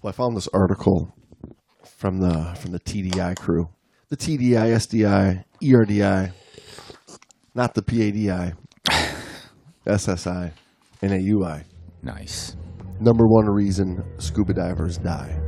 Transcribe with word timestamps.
Well, 0.00 0.10
I 0.10 0.12
found 0.12 0.36
this 0.36 0.48
article 0.54 1.12
from 1.84 2.20
the 2.20 2.54
from 2.60 2.70
the 2.70 2.78
TDI 2.78 3.36
crew, 3.36 3.68
the 4.10 4.16
TDI, 4.16 4.76
SDI, 4.76 5.44
ERDI, 5.60 6.32
not 7.56 7.74
the 7.74 7.82
PADI, 7.82 8.54
SSI, 9.84 10.52
and 11.02 11.10
NAUI. 11.10 11.64
Nice. 12.02 12.56
Number 13.00 13.26
one 13.26 13.46
reason 13.46 14.04
scuba 14.18 14.54
divers 14.54 14.98
die. 14.98 15.47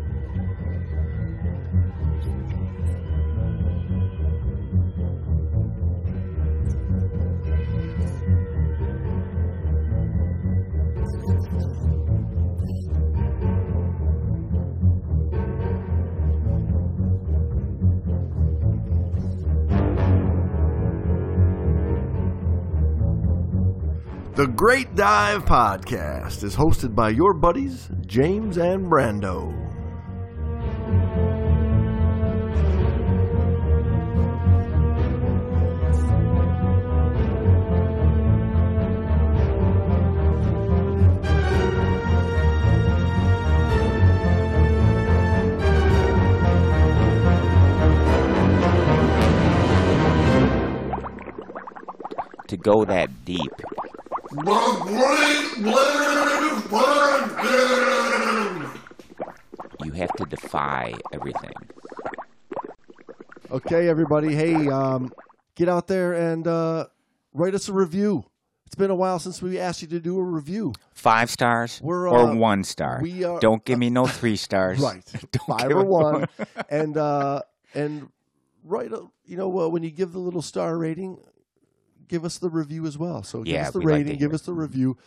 Great 24.60 24.94
Dive 24.94 25.46
Podcast 25.46 26.44
is 26.44 26.54
hosted 26.54 26.94
by 26.94 27.08
your 27.08 27.32
buddies, 27.32 27.88
James 28.04 28.58
and 28.58 28.90
Brando. 28.92 29.56
To 52.48 52.56
go 52.58 52.84
that 52.84 53.24
deep, 53.24 53.40
you 59.84 59.92
have 59.92 60.12
to 60.16 60.24
defy 60.28 60.94
everything. 61.12 61.52
Okay, 63.50 63.88
everybody. 63.88 64.34
Hey, 64.34 64.68
um, 64.68 65.12
get 65.56 65.68
out 65.68 65.88
there 65.88 66.12
and 66.12 66.46
uh, 66.46 66.86
write 67.32 67.54
us 67.54 67.68
a 67.68 67.72
review. 67.72 68.24
It's 68.66 68.76
been 68.76 68.90
a 68.90 68.94
while 68.94 69.18
since 69.18 69.42
we 69.42 69.58
asked 69.58 69.82
you 69.82 69.88
to 69.88 69.98
do 69.98 70.16
a 70.16 70.22
review. 70.22 70.74
Five 70.94 71.28
stars 71.28 71.80
We're, 71.82 72.08
or 72.08 72.30
uh, 72.30 72.34
one 72.36 72.62
star. 72.62 73.00
we 73.02 73.24
are- 73.24 73.40
Don't 73.40 73.64
give 73.64 73.80
me 73.80 73.90
no 73.90 74.06
three 74.06 74.36
stars. 74.36 74.78
Right, 74.82 75.02
five 75.48 75.72
or 75.72 75.84
one, 75.84 76.28
and 76.68 76.96
uh, 76.96 77.42
and 77.74 78.10
write. 78.62 78.92
A, 78.92 79.02
you 79.24 79.36
know, 79.36 79.60
uh, 79.60 79.68
when 79.68 79.82
you 79.82 79.90
give 79.90 80.12
the 80.12 80.20
little 80.20 80.42
star 80.42 80.78
rating, 80.78 81.18
give 82.10 82.24
us 82.26 82.36
the 82.38 82.50
review 82.50 82.84
as 82.86 82.98
well. 82.98 83.22
So 83.22 83.42
give 83.42 83.54
Yeah, 83.54 83.68
us 83.68 83.72
the 83.72 83.78
we'd 83.78 83.86
like 83.86 83.94
rating, 84.00 84.18
give 84.18 84.34
us 84.34 84.42
the 84.42 84.52
review. 84.52 84.98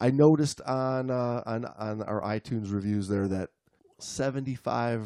I 0.00 0.10
noticed 0.10 0.60
on 0.62 1.10
uh, 1.10 1.42
on 1.46 1.64
on 1.66 2.02
our 2.02 2.20
iTunes 2.22 2.72
reviews 2.72 3.06
there 3.08 3.28
that 3.28 3.50
seventy 3.98 4.54
five 4.56 5.02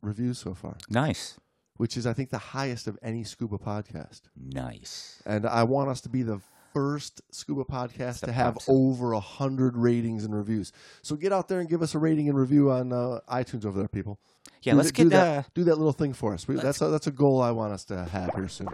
reviews 0.00 0.38
so 0.38 0.54
far, 0.54 0.76
Nice. 0.88 1.36
which 1.76 1.96
is 1.96 2.06
I 2.06 2.12
think 2.12 2.30
the 2.30 2.38
highest 2.38 2.86
of 2.86 2.98
any 3.02 3.24
scuba 3.24 3.58
podcast. 3.58 4.22
Nice. 4.36 5.22
And 5.26 5.46
I 5.46 5.64
want 5.64 5.90
us 5.90 6.00
to 6.02 6.08
be 6.08 6.22
the 6.22 6.40
first 6.74 7.22
scuba 7.30 7.64
podcast 7.64 8.20
to 8.24 8.32
have 8.32 8.54
first. 8.54 8.68
over 8.68 9.12
a 9.12 9.20
hundred 9.20 9.76
ratings 9.76 10.24
and 10.24 10.34
reviews. 10.34 10.72
So 11.02 11.16
get 11.16 11.32
out 11.32 11.48
there 11.48 11.60
and 11.60 11.68
give 11.68 11.80
us 11.82 11.94
a 11.94 11.98
rating 11.98 12.28
and 12.28 12.36
review 12.38 12.70
on 12.70 12.92
uh, 12.92 13.20
iTunes 13.30 13.64
over 13.64 13.78
there, 13.78 13.88
people. 13.88 14.18
Yeah, 14.62 14.72
do 14.72 14.78
let's 14.78 14.90
th- 14.90 15.04
do 15.06 15.10
get 15.10 15.16
that. 15.16 15.54
Do 15.54 15.64
that 15.64 15.76
little 15.76 15.92
thing 15.92 16.12
for 16.12 16.34
us. 16.34 16.46
We, 16.48 16.56
that's 16.56 16.80
a, 16.82 16.88
that's 16.88 17.06
a 17.06 17.12
goal 17.12 17.40
I 17.40 17.52
want 17.52 17.72
us 17.72 17.84
to 17.86 18.04
have 18.06 18.34
here 18.34 18.48
soon. 18.48 18.68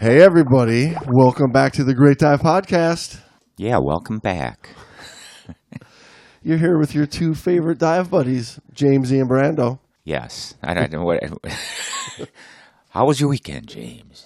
Hey 0.00 0.22
everybody! 0.22 0.96
Welcome 1.08 1.52
back 1.52 1.74
to 1.74 1.84
the 1.84 1.92
Great 1.92 2.16
Dive 2.16 2.40
Podcast. 2.40 3.20
Yeah, 3.58 3.76
welcome 3.82 4.18
back. 4.18 4.70
You're 6.42 6.56
here 6.56 6.78
with 6.78 6.94
your 6.94 7.04
two 7.04 7.34
favorite 7.34 7.76
dive 7.76 8.10
buddies, 8.10 8.58
James 8.72 9.10
and 9.10 9.28
Brando. 9.28 9.78
Yes. 10.04 10.54
I 10.62 10.72
don't 10.72 10.90
know 10.90 11.02
what. 11.02 11.22
How 12.88 13.04
was 13.04 13.20
your 13.20 13.28
weekend, 13.28 13.68
James? 13.68 14.24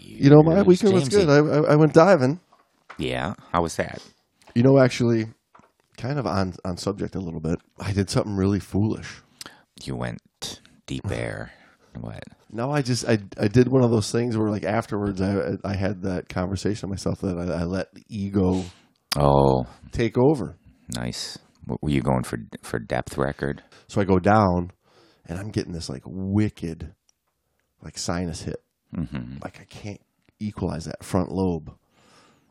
You 0.00 0.30
know, 0.30 0.42
my 0.42 0.62
weekend 0.62 0.94
was 0.94 1.10
Jamesy. 1.10 1.26
good. 1.26 1.28
I, 1.28 1.68
I, 1.68 1.72
I 1.74 1.76
went 1.76 1.92
diving. 1.92 2.40
Yeah. 2.96 3.34
How 3.52 3.60
was 3.60 3.76
that? 3.76 4.02
You 4.54 4.62
know, 4.62 4.78
actually, 4.78 5.26
kind 5.98 6.18
of 6.18 6.26
on 6.26 6.54
on 6.64 6.78
subject 6.78 7.14
a 7.14 7.20
little 7.20 7.40
bit. 7.40 7.58
I 7.78 7.92
did 7.92 8.08
something 8.08 8.36
really 8.36 8.58
foolish. 8.58 9.20
You 9.84 9.96
went 9.96 10.62
deep 10.86 11.10
air. 11.10 11.52
What? 12.00 12.24
No, 12.52 12.70
I 12.70 12.82
just 12.82 13.08
I 13.08 13.18
I 13.38 13.48
did 13.48 13.68
one 13.68 13.82
of 13.84 13.90
those 13.90 14.10
things 14.10 14.36
where 14.36 14.50
like 14.50 14.64
afterwards 14.64 15.20
I 15.20 15.56
I 15.64 15.74
had 15.74 16.02
that 16.02 16.28
conversation 16.28 16.88
with 16.88 16.98
myself 16.98 17.20
that 17.20 17.38
I, 17.38 17.60
I 17.60 17.64
let 17.64 17.88
ego 18.08 18.64
Oh, 19.16 19.66
take 19.92 20.16
over. 20.18 20.56
nice. 20.96 21.38
What, 21.64 21.82
were 21.82 21.90
you 21.90 22.02
going 22.02 22.22
for 22.24 22.38
for 22.62 22.78
depth 22.78 23.16
record? 23.18 23.62
So 23.86 24.00
I 24.00 24.04
go 24.04 24.18
down, 24.18 24.70
and 25.26 25.38
I'm 25.38 25.50
getting 25.50 25.72
this 25.72 25.88
like 25.88 26.02
wicked, 26.06 26.94
like 27.82 27.98
sinus 27.98 28.42
hit. 28.42 28.62
Mm-hmm. 28.96 29.38
Like 29.42 29.60
I 29.60 29.64
can't 29.64 30.00
equalize 30.38 30.86
that 30.86 31.04
front 31.04 31.30
lobe 31.30 31.72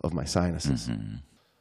of 0.04 0.14
my 0.14 0.26
sinuses. 0.26 0.88
Mm-hmm. 0.88 1.16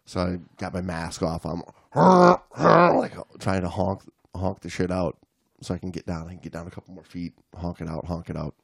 So 0.04 0.20
I 0.20 0.36
got 0.58 0.74
my 0.74 0.80
mask 0.80 1.22
off. 1.22 1.44
I'm 1.44 1.62
like 2.96 3.14
trying 3.38 3.62
to 3.62 3.68
honk 3.68 4.02
honk 4.34 4.60
the 4.60 4.68
shit 4.68 4.90
out 4.90 5.16
so 5.60 5.74
I 5.74 5.78
can 5.78 5.90
get 5.90 6.06
down. 6.06 6.24
I 6.26 6.32
can 6.32 6.40
get 6.40 6.52
down 6.52 6.66
a 6.66 6.70
couple 6.70 6.94
more 6.94 7.04
feet, 7.04 7.34
honk 7.54 7.80
it 7.80 7.88
out, 7.88 8.06
honk 8.06 8.30
it 8.30 8.36
out. 8.36 8.54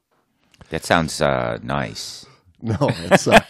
That 0.70 0.84
sounds 0.84 1.20
uh, 1.20 1.58
nice. 1.62 2.26
No, 2.62 2.76
it's 2.80 3.28
uh, 3.28 3.40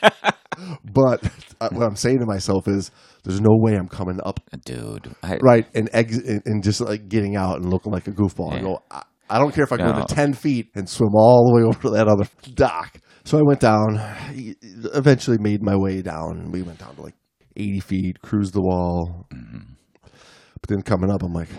but 0.92 1.22
uh, 1.60 1.68
what 1.70 1.86
I'm 1.86 1.94
saying 1.94 2.18
to 2.18 2.26
myself 2.26 2.66
is, 2.66 2.90
there's 3.22 3.40
no 3.40 3.50
way 3.52 3.76
I'm 3.76 3.86
coming 3.86 4.18
up 4.24 4.40
Dude, 4.64 5.14
I, 5.22 5.38
right 5.40 5.68
and 5.72 5.88
exit 5.92 6.24
and, 6.26 6.42
and 6.46 6.64
just 6.64 6.80
like 6.80 7.08
getting 7.08 7.36
out 7.36 7.56
and 7.56 7.70
looking 7.70 7.92
like 7.92 8.08
a 8.08 8.10
goofball. 8.10 8.52
I 8.52 8.60
go, 8.60 8.82
I, 8.90 9.02
I 9.30 9.38
don't 9.38 9.54
care 9.54 9.62
if 9.62 9.72
I 9.72 9.76
go 9.76 9.92
No. 9.92 10.04
to 10.04 10.14
ten 10.14 10.32
feet 10.34 10.70
and 10.74 10.88
swim 10.88 11.14
all 11.14 11.48
the 11.48 11.54
way 11.54 11.62
over 11.62 11.80
to 11.82 11.90
that 11.90 12.08
other 12.08 12.26
dock. 12.54 12.98
So 13.24 13.38
I 13.38 13.42
went 13.42 13.60
down. 13.60 14.00
Eventually, 14.94 15.38
made 15.38 15.62
my 15.62 15.76
way 15.76 16.02
down. 16.02 16.50
We 16.50 16.62
went 16.62 16.78
down 16.78 16.96
to 16.96 17.02
like 17.02 17.14
eighty 17.56 17.80
feet, 17.80 18.20
cruised 18.20 18.54
the 18.54 18.62
wall. 18.62 19.26
Mm-hmm. 19.32 19.74
But 20.02 20.68
then 20.68 20.82
coming 20.82 21.10
up, 21.10 21.22
I'm 21.22 21.32
like, 21.32 21.50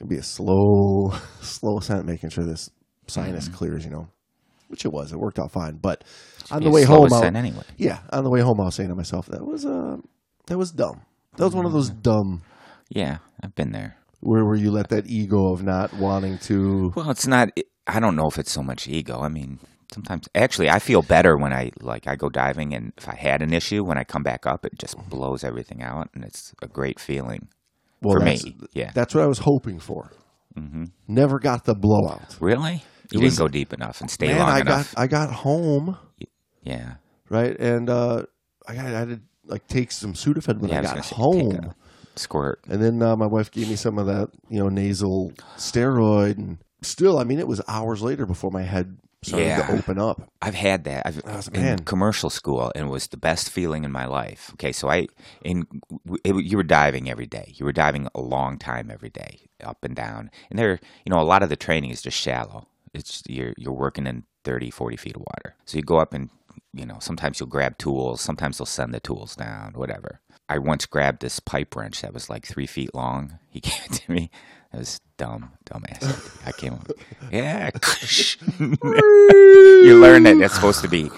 gonna 0.00 0.08
be 0.08 0.16
a 0.16 0.22
slow, 0.22 1.12
slow 1.40 1.78
ascent, 1.78 2.06
making 2.06 2.30
sure 2.30 2.44
this 2.44 2.70
sinus 3.06 3.46
Mm-hmm. 3.46 3.54
clears. 3.54 3.84
You 3.84 3.90
know, 3.92 4.08
which 4.68 4.84
it 4.84 4.92
was. 4.92 5.12
It 5.12 5.18
worked 5.18 5.38
out 5.38 5.52
fine. 5.52 5.76
But 5.76 6.02
on 6.50 6.62
the 6.62 6.70
way 6.70 6.82
home, 6.84 7.12
I- 7.12 7.26
anyway. 7.26 7.62
yeah, 7.76 8.00
on 8.10 8.24
the 8.24 8.30
way 8.30 8.40
home, 8.40 8.60
I 8.60 8.64
was 8.64 8.74
saying 8.74 8.88
to 8.88 8.94
myself, 8.96 9.26
that 9.26 9.46
was 9.46 9.64
uh, 9.64 9.98
that 10.46 10.58
was 10.58 10.72
dumb. 10.72 11.02
That 11.36 11.44
was 11.44 11.54
one 11.54 11.66
of 11.66 11.72
those 11.72 11.90
dumb 11.90 12.42
Yeah, 12.88 13.18
I've 13.42 13.54
been 13.54 13.70
there. 13.72 13.96
where 14.20 14.44
where 14.44 14.56
you 14.56 14.70
let 14.72 14.88
that 14.88 15.06
ego 15.06 15.52
of 15.52 15.62
not 15.62 15.92
wanting 15.94 16.38
to. 16.38 16.92
Well, 16.96 17.10
it's 17.10 17.26
not. 17.26 17.50
I 17.86 18.00
don't 18.00 18.16
know 18.16 18.26
if 18.26 18.38
it's 18.38 18.50
so 18.52 18.62
much 18.62 18.88
ego. 18.88 19.20
I 19.20 19.28
mean, 19.28 19.58
sometimes 19.92 20.28
actually, 20.34 20.68
I 20.70 20.78
feel 20.80 21.02
better 21.02 21.36
when 21.36 21.52
I 21.52 21.70
like 21.80 22.06
I 22.08 22.16
go 22.16 22.28
diving, 22.28 22.74
and 22.74 22.92
if 22.96 23.08
I 23.08 23.14
had 23.14 23.42
an 23.42 23.52
issue, 23.52 23.84
when 23.84 23.98
I 23.98 24.04
come 24.04 24.22
back 24.22 24.46
up, 24.46 24.64
it 24.64 24.78
just 24.78 24.96
blows 25.08 25.44
everything 25.44 25.82
out, 25.82 26.08
and 26.14 26.24
it's 26.24 26.52
a 26.62 26.66
great 26.68 26.98
feeling 27.00 27.48
Well, 28.02 28.18
for 28.18 28.24
that's, 28.24 28.44
me. 28.44 28.56
Yeah, 28.72 28.90
that's 28.94 29.14
what 29.14 29.22
I 29.24 29.26
was 29.26 29.38
hoping 29.40 29.78
for. 29.78 30.10
hmm 30.56 30.84
Never 31.08 31.38
got 31.38 31.64
the 31.64 31.74
blowout. 31.74 32.36
really. 32.40 32.82
You 33.12 33.18
It 33.18 33.22
didn't 33.22 33.24
was- 33.24 33.38
go 33.38 33.48
deep 33.48 33.72
enough 33.72 34.00
and 34.00 34.10
stay 34.10 34.28
Man, 34.28 34.38
long 34.38 34.48
I 34.48 34.60
enough. 34.60 34.94
got 34.94 35.02
I 35.02 35.06
got 35.06 35.32
home 35.32 35.96
yeah, 36.62 36.94
right, 37.28 37.58
and 37.58 37.88
uh, 37.88 38.22
I, 38.68 38.74
got, 38.74 38.84
I 38.86 38.90
had 38.90 39.08
to 39.08 39.20
like 39.46 39.66
take 39.66 39.90
some 39.92 40.12
Sudafed 40.12 40.58
when 40.60 40.70
yeah. 40.70 40.80
I 40.80 40.82
got 40.82 40.98
home. 41.06 41.74
squirt. 42.16 42.60
And 42.68 42.82
then 42.82 43.02
uh, 43.02 43.16
my 43.16 43.26
wife 43.26 43.50
gave 43.50 43.68
me 43.68 43.76
some 43.76 43.98
of 43.98 44.06
that, 44.06 44.28
you 44.50 44.58
know, 44.60 44.68
nasal 44.68 45.32
steroid, 45.56 46.36
and 46.38 46.58
still, 46.82 47.18
I 47.18 47.24
mean, 47.24 47.38
it 47.38 47.48
was 47.48 47.60
hours 47.66 48.02
later 48.02 48.26
before 48.26 48.50
my 48.50 48.62
head 48.62 48.98
started 49.22 49.46
Yeah. 49.46 49.66
to 49.66 49.72
open 49.78 49.98
up. 49.98 50.30
I've 50.40 50.54
had 50.54 50.84
that. 50.84 51.06
I've 51.06 51.22
I 51.26 51.36
was, 51.36 51.48
in 51.48 51.80
commercial 51.80 52.30
school, 52.30 52.72
and 52.74 52.86
it 52.88 52.90
was 52.90 53.08
the 53.08 53.16
best 53.16 53.50
feeling 53.50 53.84
in 53.84 53.92
my 53.92 54.06
life. 54.06 54.50
Okay, 54.54 54.72
so 54.72 54.88
I 54.90 55.08
in 55.42 55.66
it, 56.24 56.44
you 56.44 56.56
were 56.56 56.62
diving 56.62 57.10
every 57.10 57.26
day. 57.26 57.52
You 57.56 57.64
were 57.66 57.72
diving 57.72 58.08
a 58.14 58.20
long 58.20 58.58
time 58.58 58.90
every 58.90 59.10
day, 59.10 59.40
up 59.62 59.84
and 59.84 59.94
down. 59.94 60.30
And 60.48 60.58
there, 60.58 60.80
you 61.04 61.10
know, 61.10 61.20
a 61.20 61.22
lot 61.24 61.42
of 61.42 61.48
the 61.48 61.56
training 61.56 61.90
is 61.90 62.02
just 62.02 62.16
shallow. 62.18 62.66
It's 62.94 63.22
you're 63.28 63.54
you're 63.56 63.72
working 63.74 64.06
in 64.06 64.24
30, 64.44 64.70
40 64.70 64.96
feet 64.96 65.16
of 65.16 65.22
water. 65.22 65.54
So 65.66 65.76
you 65.76 65.82
go 65.82 65.98
up 65.98 66.14
and 66.14 66.30
you 66.72 66.86
know 66.86 66.98
sometimes 67.00 67.40
you'll 67.40 67.48
grab 67.48 67.78
tools. 67.78 68.20
Sometimes 68.20 68.58
they'll 68.58 68.66
send 68.66 68.94
the 68.94 69.00
tools 69.00 69.36
down. 69.36 69.72
Whatever. 69.74 70.20
I 70.48 70.58
once 70.58 70.84
grabbed 70.86 71.20
this 71.20 71.38
pipe 71.38 71.76
wrench 71.76 72.00
that 72.02 72.12
was 72.12 72.28
like 72.28 72.44
three 72.46 72.66
feet 72.66 72.92
long. 72.94 73.38
He 73.50 73.60
gave 73.68 73.80
it 73.84 73.92
to 73.92 74.10
me. 74.12 74.30
It 74.72 74.78
was 74.78 75.00
dumb, 75.16 75.52
dumbass. 75.66 76.14
I 76.46 76.52
came 76.52 76.74
up, 76.74 76.88
yeah. 77.32 77.70
you 78.60 80.00
learn 80.00 80.24
that 80.24 80.36
it's 80.40 80.54
supposed 80.54 80.82
to 80.82 80.88
be, 80.88 81.10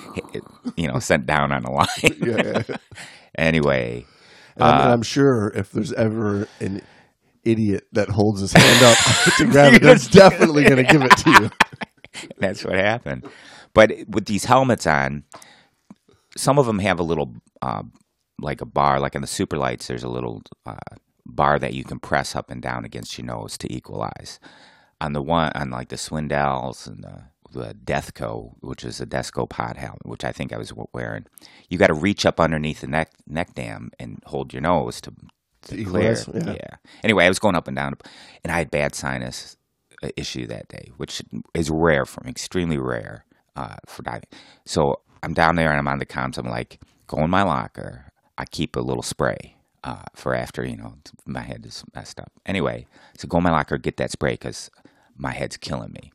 you 0.76 0.88
know, 0.88 0.98
sent 1.00 1.26
down 1.26 1.52
on 1.52 1.64
a 1.64 1.70
line. 1.70 1.86
Yeah. 2.20 2.62
anyway, 3.38 4.08
And, 4.56 4.64
I'm, 4.68 4.78
and 4.80 4.90
I'm 4.90 5.02
sure 5.02 5.48
if 5.54 5.70
there's 5.72 5.92
ever 5.92 6.48
an 6.60 6.82
idiot 7.44 7.86
that 7.92 8.08
holds 8.10 8.40
his 8.40 8.52
hand 8.54 8.82
up 8.82 8.98
to 9.36 9.46
grab 9.46 9.74
it, 9.74 9.82
that's 9.82 10.08
definitely 10.08 10.64
going 10.64 10.84
to 10.84 10.90
give 10.92 11.02
it 11.02 11.16
to 11.18 11.30
you. 11.30 11.50
That's 12.38 12.64
what 12.64 12.74
happened. 12.76 13.26
But 13.74 13.92
with 14.08 14.26
these 14.26 14.44
helmets 14.46 14.86
on, 14.86 15.24
some 16.36 16.58
of 16.58 16.66
them 16.66 16.78
have 16.80 17.00
a 17.00 17.02
little, 17.04 17.34
uh, 17.62 17.82
like 18.40 18.60
a 18.60 18.66
bar, 18.66 19.00
like 19.00 19.14
in 19.14 19.22
the 19.22 19.28
SuperLites, 19.28 19.86
there's 19.86 20.04
a 20.04 20.08
little 20.08 20.42
uh, 20.66 20.76
bar 21.26 21.58
that 21.58 21.74
you 21.74 21.84
can 21.84 21.98
press 21.98 22.34
up 22.34 22.50
and 22.50 22.62
down 22.62 22.84
against 22.84 23.16
your 23.18 23.26
nose 23.26 23.56
to 23.58 23.72
equalize. 23.72 24.40
On 25.00 25.12
the 25.12 25.22
one, 25.22 25.50
on 25.54 25.70
like 25.70 25.88
the 25.88 25.96
Swindells 25.96 26.86
and 26.86 27.02
the, 27.02 27.24
the 27.52 27.74
Deathco, 27.74 28.54
which 28.60 28.84
is 28.84 29.00
a 29.00 29.06
Desco 29.06 29.48
pod 29.48 29.76
helmet, 29.76 30.06
which 30.06 30.24
I 30.24 30.32
think 30.32 30.52
I 30.52 30.58
was 30.58 30.72
wearing, 30.92 31.26
you 31.68 31.78
got 31.78 31.88
to 31.88 31.94
reach 31.94 32.24
up 32.24 32.40
underneath 32.40 32.80
the 32.80 32.86
neck 32.86 33.10
neck 33.26 33.54
dam 33.54 33.90
and 33.98 34.22
hold 34.26 34.52
your 34.52 34.62
nose 34.62 35.00
to, 35.02 35.12
to 35.62 35.84
clear. 35.84 36.16
yeah. 36.34 36.52
yeah. 36.52 36.76
Anyway, 37.02 37.24
I 37.24 37.28
was 37.28 37.40
going 37.40 37.56
up 37.56 37.66
and 37.66 37.76
down, 37.76 37.94
and 38.44 38.52
I 38.52 38.58
had 38.58 38.70
bad 38.70 38.94
sinus 38.94 39.56
uh, 40.02 40.10
issue 40.16 40.46
that 40.46 40.68
day, 40.68 40.90
which 40.96 41.22
is 41.54 41.70
rare 41.70 42.04
for 42.06 42.22
me, 42.24 42.30
extremely 42.30 42.78
rare 42.78 43.24
uh, 43.56 43.76
for 43.86 44.02
diving. 44.02 44.28
So 44.64 45.00
I'm 45.22 45.34
down 45.34 45.56
there 45.56 45.70
and 45.70 45.78
I'm 45.78 45.88
on 45.88 45.98
the 45.98 46.06
comms. 46.06 46.38
I'm 46.38 46.48
like, 46.48 46.80
go 47.08 47.18
in 47.24 47.30
my 47.30 47.42
locker. 47.42 48.06
I 48.38 48.44
keep 48.44 48.76
a 48.76 48.80
little 48.80 49.02
spray 49.02 49.56
uh, 49.84 50.02
for 50.14 50.34
after, 50.34 50.64
you 50.64 50.76
know, 50.76 50.94
my 51.26 51.40
head 51.40 51.64
is 51.66 51.84
messed 51.94 52.20
up. 52.20 52.32
Anyway, 52.46 52.86
so 53.18 53.28
go 53.28 53.38
in 53.38 53.44
my 53.44 53.50
locker, 53.50 53.78
get 53.78 53.96
that 53.98 54.10
spray 54.10 54.32
because 54.32 54.70
my 55.16 55.32
head's 55.32 55.56
killing 55.56 55.92
me. 55.92 56.12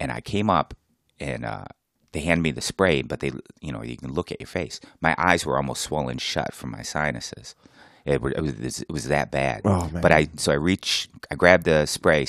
And 0.00 0.12
I 0.12 0.20
came 0.20 0.50
up 0.50 0.74
and 1.20 1.44
uh, 1.44 1.64
they 2.12 2.20
handed 2.20 2.42
me 2.42 2.50
the 2.50 2.60
spray, 2.60 3.02
but 3.02 3.20
they, 3.20 3.32
you 3.60 3.72
know, 3.72 3.82
you 3.82 3.96
can 3.96 4.12
look 4.12 4.30
at 4.32 4.40
your 4.40 4.46
face. 4.46 4.80
My 5.00 5.14
eyes 5.18 5.44
were 5.46 5.56
almost 5.56 5.82
swollen 5.82 6.18
shut 6.18 6.54
from 6.54 6.70
my 6.70 6.82
sinuses. 6.82 7.54
It, 8.04 8.20
were- 8.20 8.32
it 8.32 8.40
was 8.42 8.82
it 8.82 8.92
was 8.92 9.08
that 9.08 9.30
bad. 9.30 9.62
Oh. 9.64 9.90
But 9.92 10.12
I 10.12 10.28
so 10.36 10.52
I 10.52 10.56
reach, 10.56 11.08
I 11.30 11.36
grabbed 11.36 11.64
the 11.64 11.86
spray, 11.86 12.26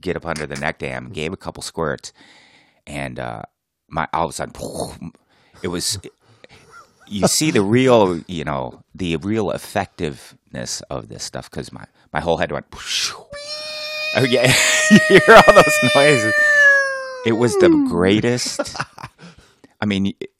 get 0.00 0.16
up 0.16 0.24
under 0.24 0.46
the 0.46 0.56
neck 0.56 0.78
dam, 0.78 1.10
gave 1.10 1.32
a 1.34 1.36
couple 1.36 1.62
squirts, 1.62 2.12
and 2.86 3.18
uh, 3.18 3.42
my 3.88 4.08
all 4.14 4.24
of 4.24 4.30
a 4.30 4.32
sudden, 4.32 5.12
it 5.62 5.68
was. 5.68 5.98
You 7.08 7.26
see 7.26 7.50
the 7.50 7.62
real, 7.62 8.20
you 8.26 8.44
know, 8.44 8.82
the 8.94 9.16
real 9.16 9.50
effectiveness 9.50 10.82
of 10.90 11.08
this 11.08 11.24
stuff 11.24 11.50
because 11.50 11.72
my 11.72 11.84
my 12.12 12.20
whole 12.20 12.36
head 12.36 12.52
went. 12.52 12.66
Oh 12.72 14.24
yeah, 14.28 14.52
you 14.90 14.98
hear 15.08 15.22
all 15.28 15.54
those 15.54 15.78
noises. 15.94 16.34
It 17.26 17.32
was 17.32 17.56
the 17.58 17.68
greatest. 17.88 18.60
I 19.80 19.86
mean, 19.86 20.14
it, 20.20 20.30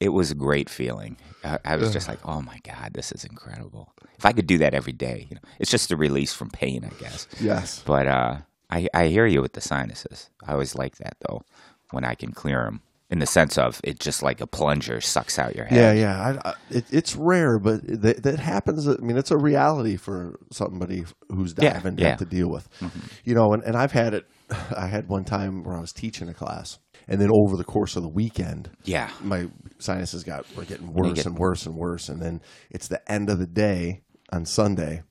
it 0.00 0.08
was 0.10 0.30
a 0.30 0.34
great 0.34 0.68
feeling. 0.68 1.16
I, 1.42 1.58
I 1.64 1.76
was 1.76 1.92
just 1.92 2.08
like, 2.08 2.20
"Oh 2.24 2.40
my 2.40 2.58
god, 2.64 2.92
this 2.94 3.12
is 3.12 3.24
incredible!" 3.24 3.92
If 4.18 4.24
I 4.24 4.32
could 4.32 4.46
do 4.46 4.58
that 4.58 4.74
every 4.74 4.92
day, 4.92 5.26
you 5.28 5.36
know, 5.36 5.42
it's 5.58 5.70
just 5.70 5.90
a 5.90 5.96
release 5.96 6.32
from 6.32 6.50
pain, 6.50 6.84
I 6.84 7.00
guess. 7.02 7.26
Yes. 7.40 7.82
But 7.84 8.06
uh, 8.06 8.36
I 8.70 8.88
I 8.94 9.06
hear 9.08 9.26
you 9.26 9.42
with 9.42 9.52
the 9.52 9.60
sinuses. 9.60 10.30
I 10.46 10.52
always 10.52 10.74
like 10.74 10.96
that 10.96 11.16
though, 11.28 11.42
when 11.90 12.04
I 12.04 12.14
can 12.14 12.32
clear 12.32 12.64
them. 12.64 12.82
In 13.14 13.20
the 13.20 13.26
sense 13.26 13.56
of 13.56 13.80
it, 13.84 14.00
just 14.00 14.24
like 14.24 14.40
a 14.40 14.46
plunger 14.48 15.00
sucks 15.00 15.38
out 15.38 15.54
your 15.54 15.66
head. 15.66 15.96
yeah. 15.98 16.20
I, 16.44 16.48
I, 16.48 16.54
it, 16.68 16.84
it's 16.90 17.14
rare, 17.14 17.60
but 17.60 17.80
that, 18.02 18.24
that 18.24 18.40
happens. 18.40 18.88
I 18.88 18.96
mean, 18.96 19.16
it's 19.16 19.30
a 19.30 19.38
reality 19.38 19.94
for 19.96 20.40
somebody 20.50 21.04
who's 21.28 21.54
Yeah, 21.56 21.74
diving 21.74 21.94
to 21.98 22.02
yeah. 22.02 22.08
have 22.08 22.18
to 22.18 22.24
deal 22.24 22.50
with. 22.50 22.68
You 23.24 23.36
know, 23.36 23.52
and, 23.52 23.62
and 23.62 23.76
I've 23.76 23.92
had 23.92 24.14
it. 24.14 24.26
I 24.76 24.88
had 24.88 25.08
one 25.08 25.22
time 25.22 25.62
where 25.62 25.76
I 25.76 25.80
was 25.80 25.92
teaching 25.92 26.28
a 26.28 26.34
class, 26.34 26.80
and 27.06 27.20
then 27.20 27.30
over 27.32 27.56
the 27.56 27.62
course 27.62 27.94
of 27.94 28.02
the 28.02 28.08
weekend, 28.08 28.68
Yeah. 28.82 29.08
my 29.22 29.46
sinuses 29.78 30.24
got 30.24 30.44
were 30.56 30.64
getting 30.64 30.92
worse 30.92 31.12
get- 31.14 31.26
and 31.26 31.38
worse 31.38 31.66
and 31.66 31.76
worse, 31.76 32.08
and 32.08 32.20
then 32.20 32.42
it's 32.68 32.88
the 32.88 33.00
end 33.08 33.30
of 33.30 33.38
the 33.38 33.46
day 33.46 34.02
on 34.32 34.44
Sunday, 34.44 35.02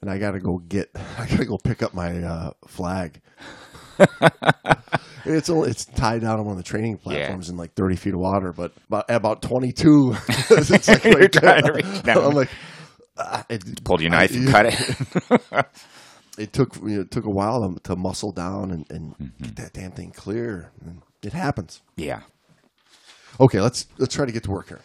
and 0.00 0.10
I 0.10 0.16
got 0.16 0.30
to 0.30 0.40
go 0.40 0.56
get. 0.56 0.88
I 1.18 1.26
got 1.26 1.36
to 1.38 1.44
go 1.44 1.58
pick 1.62 1.82
up 1.82 1.92
my 1.92 2.16
uh, 2.22 2.50
flag. 2.66 3.20
It's 5.24 5.48
only, 5.48 5.70
it's 5.70 5.84
tied 5.84 6.22
down 6.22 6.40
on 6.40 6.46
one 6.46 6.52
of 6.52 6.56
the 6.56 6.68
training 6.68 6.98
platforms 6.98 7.48
in 7.48 7.56
like 7.56 7.74
thirty 7.74 7.94
feet 7.94 8.12
of 8.12 8.18
water, 8.18 8.52
but 8.52 8.72
about, 8.88 9.04
about 9.08 9.40
twenty 9.40 9.70
two, 9.70 10.16
it's 10.28 10.70
like 10.88 11.04
You're 11.04 11.14
right 11.16 11.32
trying 11.32 11.62
to 11.62 11.72
reach 11.74 12.02
down. 12.02 12.18
I'm 12.24 12.32
like, 12.34 12.50
ah, 13.16 13.46
it, 13.48 13.84
Pulled 13.84 14.00
your 14.00 14.10
knife 14.10 14.34
and 14.34 14.48
cut 14.48 14.66
it. 14.66 15.66
it 16.38 16.52
took 16.52 16.74
you 16.82 16.88
know, 16.96 17.00
it 17.02 17.12
took 17.12 17.24
a 17.24 17.30
while 17.30 17.60
to, 17.72 17.80
to 17.84 17.94
muscle 17.94 18.32
down 18.32 18.72
and, 18.72 18.84
and 18.90 19.14
Mm-hmm. 19.16 19.44
get 19.44 19.56
that 19.56 19.72
damn 19.74 19.92
thing 19.92 20.10
clear. 20.10 20.72
And 20.84 21.02
it 21.22 21.32
happens. 21.34 21.82
yeah. 21.96 22.22
Okay, 23.38 23.60
let's 23.60 23.86
let's 23.98 24.12
try 24.12 24.26
to 24.26 24.32
get 24.32 24.42
to 24.42 24.50
work 24.50 24.68
here. 24.70 24.80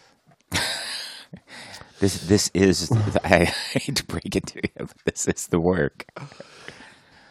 This 1.98 2.20
this 2.28 2.48
is 2.54 2.92
I 3.24 3.44
hate 3.46 3.96
to 3.96 4.04
break 4.06 4.36
it 4.36 4.46
to 4.46 4.60
you, 4.62 4.70
but 4.86 4.96
this 5.04 5.26
is 5.26 5.48
the 5.48 5.60
work. 5.60 6.06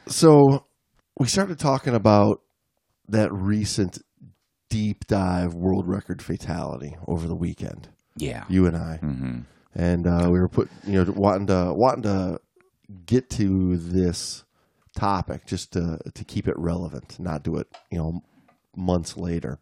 So 0.07 0.65
we 1.17 1.27
started 1.27 1.59
talking 1.59 1.93
about 1.95 2.41
that 3.09 3.31
recent 3.33 3.99
deep 4.69 5.07
dive 5.07 5.53
world 5.53 5.87
record 5.87 6.21
fatality 6.21 6.97
over 7.07 7.27
the 7.27 7.35
weekend. 7.35 7.89
Yeah. 8.15 8.43
You 8.49 8.65
and 8.65 8.75
I, 8.75 8.97
hmm 8.97 9.39
and 9.75 10.07
uh, 10.07 10.27
we 10.31 10.39
were 10.39 10.47
put 10.49 10.69
you 10.87 11.03
know 11.03 11.11
wanting 11.11 11.47
to 11.47 11.71
wanting 11.73 12.03
to 12.03 12.39
get 13.05 13.29
to 13.31 13.77
this 13.77 14.43
topic 14.95 15.45
just 15.45 15.73
to 15.73 15.99
to 16.13 16.23
keep 16.23 16.47
it 16.47 16.57
relevant, 16.57 17.19
not 17.19 17.43
do 17.43 17.57
it 17.57 17.67
you 17.91 17.97
know 17.99 18.21
months 18.75 19.17
later. 19.17 19.59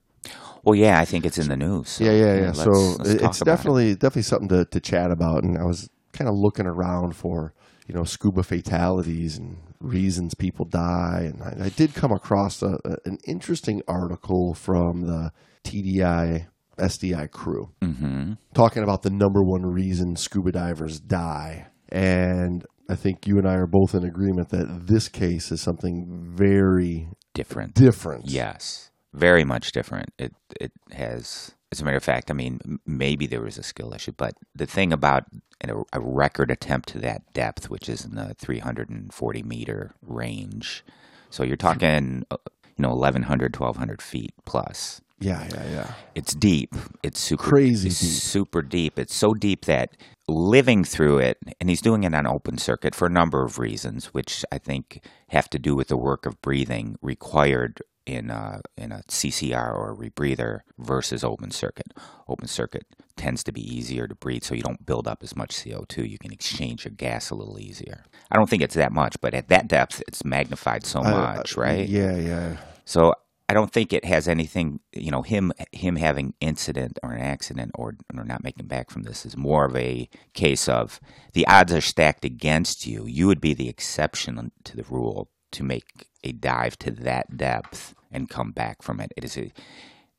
Well, 0.64 0.74
yeah, 0.76 1.00
I 1.00 1.06
think 1.06 1.26
it's 1.26 1.38
in 1.38 1.50
the 1.50 1.58
news. 1.58 1.90
so, 1.90 2.04
Yeah, 2.04 2.12
yeah, 2.12 2.34
yeah. 2.36 2.42
let's- 2.48 2.64
so 2.64 2.72
let's 2.72 3.10
it's 3.10 3.20
about 3.22 3.36
it. 3.42 3.46
definitely 3.46 3.96
definitely 3.96 4.22
something 4.24 4.50
to, 4.50 4.66
to 4.66 4.80
chat 4.80 5.12
about. 5.12 5.44
And 5.44 5.58
I 5.58 5.64
was 5.66 5.90
kind 6.14 6.28
of 6.30 6.36
looking 6.36 6.66
around 6.66 7.16
for 7.16 7.54
you 7.88 7.94
know 7.94 8.04
scuba 8.06 8.42
fatalities 8.44 9.38
and 9.38 9.58
reasons 9.86 10.34
people 10.36 10.66
die, 10.66 11.32
and 11.32 11.42
I, 11.44 11.66
I 11.66 11.70
did 11.70 11.94
come 11.94 12.12
across 12.12 12.62
a, 12.62 12.78
a, 12.86 12.96
an 13.06 13.18
interesting 13.28 13.82
article 13.88 14.54
from 14.54 15.02
the 15.08 15.32
TDI 15.64 16.48
SDI 16.78 17.32
crew 17.32 17.72
Mhm. 17.82 18.38
talking 18.54 18.84
about 18.84 19.02
the 19.04 19.10
number 19.10 19.42
one 19.42 19.66
reason 19.66 20.16
scuba 20.18 20.52
divers 20.52 21.00
die. 21.00 21.68
And 21.90 22.66
I 22.90 22.96
think 22.96 23.26
you 23.26 23.38
and 23.38 23.48
I 23.48 23.54
are 23.56 23.66
both 23.68 23.96
in 23.96 24.04
agreement 24.04 24.50
that 24.50 24.88
this 24.88 25.08
case 25.08 25.52
is 25.52 25.62
something 25.62 26.34
very 26.36 27.08
different. 27.34 27.74
different. 27.76 28.26
Yes, 28.28 28.92
very 29.14 29.46
much 29.46 29.72
different. 29.72 30.10
It 30.20 30.34
it 30.60 30.72
has. 30.92 31.55
As 31.72 31.82
a 31.82 31.84
matter 31.86 31.98
of 31.98 32.04
fact, 32.04 32.32
I 32.32 32.34
mean, 32.34 32.80
maybe 32.86 33.28
there 33.28 33.42
was 33.42 33.58
a 33.58 33.64
skill 33.64 33.94
issue, 33.94 34.14
but 34.16 34.34
the 34.54 34.66
thing 34.66 34.94
about 34.94 35.26
an, 35.62 35.84
a 35.92 36.00
record 36.00 36.52
attempt 36.52 36.90
to 36.90 37.00
that 37.00 37.34
depth, 37.34 37.70
which 37.70 37.90
is 37.90 38.06
in 38.06 38.16
the 38.16 38.34
340 38.36 39.44
meter 39.44 39.92
range, 40.02 40.84
so 41.30 41.44
you're 41.44 41.58
talking, 41.58 42.24
uh, 42.32 42.38
you 42.78 42.82
know, 42.82 42.90
1,100, 42.90 43.58
1,200 43.58 44.02
feet 44.02 44.34
plus. 44.46 45.02
yeah, 45.20 45.48
yeah, 45.52 45.70
yeah. 45.70 45.94
It's 46.14 46.34
deep. 46.34 46.74
It's 47.04 47.20
super 47.20 47.44
Crazy 47.44 47.88
it's 47.90 48.00
deep. 48.00 48.10
Super 48.10 48.62
deep. 48.62 49.00
It's 49.00 49.16
so 49.16 49.34
deep 49.34 49.66
that 49.66 49.98
living 50.28 50.84
through 50.84 51.20
it, 51.20 51.38
and 51.60 51.70
he's 51.70 51.82
doing 51.82 52.04
it 52.04 52.14
on 52.14 52.26
open 52.28 52.58
circuit 52.58 52.96
for 52.96 53.08
a 53.08 53.12
number 53.12 53.44
of 53.44 53.60
reasons, 53.60 54.08
which 54.08 54.46
I 54.52 54.58
think 54.58 55.04
have 55.30 55.50
to 55.50 55.60
do 55.60 55.76
with 55.76 55.88
the 55.88 55.98
work 55.98 56.26
of 56.26 56.42
breathing 56.42 56.98
required 57.02 57.82
in 58.06 58.30
a, 58.30 58.62
in 58.78 58.92
a 58.92 59.02
CCR 59.08 59.74
or 59.74 59.92
a 59.92 59.96
rebreather 59.96 60.62
versus 60.78 61.24
open 61.24 61.52
circuit. 61.52 61.94
Open 62.28 62.48
circuit 62.48 62.86
tends 63.16 63.44
to 63.44 63.52
be 63.52 63.62
easier 63.62 64.08
to 64.08 64.16
breathe, 64.16 64.44
so 64.44 64.56
you 64.56 64.64
don't 64.64 64.86
build 64.86 65.08
up 65.08 65.24
as 65.24 65.36
much 65.36 65.56
CO2. 65.56 66.10
You 66.10 66.18
can 66.18 66.32
exchange 66.32 66.86
your 66.86 66.94
gas 66.94 67.30
a 67.30 67.36
little 67.36 67.60
easier. 67.60 68.04
I 68.32 68.38
don't 68.38 68.50
think 68.50 68.62
it's 68.62 68.76
that 68.76 68.92
much, 68.92 69.20
but 69.22 69.34
at 69.34 69.48
that 69.50 69.68
depth, 69.68 70.04
it's 70.08 70.26
magnified 70.26 70.86
so 70.86 71.02
much, 71.02 71.56
right? 71.56 71.88
Yeah, 71.88 72.18
yeah. 72.18 72.58
So 72.84 73.14
I 73.48 73.54
don't 73.54 73.72
think 73.72 73.94
it 73.94 74.06
has 74.06 74.28
anything. 74.28 74.80
You 74.92 75.12
know, 75.12 75.22
him 75.22 75.52
him 75.72 75.98
having 75.98 76.34
incident 76.42 76.98
or 77.04 77.12
an 77.12 77.22
accident 77.22 77.72
or 77.76 77.96
or 78.16 78.24
not 78.24 78.44
making 78.44 78.68
back 78.68 78.90
from 78.90 79.04
this 79.04 79.26
is 79.26 79.38
more 79.38 79.66
of 79.66 79.76
a 79.76 80.10
case 80.34 80.68
of 80.68 81.00
the 81.34 81.46
odds 81.48 81.72
are 81.72 81.82
stacked 81.82 82.26
against 82.26 82.88
you. 82.88 83.06
You 83.06 83.28
would 83.28 83.42
be 83.42 83.54
the 83.54 83.70
exception 83.70 84.52
to 84.64 84.76
the 84.76 84.86
rule 84.90 85.30
to 85.52 85.64
make 85.64 86.08
a 86.26 86.32
dive 86.34 86.78
to 86.80 86.92
that 86.92 87.38
depth 87.38 87.94
and 88.12 88.30
come 88.30 88.52
back 88.52 88.82
from 88.82 89.00
it. 89.00 89.12
It 89.18 89.24
is 89.24 89.38
a 89.38 89.52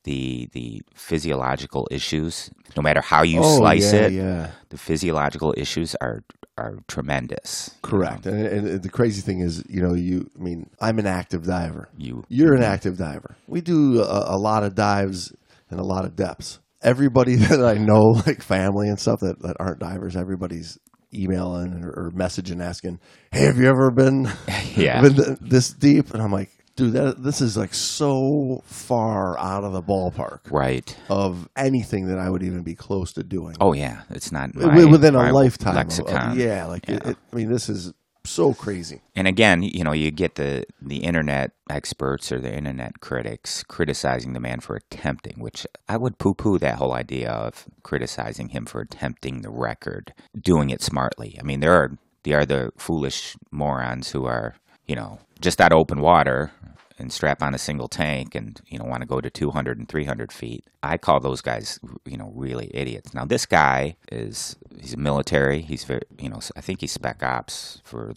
the 0.03 0.47
the 0.53 0.81
physiological 0.95 1.87
issues. 1.91 2.49
No 2.75 2.81
matter 2.81 3.01
how 3.01 3.23
you 3.23 3.41
Oh, 3.43 3.57
slice 3.57 3.93
yeah, 3.93 3.99
it, 3.99 4.11
yeah. 4.13 4.51
the 4.69 4.77
physiological 4.77 5.53
issues 5.57 5.95
are 6.01 6.23
are 6.57 6.77
tremendous. 6.87 7.71
you 7.83 7.89
Correct. 7.89 8.25
know. 8.25 8.31
And, 8.33 8.67
and 8.67 8.81
the 8.83 8.89
crazy 8.89 9.21
thing 9.21 9.41
is, 9.41 9.63
you 9.69 9.81
know, 9.81 9.93
you. 9.93 10.29
I 10.39 10.41
mean, 10.41 10.69
I'm 10.79 10.97
an 10.99 11.05
active 11.07 11.43
diver. 11.43 11.89
You 11.97 12.23
You're 12.29 12.55
an 12.55 12.63
active 12.63 12.97
diver. 12.97 13.35
We 13.47 13.61
do 13.61 14.01
a, 14.01 14.35
a 14.35 14.37
lot 14.37 14.63
of 14.63 14.73
dives 14.75 15.33
and 15.69 15.79
a 15.79 15.83
lot 15.83 16.05
of 16.05 16.15
depths. 16.15 16.59
Everybody 16.81 17.35
that 17.47 17.63
I 17.63 17.73
know, 17.75 18.01
like 18.25 18.41
family 18.41 18.87
and 18.87 18.99
stuff 18.99 19.19
that, 19.19 19.41
that 19.41 19.57
aren't 19.59 19.79
divers, 19.79 20.15
everybody's 20.15 20.79
emailing 21.13 21.83
or, 21.83 21.89
or 21.89 22.11
messaging 22.11 22.61
asking, 22.61 22.99
"Hey, 23.31 23.45
have 23.45 23.57
you 23.57 23.67
ever 23.67 23.91
been 23.91 24.29
Yeah. 24.75 25.01
been 25.01 25.15
th- 25.15 25.37
this 25.41 25.69
deep?" 25.69 26.13
And 26.13 26.21
I'm 26.21 26.31
like, 26.31 26.49
dude, 26.75 26.93
that 26.93 27.23
this 27.23 27.41
is 27.41 27.57
like 27.57 27.73
so 27.73 28.61
far 28.65 29.37
out 29.39 29.63
of 29.63 29.73
the 29.73 29.81
ballpark 29.81 30.39
Right. 30.51 30.95
of 31.09 31.49
anything 31.55 32.07
that 32.07 32.19
I 32.19 32.29
would 32.29 32.43
even 32.43 32.61
be 32.63 32.75
close 32.75 33.13
to 33.13 33.23
doing. 33.23 33.55
Oh 33.59 33.73
yeah, 33.73 34.01
it's 34.09 34.31
not 34.31 34.53
within 34.55 35.15
a 35.15 35.31
lifetime. 35.33 35.69
of- 35.77 35.81
of- 35.81 35.87
lexicon. 35.97 36.37
yeah, 36.39 36.65
like 36.65 36.87
It, 36.89 37.05
it, 37.05 37.17
I 37.31 37.35
mean, 37.35 37.49
this 37.51 37.69
is 37.69 37.93
so 38.29 38.53
crazy. 38.53 39.01
And 39.15 39.27
again, 39.27 39.63
you 39.63 39.83
know, 39.83 39.93
you 39.93 40.11
get 40.11 40.35
the 40.35 40.65
the 40.81 40.97
internet 40.97 41.51
experts 41.69 42.31
or 42.31 42.39
the 42.39 42.53
internet 42.53 42.99
critics 42.99 43.63
criticizing 43.63 44.33
the 44.33 44.39
man 44.39 44.59
for 44.59 44.75
attempting, 44.75 45.39
which 45.39 45.65
I 45.87 45.97
would 45.97 46.17
poo-poo 46.17 46.59
that 46.59 46.75
whole 46.75 46.93
idea 46.93 47.31
of 47.31 47.65
criticizing 47.83 48.49
him 48.49 48.65
for 48.65 48.81
attempting 48.81 49.41
the 49.41 49.49
record, 49.49 50.13
doing 50.39 50.69
it 50.69 50.81
smartly. 50.81 51.37
I 51.39 51.43
mean, 51.43 51.59
there 51.59 51.73
are 51.73 51.97
there 52.23 52.39
are 52.39 52.45
the 52.45 52.71
foolish 52.77 53.35
morons 53.51 54.11
who 54.11 54.25
are, 54.25 54.55
you 54.85 54.95
know, 54.95 55.19
just 55.39 55.61
out 55.61 55.71
of 55.71 55.79
open 55.79 56.01
water 56.01 56.51
and 56.99 57.11
strap 57.11 57.41
on 57.41 57.53
a 57.53 57.57
single 57.57 57.87
tank 57.87 58.35
and 58.35 58.59
you 58.67 58.77
know 58.77 58.85
want 58.85 59.01
to 59.01 59.07
go 59.07 59.21
to 59.21 59.29
200 59.29 59.77
and 59.77 59.87
300 59.87 60.31
feet 60.31 60.63
i 60.83 60.97
call 60.97 61.19
those 61.19 61.41
guys 61.41 61.79
you 62.05 62.17
know 62.17 62.31
really 62.35 62.71
idiots. 62.73 63.13
Now 63.13 63.25
this 63.25 63.45
guy 63.45 63.95
is 64.11 64.55
he's 64.79 64.97
military 64.97 65.61
he's 65.61 65.83
very 65.83 66.01
you 66.19 66.29
know 66.29 66.39
i 66.55 66.61
think 66.61 66.81
he's 66.81 66.91
spec 66.91 67.23
ops 67.23 67.81
for 67.83 68.13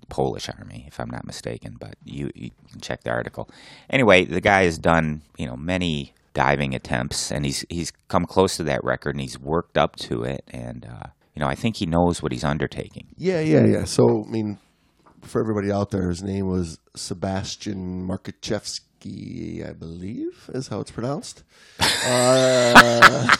the 0.00 0.06
polish 0.06 0.48
army 0.48 0.84
if 0.86 1.00
i'm 1.00 1.10
not 1.10 1.24
mistaken 1.26 1.76
but 1.80 1.94
you, 2.04 2.30
you 2.34 2.50
can 2.70 2.80
check 2.80 3.02
the 3.02 3.10
article. 3.10 3.48
Anyway 3.90 4.24
the 4.24 4.40
guy 4.40 4.64
has 4.64 4.78
done 4.78 5.22
you 5.36 5.46
know 5.46 5.56
many 5.56 6.14
diving 6.34 6.74
attempts 6.74 7.30
and 7.30 7.44
he's 7.44 7.64
he's 7.68 7.92
come 8.08 8.24
close 8.24 8.56
to 8.56 8.62
that 8.64 8.82
record 8.82 9.14
and 9.14 9.20
he's 9.20 9.38
worked 9.38 9.76
up 9.76 9.96
to 9.96 10.22
it 10.22 10.42
and 10.48 10.86
uh, 10.86 11.08
you 11.34 11.40
know 11.40 11.46
i 11.46 11.54
think 11.54 11.76
he 11.76 11.86
knows 11.86 12.22
what 12.22 12.32
he's 12.32 12.44
undertaking. 12.44 13.06
Yeah, 13.16 13.40
yeah, 13.40 13.64
yeah. 13.64 13.84
So 13.84 14.24
I 14.26 14.30
mean, 14.30 14.58
for 15.22 15.40
everybody 15.40 15.70
out 15.72 15.90
there, 15.90 16.08
his 16.08 16.22
name 16.22 16.48
was 16.48 16.78
Sebastian 16.96 18.06
Markachevsky, 18.06 19.68
I 19.68 19.72
believe, 19.72 20.50
is 20.52 20.68
how 20.68 20.80
it's 20.80 20.90
pronounced. 20.90 21.42
Uh, 22.06 23.28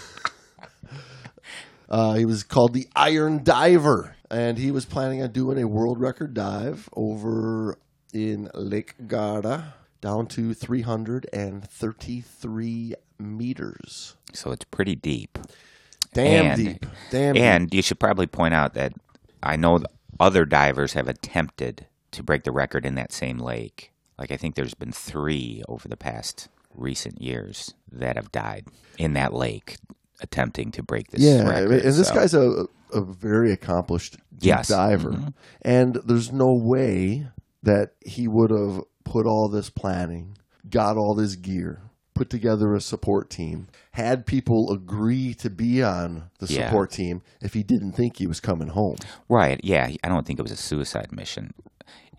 uh, 1.88 2.14
he 2.14 2.24
was 2.24 2.42
called 2.42 2.72
the 2.74 2.88
Iron 2.96 3.42
Diver, 3.44 4.16
and 4.30 4.58
he 4.58 4.70
was 4.70 4.84
planning 4.84 5.22
on 5.22 5.30
doing 5.32 5.62
a 5.62 5.66
world 5.68 6.00
record 6.00 6.34
dive 6.34 6.88
over 6.94 7.78
in 8.12 8.50
Lake 8.54 8.94
Garda 9.06 9.74
down 10.00 10.26
to 10.28 10.52
333 10.54 12.94
meters. 13.18 14.16
so 14.32 14.50
it's 14.50 14.64
pretty 14.64 14.94
deep 14.96 15.38
Damn 16.14 16.46
And- 16.46 16.56
deep. 16.56 16.86
Damn 17.10 17.34
deep. 17.34 17.42
And 17.42 17.72
you 17.72 17.80
should 17.80 17.98
probably 17.98 18.26
point 18.26 18.52
out 18.52 18.74
that 18.74 18.92
I 19.42 19.56
know 19.56 19.80
other 20.20 20.44
divers 20.44 20.92
have 20.94 21.08
attempted 21.08 21.86
to 22.12 22.22
break 22.22 22.44
the 22.44 22.52
record 22.52 22.84
in 22.84 22.94
that 22.96 23.12
same 23.12 23.38
lake. 23.38 23.92
Like 24.18 24.30
I 24.30 24.36
think 24.36 24.54
there's 24.54 24.74
been 24.74 24.92
three 24.92 25.62
over 25.68 25.88
the 25.88 25.96
past 25.96 26.48
recent 26.74 27.20
years 27.20 27.74
that 27.90 28.16
have 28.16 28.32
died 28.32 28.66
in 28.98 29.14
that 29.14 29.32
lake 29.32 29.76
attempting 30.20 30.70
to 30.72 30.82
break 30.82 31.08
this 31.10 31.20
Yeah, 31.22 31.42
record. 31.48 31.72
and 31.72 31.94
this 31.94 32.08
so- 32.08 32.14
guy's 32.14 32.34
a, 32.34 32.66
a 32.92 33.00
very 33.00 33.52
accomplished 33.52 34.16
Yes. 34.40 34.68
diver, 34.68 35.10
Mhm. 35.12 35.34
and 35.62 35.98
there's 36.04 36.32
no 36.32 36.52
way 36.52 37.26
that 37.62 37.92
he 38.04 38.28
would 38.28 38.50
have 38.50 38.82
put 39.04 39.26
all 39.26 39.48
this 39.48 39.70
planning, 39.70 40.36
got 40.68 40.96
all 40.96 41.14
this 41.14 41.34
gear, 41.36 41.80
put 42.14 42.28
together 42.30 42.74
a 42.74 42.80
support 42.80 43.30
team, 43.30 43.68
had 43.92 44.26
people 44.26 44.70
agree 44.72 45.34
to 45.34 45.48
be 45.50 45.82
on 45.82 46.24
the 46.38 46.46
Yeah. 46.46 46.66
support 46.68 46.90
team 46.90 47.22
if 47.40 47.54
he 47.54 47.62
didn't 47.62 47.92
think 47.92 48.18
he 48.18 48.26
was 48.26 48.40
coming 48.40 48.68
home. 48.68 48.96
right. 49.28 49.60
Yeah, 49.64 49.88
I 50.04 50.08
don't 50.08 50.26
think 50.26 50.38
it 50.38 50.42
was 50.42 50.52
a 50.52 50.56
suicide 50.56 51.12
mission. 51.12 51.54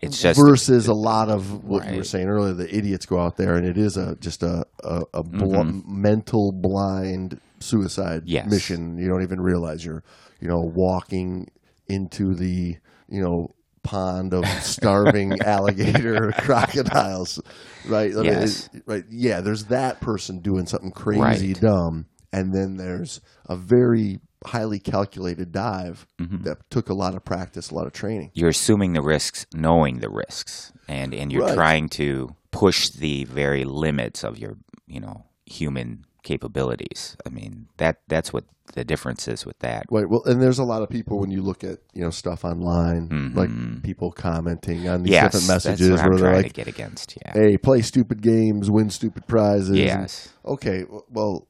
It's 0.00 0.20
just 0.20 0.38
Versus 0.38 0.86
a 0.88 0.92
lot 0.92 1.30
of 1.30 1.64
what 1.64 1.88
you 1.90 1.96
were 1.96 2.04
saying 2.04 2.28
earlier, 2.28 2.52
the 2.52 2.74
idiots 2.76 3.06
go 3.06 3.18
out 3.18 3.36
there 3.36 3.54
and 3.54 3.66
it 3.66 3.78
is 3.78 3.96
a 3.96 4.16
just 4.16 4.42
a 4.42 4.66
a, 4.82 5.02
a 5.14 5.22
bl- 5.22 5.62
mental 5.86 6.52
blind 6.52 7.40
suicide 7.60 8.22
Mm-hmm. 8.22 8.28
Yes. 8.28 8.50
mission. 8.50 8.98
You 8.98 9.08
don't 9.08 9.22
even 9.22 9.40
realize 9.40 9.84
you're 9.84 10.02
you 10.40 10.48
know 10.48 10.60
walking 10.60 11.48
into 11.88 12.34
the 12.34 12.76
you 13.08 13.22
know 13.22 13.48
pond 13.84 14.34
of 14.34 14.44
starving 14.62 15.40
alligator 15.44 16.32
crocodiles, 16.38 17.40
right? 17.88 18.10
I 18.12 18.16
mean, 18.16 18.24
Yes. 18.24 18.68
it- 18.72 18.82
right. 18.86 19.04
Yeah, 19.10 19.40
there's 19.40 19.64
that 19.66 20.00
person 20.00 20.40
doing 20.40 20.66
something 20.66 20.90
crazy 20.90 21.52
Right. 21.52 21.60
dumb, 21.60 22.06
and 22.32 22.52
then 22.52 22.76
there's 22.76 23.20
a 23.48 23.56
very 23.56 24.18
highly 24.46 24.78
calculated 24.78 25.52
dive 25.52 26.06
Mm-hmm. 26.20 26.42
that 26.42 26.58
took 26.70 26.88
a 26.90 26.94
lot 26.94 27.14
of 27.14 27.24
practice, 27.24 27.70
a 27.70 27.74
lot 27.74 27.86
of 27.86 27.92
training. 27.92 28.30
you're 28.34 28.50
assuming 28.50 28.92
the 28.92 29.02
risks, 29.02 29.46
knowing 29.54 30.00
the 30.00 30.10
risks, 30.10 30.72
and 30.88 31.14
and 31.14 31.32
you're 31.32 31.46
Right. 31.46 31.54
trying 31.54 31.88
to 31.90 32.34
push 32.50 32.90
the 32.90 33.24
very 33.24 33.64
limits 33.64 34.22
of 34.24 34.38
your 34.38 34.56
you 34.86 35.00
know 35.00 35.24
human 35.46 36.04
capabilities. 36.24 37.16
I 37.24 37.28
mean 37.28 37.68
that 37.76 37.98
that's 38.08 38.32
what 38.32 38.44
the 38.72 38.84
difference 38.84 39.28
is 39.28 39.44
with 39.46 39.58
that. 39.60 39.84
Right. 39.90 40.08
Well, 40.08 40.24
and 40.24 40.40
there's 40.42 40.58
a 40.58 40.64
lot 40.64 40.82
of 40.82 40.88
people 40.88 41.20
when 41.20 41.30
you 41.30 41.42
look 41.42 41.62
at 41.62 41.78
you 41.92 42.02
know 42.02 42.10
stuff 42.10 42.44
online, 42.44 43.32
like 43.34 43.50
people 43.82 44.10
commenting 44.10 44.88
on 44.88 45.02
these 45.02 45.12
Mm-hmm. 45.14 45.24
Yes, 45.24 45.32
different 45.32 45.46
that's 45.46 45.66
messages 45.66 46.02
where 46.02 46.16
they're 46.16 46.42
like, 46.42 46.52
get 46.54 46.66
against. 46.66 47.16
Yeah. 47.24 47.32
"Hey, 47.34 47.56
play 47.58 47.82
stupid 47.82 48.22
games, 48.22 48.70
win 48.70 48.90
stupid 48.90 49.26
prizes." 49.26 49.76
Yes. 49.76 50.30
Okay. 50.44 50.84
Well, 51.10 51.46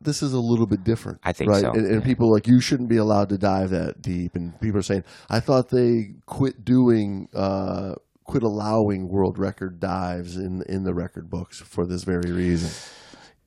this 0.00 0.22
is 0.22 0.32
a 0.32 0.38
little 0.40 0.66
bit 0.66 0.84
different. 0.84 1.18
I 1.24 1.32
think 1.32 1.50
right? 1.50 1.60
so, 1.62 1.72
And, 1.72 1.86
and 1.86 2.00
yeah. 2.00 2.06
people 2.06 2.28
are 2.28 2.34
like 2.34 2.46
you 2.46 2.60
shouldn't 2.60 2.88
be 2.88 2.98
allowed 2.98 3.28
to 3.30 3.38
dive 3.38 3.70
that 3.70 4.00
deep, 4.00 4.36
and 4.36 4.58
people 4.60 4.78
are 4.78 4.82
saying, 4.82 5.04
"I 5.28 5.40
thought 5.40 5.68
they 5.70 6.14
quit 6.26 6.64
doing." 6.64 7.28
Uh, 7.34 7.94
Quit 8.26 8.42
allowing 8.42 9.10
world 9.10 9.38
record 9.38 9.80
dives 9.80 10.38
in 10.38 10.62
in 10.66 10.84
the 10.84 10.94
record 10.94 11.28
books 11.28 11.60
for 11.60 11.84
this 11.86 12.04
very 12.04 12.32
reason. 12.32 12.70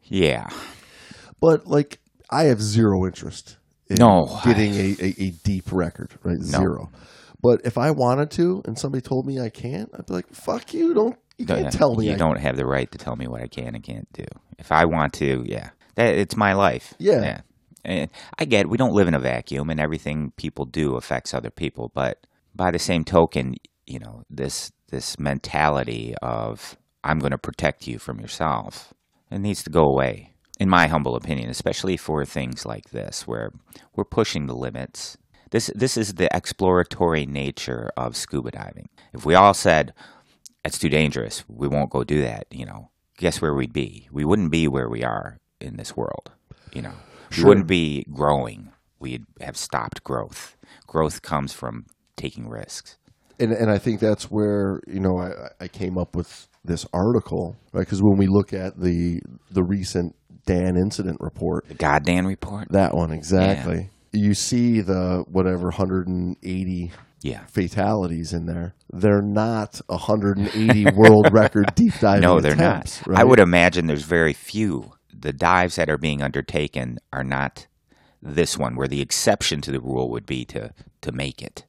Yeah. 0.08 0.48
But 1.40 1.68
like, 1.68 2.00
I 2.30 2.46
have 2.46 2.62
zero 2.62 3.06
interest 3.06 3.58
in 3.90 3.98
No. 4.00 4.40
getting 4.44 4.74
a, 4.74 4.96
a, 5.00 5.16
a 5.20 5.30
deep 5.44 5.72
record, 5.72 6.12
right? 6.24 6.42
Zero. 6.42 6.90
But 7.42 7.62
if 7.66 7.78
I 7.78 7.92
wanted 7.92 8.32
to, 8.32 8.62
and 8.66 8.78
somebody 8.78 9.02
told 9.02 9.26
me 9.28 9.40
I 9.40 9.50
can't, 9.50 9.90
I'd 9.94 10.08
be 10.08 10.14
like, 10.14 10.28
"Fuck 10.34 10.74
you! 10.74 10.94
Don't 10.96 11.18
you 11.38 11.46
Don't- 11.46 11.62
can't 11.62 11.74
tell 11.74 11.96
me 11.96 12.08
you 12.08 12.14
I 12.14 12.16
don't 12.16 12.40
have 12.40 12.58
the 12.58 12.66
right 12.66 12.92
to 12.92 12.98
tell 12.98 13.16
me 13.16 13.28
what 13.28 13.42
I 13.42 13.48
can 13.48 13.76
and 13.76 13.84
can't 13.84 14.12
do. 14.12 14.26
If 14.58 14.72
I 14.72 14.86
want 14.86 15.14
to, 15.14 15.44
yeah, 15.46 15.70
that 15.96 16.16
it's 16.16 16.36
my 16.36 16.54
life. 16.54 16.96
Yeah. 16.98 17.42
And 17.86 18.10
eh, 18.10 18.14
I 18.40 18.46
get 18.46 18.68
we 18.70 18.78
don't 18.78 18.94
live 18.96 19.08
in 19.08 19.14
a 19.14 19.20
vacuum, 19.20 19.70
and 19.70 19.80
everything 19.80 20.32
people 20.36 20.66
do 20.66 20.96
affects 20.96 21.34
other 21.34 21.52
people. 21.52 21.92
But 21.94 22.26
by 22.56 22.72
the 22.72 22.80
same 22.80 23.04
token, 23.06 23.56
you 23.86 24.00
know 24.00 24.24
this 24.32 24.72
this 24.90 25.20
mentality 25.20 26.16
of 26.24 26.76
I'm 27.04 27.20
going 27.20 27.32
to 27.32 27.38
protect 27.38 27.86
you 27.88 28.00
from 28.00 28.20
yourself, 28.20 28.94
it 29.32 29.40
needs 29.40 29.64
to 29.64 29.70
go 29.70 29.84
away, 29.84 30.34
in 30.60 30.70
my 30.70 30.88
humble 30.88 31.16
opinion. 31.16 31.50
Especially 31.50 31.98
for 31.98 32.26
things 32.26 32.66
like 32.66 32.90
this, 32.92 33.28
where 33.28 33.52
we're 33.96 34.04
pushing 34.06 34.48
the 34.48 34.56
limits. 34.56 35.18
This 35.52 35.72
this 35.76 35.98
is 35.98 36.16
the 36.16 36.30
exploratory 36.36 37.26
nature 37.26 37.90
of 37.96 38.16
scuba 38.18 38.52
diving. 38.52 38.90
If 39.14 39.26
we 39.26 39.36
all 39.36 39.54
said 39.54 39.94
it's 40.66 40.78
too 40.80 40.90
dangerous. 40.90 41.46
We 41.48 41.68
won't 41.70 41.90
go 41.92 42.04
do 42.04 42.22
that. 42.24 42.48
You 42.52 42.66
know, 42.66 42.90
guess 43.18 43.42
where 43.42 43.54
we'd 43.54 43.72
be? 43.72 44.10
We 44.12 44.26
wouldn't 44.26 44.52
be 44.52 44.68
where 44.68 44.90
we 44.90 45.02
are 45.04 45.38
in 45.62 45.78
this 45.78 45.96
world. 45.96 46.32
You 46.74 46.82
know, 46.82 46.94
we 47.30 47.36
Sure. 47.38 47.48
wouldn't 47.48 47.68
be 47.68 48.06
growing. 48.12 48.72
We'd 49.00 49.26
have 49.40 49.56
stopped 49.56 50.04
growth. 50.04 50.58
Growth 50.86 51.22
comes 51.22 51.54
from 51.54 51.86
taking 52.18 52.50
risks. 52.50 52.98
and 53.40 53.54
and 53.54 53.70
I 53.72 53.78
think 53.78 54.00
that's 54.02 54.30
where 54.32 54.82
you 54.88 55.00
know 55.00 55.20
I, 55.20 55.30
I 55.62 55.68
came 55.68 55.98
up 55.98 56.16
with 56.16 56.48
this 56.68 56.86
article, 56.94 57.56
right? 57.74 57.82
Because 57.82 58.02
when 58.02 58.18
we 58.18 58.28
look 58.28 58.54
at 58.54 58.80
the 58.80 59.22
the 59.52 59.64
recent 59.64 60.16
DAN 60.46 60.78
incident 60.78 61.18
report, 61.20 61.68
The 61.68 61.74
Goddamn 61.76 62.26
report. 62.28 62.70
that 62.72 62.94
one 62.96 63.12
exactly, 63.12 63.90
you 64.14 64.34
see 64.34 64.82
the 64.82 65.24
whatever 65.28 65.66
180 65.66 66.92
Yeah. 67.22 67.46
fatalities 67.48 68.32
in 68.34 68.46
there. 68.46 68.74
They're 68.94 69.22
not 69.22 69.82
180 69.88 70.86
world 70.96 71.30
record 71.34 71.74
deep 71.76 71.94
diving. 72.00 72.22
No, 72.22 72.40
they're 72.40 72.54
attempts, 72.54 73.00
not. 73.06 73.08
Right? 73.08 73.20
I 73.20 73.24
would 73.24 73.40
imagine 73.40 73.88
there's 73.88 74.04
very 74.04 74.34
few. 74.34 74.94
The 75.20 75.34
dives 75.34 75.76
that 75.76 75.90
are 75.90 75.98
being 75.98 76.22
undertaken 76.22 77.00
are 77.12 77.24
not 77.24 77.68
this 78.22 78.58
one, 78.58 78.76
where 78.76 78.88
the 78.88 79.02
exception 79.02 79.62
to 79.62 79.72
the 79.72 79.80
rule 79.82 80.10
would 80.12 80.26
be 80.26 80.46
to 80.46 80.74
to 81.02 81.12
make 81.12 81.42
it. 81.42 81.66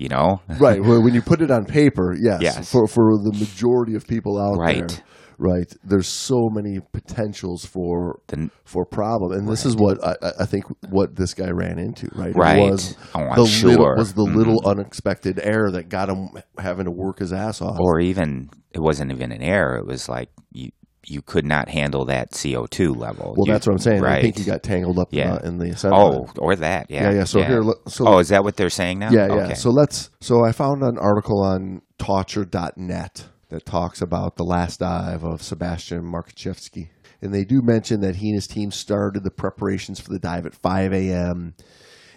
You 0.00 0.08
know, 0.08 0.40
right. 0.58 0.82
Where 0.82 0.98
when 1.00 1.12
you 1.14 1.20
put 1.20 1.42
it 1.42 1.50
on 1.50 1.66
paper, 1.66 2.16
yes, 2.18 2.40
Yes. 2.40 2.72
For 2.72 2.86
for 2.86 3.18
the 3.18 3.32
majority 3.38 3.94
of 3.94 4.06
people 4.06 4.40
out 4.40 4.56
Right. 4.58 4.88
there, 4.88 4.98
right. 5.38 5.70
There's 5.84 6.08
so 6.08 6.48
many 6.50 6.80
potentials 6.92 7.66
for 7.66 8.20
The- 8.28 8.48
for 8.64 8.86
problem, 8.86 9.32
and 9.32 9.46
this 9.46 9.66
is 9.66 9.76
what 9.76 10.02
I, 10.02 10.14
I- 10.40 10.46
think 10.46 10.64
what 10.88 11.16
this 11.16 11.34
guy 11.34 11.50
ran 11.50 11.78
into. 11.78 12.08
Right. 12.14 12.30
It 12.30 12.36
Right. 12.36 12.70
Was 12.70 12.96
Oh, 13.14 13.20
the 13.34 13.42
little, 13.42 13.46
sure. 13.46 13.96
was 13.98 14.14
the 14.14 14.24
Mhm. 14.24 14.36
little 14.36 14.60
unexpected 14.64 15.38
error 15.42 15.70
that 15.72 15.90
got 15.90 16.08
him 16.08 16.30
having 16.58 16.86
to 16.86 16.90
work 16.90 17.18
his 17.18 17.32
ass 17.34 17.60
off. 17.60 17.76
or 17.78 18.00
even 18.00 18.48
it 18.72 18.80
wasn't 18.80 19.12
even 19.12 19.32
an 19.32 19.42
error. 19.42 19.76
It 19.76 19.86
was 19.86 20.08
like 20.08 20.30
you 20.50 20.70
you 21.06 21.22
could 21.22 21.44
not 21.46 21.68
handle 21.68 22.04
that 22.06 22.30
CO 22.32 22.66
two 22.66 22.92
level. 22.92 23.34
well, 23.36 23.46
You- 23.46 23.52
that's 23.52 23.66
what 23.66 23.72
I'm 23.72 23.78
saying. 23.78 24.02
Right. 24.02 24.18
I 24.18 24.22
think 24.22 24.38
he 24.38 24.44
got 24.44 24.62
tangled 24.62 24.98
up 24.98 25.08
Yeah. 25.12 25.34
uh, 25.34 25.38
in 25.38 25.58
the. 25.58 25.90
Oh, 25.92 26.28
or 26.38 26.56
that. 26.56 26.90
Yeah. 26.90 27.10
yeah, 27.10 27.16
yeah. 27.18 27.24
So 27.24 27.42
here, 27.42 27.62
so 27.88 28.06
oh, 28.06 28.18
is 28.18 28.28
that 28.28 28.44
what 28.44 28.56
they're 28.56 28.70
saying 28.70 28.98
now? 28.98 29.10
Yeah, 29.10 29.34
yeah. 29.34 29.52
So 29.54 29.70
let's. 29.70 30.10
So 30.20 30.44
I 30.44 30.52
found 30.52 30.82
an 30.82 30.98
article 30.98 31.42
on 31.42 31.82
torture.net. 31.98 33.26
that 33.48 33.66
talks 33.66 34.00
about 34.00 34.36
the 34.36 34.44
last 34.44 34.78
dive 34.78 35.24
of 35.24 35.42
Sebastian 35.42 36.02
Markachevsky. 36.02 36.90
And 37.20 37.34
they 37.34 37.44
do 37.44 37.60
mention 37.62 38.00
that 38.00 38.16
he 38.16 38.28
and 38.28 38.36
his 38.36 38.46
team 38.46 38.70
started 38.70 39.24
the 39.24 39.30
preparations 39.32 39.98
for 39.98 40.10
the 40.12 40.20
dive 40.20 40.46
at 40.46 40.54
5 40.54 40.92
a.m. 40.92 41.54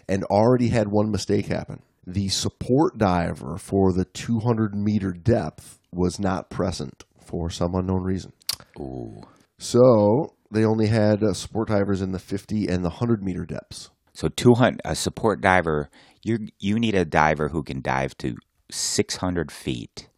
and 0.08 0.24
already 0.26 0.68
had 0.70 0.90
one 0.90 1.10
mistake 1.12 1.48
happen. 1.48 1.82
The 2.06 2.28
support 2.30 3.00
diver 3.00 3.58
for 3.58 3.92
the 3.92 4.06
200 4.06 4.76
meter 4.76 5.12
depth 5.12 5.80
was 5.92 6.20
not 6.20 6.52
present 6.52 7.04
for 7.26 7.50
some 7.50 7.74
unknown 7.74 8.04
reason. 8.04 8.32
Ooh. 8.80 9.22
So 9.58 10.34
they 10.52 10.66
only 10.66 10.88
had 10.88 11.24
uh, 11.24 11.34
support 11.34 11.70
divers 11.70 12.02
in 12.02 12.12
the 12.12 12.20
50 12.20 12.68
and 12.68 12.84
the 12.84 12.90
100 12.90 13.24
meter 13.24 13.46
depths. 13.46 13.90
So 14.14 14.28
200 14.28 14.82
a 14.86 14.96
support 14.96 15.42
diver, 15.42 15.90
you 16.24 16.48
you 16.60 16.78
need 16.80 16.96
a 16.96 17.06
diver 17.06 17.50
who 17.50 17.64
can 17.64 17.82
dive 17.82 18.16
to 18.20 18.36
600 18.72 19.52
feet 19.52 20.10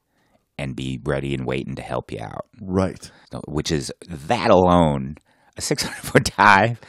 and 0.57 0.75
be 0.75 0.99
ready 1.03 1.33
and 1.33 1.45
waiting 1.45 1.75
to 1.75 1.81
help 1.81 2.11
you 2.11 2.19
out. 2.21 2.47
Right. 2.61 3.09
Which 3.47 3.71
is 3.71 3.91
that 4.09 4.49
alone, 4.49 5.15
a 5.57 5.61
600 5.61 5.95
foot 5.95 6.31
dive 6.37 6.79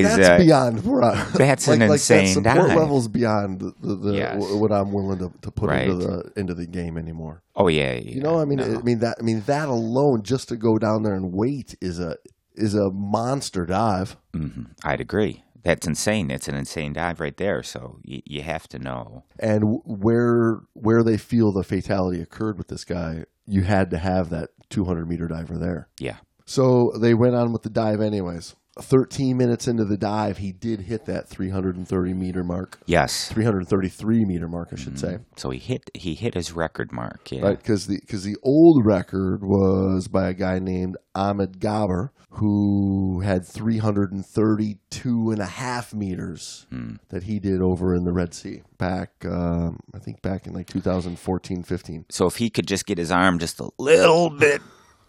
is 0.00 0.16
That's 0.16 0.28
uh, 0.28 0.38
beyond 0.38 0.84
where 0.84 1.02
I, 1.04 1.24
that's 1.32 1.68
an 1.68 1.80
like, 1.80 1.90
insane 1.92 2.42
that 2.42 2.54
support 2.54 2.68
dive. 2.70 2.76
levels 2.78 3.08
beyond 3.08 3.60
the, 3.60 3.74
the, 3.80 3.94
the 3.96 4.12
Yes. 4.14 4.42
what 4.52 4.72
I'm 4.72 4.92
willing 4.92 5.18
to, 5.18 5.32
to 5.42 5.50
put 5.50 5.70
into 5.70 5.94
the 5.96 6.32
into 6.36 6.54
the 6.54 6.66
game 6.66 6.96
anymore. 6.98 7.42
Oh 7.56 7.68
yeah, 7.68 7.94
You 7.94 8.20
know, 8.20 8.40
I 8.40 8.44
mean, 8.44 8.60
I 8.60 8.80
mean 8.82 8.98
that 9.00 9.16
I 9.20 9.22
mean 9.22 9.42
that 9.46 9.68
alone 9.68 10.22
just 10.22 10.48
to 10.48 10.56
go 10.56 10.78
down 10.78 11.02
there 11.02 11.14
and 11.14 11.32
wait 11.32 11.76
is 11.80 11.98
a 12.00 12.16
is 12.54 12.74
a 12.74 12.90
monster 12.90 13.64
dive. 13.66 14.16
hmm 14.34 14.64
I'd 14.84 15.00
agree. 15.00 15.44
That's 15.62 15.86
insane. 15.86 16.30
It's 16.30 16.48
an 16.48 16.54
insane 16.54 16.94
dive 16.94 17.20
right 17.20 17.36
there. 17.36 17.62
So 17.62 17.98
you, 18.02 18.22
you 18.24 18.42
have 18.42 18.66
to 18.68 18.78
know. 18.78 19.24
And 19.38 19.80
where 19.84 20.60
where 20.72 21.02
they 21.02 21.18
feel 21.18 21.52
the 21.52 21.62
fatality 21.62 22.20
occurred 22.22 22.56
with 22.56 22.68
this 22.68 22.84
guy, 22.84 23.24
you 23.46 23.62
had 23.62 23.90
to 23.90 23.98
have 23.98 24.30
that 24.30 24.50
200 24.70 25.06
meter 25.08 25.28
diver 25.28 25.58
there. 25.58 25.88
Yeah. 25.98 26.16
So 26.46 26.92
they 26.98 27.12
went 27.14 27.34
on 27.34 27.52
with 27.52 27.62
the 27.62 27.70
dive 27.70 28.00
anyways. 28.00 28.56
13 28.82 29.36
minutes 29.36 29.68
into 29.68 29.84
the 29.84 29.96
dive, 29.96 30.38
he 30.38 30.52
did 30.52 30.80
hit 30.82 31.06
that 31.06 31.28
330 31.28 32.14
meter 32.14 32.42
mark, 32.44 32.78
Yes. 32.86 33.28
333 33.28 34.24
meter 34.24 34.48
mark, 34.48 34.68
I 34.72 34.76
should 34.76 34.98
say. 34.98 35.18
So 35.36 35.50
he 35.50 35.58
hit 35.58 35.90
he 35.94 36.14
hit 36.14 36.34
his 36.34 36.52
record 36.52 36.92
mark. 36.92 37.30
Yeah. 37.30 37.42
right? 37.42 37.58
Because 37.58 37.86
the 37.86 37.98
because 38.00 38.24
the 38.24 38.36
old 38.42 38.84
record 38.84 39.42
was 39.42 40.08
by 40.08 40.28
a 40.28 40.34
guy 40.34 40.58
named 40.58 40.96
Ahmed 41.14 41.60
Gaber, 41.60 42.10
who 42.30 43.20
had 43.20 43.44
332 43.46 45.30
and 45.30 45.40
a 45.40 45.46
half 45.46 45.92
meters 45.94 46.66
Hmm. 46.70 46.94
that 47.08 47.24
he 47.24 47.38
did 47.38 47.60
over 47.60 47.94
in 47.94 48.04
the 48.04 48.12
Red 48.12 48.32
Sea 48.34 48.62
back, 48.78 49.10
um, 49.24 49.80
I 49.94 49.98
think 49.98 50.22
back 50.22 50.46
in 50.46 50.52
like 50.54 50.66
2014, 50.68 51.62
15. 51.62 52.04
So 52.08 52.26
if 52.26 52.36
he 52.36 52.50
could 52.50 52.66
just 52.66 52.86
get 52.86 52.98
his 52.98 53.10
arm 53.10 53.38
just 53.38 53.60
a 53.60 53.70
little 53.78 54.30
bit. 54.30 54.60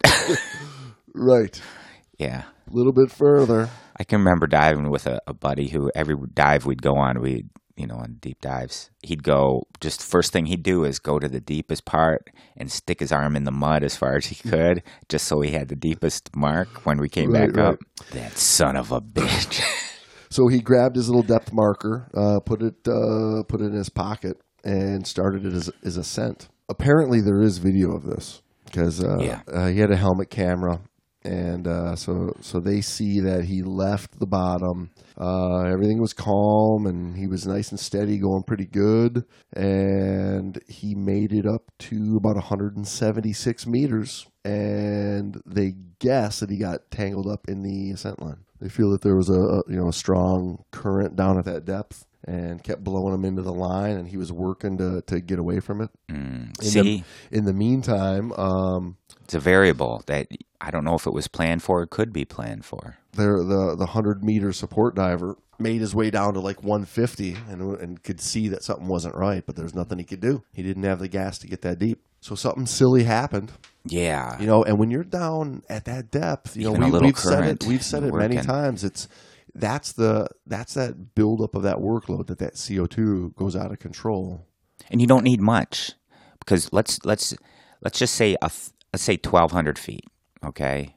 Right, 1.14 1.60
Yeah. 2.18 2.44
A 2.72 2.76
little 2.76 2.92
bit 2.92 3.10
further. 3.10 3.68
I 3.96 4.04
can 4.04 4.18
remember 4.20 4.46
diving 4.46 4.90
with 4.90 5.06
a, 5.06 5.20
a 5.26 5.34
buddy 5.34 5.68
who 5.68 5.90
every 5.94 6.14
dive 6.32 6.64
we'd 6.66 6.82
go 6.82 6.96
on, 6.96 7.20
we'd 7.20 7.48
you 7.76 7.86
know, 7.86 7.96
on 7.96 8.18
deep 8.20 8.38
dives, 8.42 8.90
he'd 9.02 9.22
go 9.22 9.62
just 9.80 10.02
first 10.02 10.30
thing 10.32 10.44
he'd 10.44 10.62
do 10.62 10.84
is 10.84 10.98
go 10.98 11.18
to 11.18 11.26
the 11.28 11.40
deepest 11.40 11.86
part 11.86 12.28
and 12.56 12.70
stick 12.70 13.00
his 13.00 13.10
arm 13.10 13.34
in 13.34 13.44
the 13.44 13.50
mud 13.50 13.82
as 13.82 13.96
far 13.96 14.14
as 14.16 14.26
he 14.26 14.34
could, 14.48 14.82
just 15.08 15.26
so 15.26 15.40
he 15.40 15.52
had 15.52 15.68
the 15.68 15.74
deepest 15.76 16.36
mark 16.36 16.84
when 16.84 16.98
we 16.98 17.08
came 17.08 17.30
Right, 17.30 17.48
back 17.48 17.56
right. 17.56 17.72
up. 17.72 17.78
That 18.12 18.36
son 18.36 18.76
of 18.76 18.92
a 18.92 19.00
bitch. 19.00 19.62
So 20.30 20.48
he 20.48 20.60
grabbed 20.60 20.96
his 20.96 21.10
little 21.10 21.22
depth 21.22 21.50
marker, 21.52 22.08
uh, 22.16 22.40
put 22.40 22.62
it 22.62 22.88
uh, 22.88 23.42
put 23.48 23.60
it 23.60 23.64
in 23.66 23.74
his 23.74 23.90
pocket, 23.90 24.40
and 24.64 25.06
started 25.06 25.44
it 25.44 25.52
as 25.52 25.70
his 25.82 25.98
ascent. 25.98 26.48
Apparently, 26.70 27.20
there 27.20 27.42
is 27.42 27.58
video 27.58 27.94
of 27.94 28.04
this 28.04 28.40
because 28.64 29.04
uh, 29.04 29.18
Yeah. 29.20 29.42
uh, 29.52 29.66
he 29.66 29.78
had 29.80 29.90
a 29.90 29.96
helmet 29.98 30.30
camera, 30.30 30.80
and 31.24 31.68
uh, 31.68 31.94
so 31.96 32.34
so 32.40 32.58
they 32.58 32.80
see 32.80 33.20
that 33.20 33.44
he 33.44 33.62
left 33.62 34.18
the 34.18 34.26
bottom. 34.26 34.90
Uh, 35.18 35.62
everything 35.64 36.00
was 36.00 36.12
calm, 36.12 36.86
and 36.86 37.16
he 37.16 37.26
was 37.26 37.46
nice 37.46 37.70
and 37.70 37.78
steady, 37.78 38.18
going 38.18 38.42
pretty 38.42 38.66
good. 38.66 39.24
And 39.52 40.60
he 40.66 40.94
made 40.94 41.32
it 41.32 41.46
up 41.46 41.70
to 41.80 42.16
about 42.16 42.36
176 42.36 43.66
meters, 43.66 44.26
and 44.44 45.40
they 45.46 45.74
guess 45.98 46.40
that 46.40 46.50
he 46.50 46.58
got 46.58 46.90
tangled 46.90 47.28
up 47.28 47.48
in 47.48 47.62
the 47.62 47.92
ascent 47.92 48.20
line. 48.20 48.44
They 48.60 48.68
feel 48.68 48.90
that 48.90 49.02
there 49.02 49.16
was 49.16 49.28
a, 49.28 49.40
a 49.40 49.62
you 49.68 49.76
know 49.76 49.88
a 49.88 49.92
strong 49.92 50.64
current 50.70 51.16
down 51.16 51.38
at 51.38 51.44
that 51.44 51.64
depth 51.64 52.06
and 52.24 52.62
kept 52.62 52.84
blowing 52.84 53.14
him 53.14 53.24
into 53.24 53.42
the 53.42 53.52
line, 53.52 53.96
and 53.96 54.08
he 54.08 54.16
was 54.16 54.32
working 54.32 54.78
to, 54.78 55.02
to 55.02 55.20
get 55.20 55.38
away 55.38 55.60
from 55.60 55.80
it. 55.80 55.90
Mm. 56.10 56.58
In 56.60 56.64
See, 56.64 56.80
the, 57.30 57.36
in 57.36 57.44
the 57.44 57.52
meantime, 57.52 58.32
um, 58.32 58.96
it's 59.24 59.34
a 59.34 59.40
variable 59.40 60.02
that 60.06 60.28
I 60.60 60.70
don't 60.70 60.84
know 60.84 60.94
if 60.94 61.06
it 61.06 61.12
was 61.12 61.28
planned 61.28 61.62
for. 61.62 61.82
It 61.82 61.90
could 61.90 62.12
be 62.12 62.24
planned 62.24 62.64
for. 62.64 62.96
there 63.12 63.42
the 63.42 63.74
the 63.76 63.86
hundred 63.86 64.22
meter 64.24 64.52
support 64.52 64.94
diver 64.94 65.36
made 65.58 65.80
his 65.80 65.94
way 65.94 66.10
down 66.10 66.34
to 66.34 66.40
like 66.40 66.62
150 66.64 67.36
and 67.48 67.60
and 67.78 68.02
could 68.02 68.20
see 68.20 68.48
that 68.48 68.62
something 68.64 68.88
wasn't 68.88 69.14
right, 69.14 69.44
but 69.46 69.54
there's 69.56 69.74
nothing 69.74 69.98
he 69.98 70.04
could 70.04 70.20
do. 70.20 70.42
He 70.52 70.62
didn't 70.62 70.82
have 70.84 70.98
the 70.98 71.08
gas 71.08 71.38
to 71.38 71.46
get 71.46 71.62
that 71.62 71.78
deep. 71.78 72.00
So 72.20 72.36
something 72.36 72.66
silly 72.66 73.02
happened, 73.02 73.50
Yeah. 73.84 74.38
you 74.40 74.46
know. 74.46 74.62
And 74.62 74.78
when 74.78 74.92
you're 74.92 75.02
down 75.02 75.62
at 75.68 75.86
that 75.86 76.10
depth, 76.12 76.56
you 76.56 76.64
know 76.64 76.74
Even 76.76 76.82
a 76.94 76.98
we, 77.00 77.06
we've 77.06 77.18
said 77.18 77.44
it. 77.48 77.64
We've 77.64 77.82
said 77.84 78.04
it 78.04 78.14
many 78.14 78.36
times. 78.36 78.84
It's 78.84 79.08
that's 79.54 79.92
the 79.92 80.28
that's 80.46 80.74
that 80.74 81.14
buildup 81.14 81.54
of 81.54 81.62
that 81.62 81.76
workload 81.78 82.26
that 82.28 82.38
that 82.38 82.54
CO2 82.54 83.34
goes 83.36 83.54
out 83.56 83.70
of 83.72 83.78
control. 83.78 84.46
and 84.90 85.00
you 85.00 85.06
don't 85.06 85.24
need 85.24 85.40
much 85.40 85.92
because 86.40 86.72
let's 86.72 86.98
let's 87.04 87.34
let's 87.82 87.98
just 87.98 88.14
say 88.14 88.36
a 88.42 88.50
let's 88.92 89.02
say 89.02 89.16
twelve 89.16 89.52
hundred 89.52 89.78
feet. 89.78 90.04
Okay, 90.44 90.96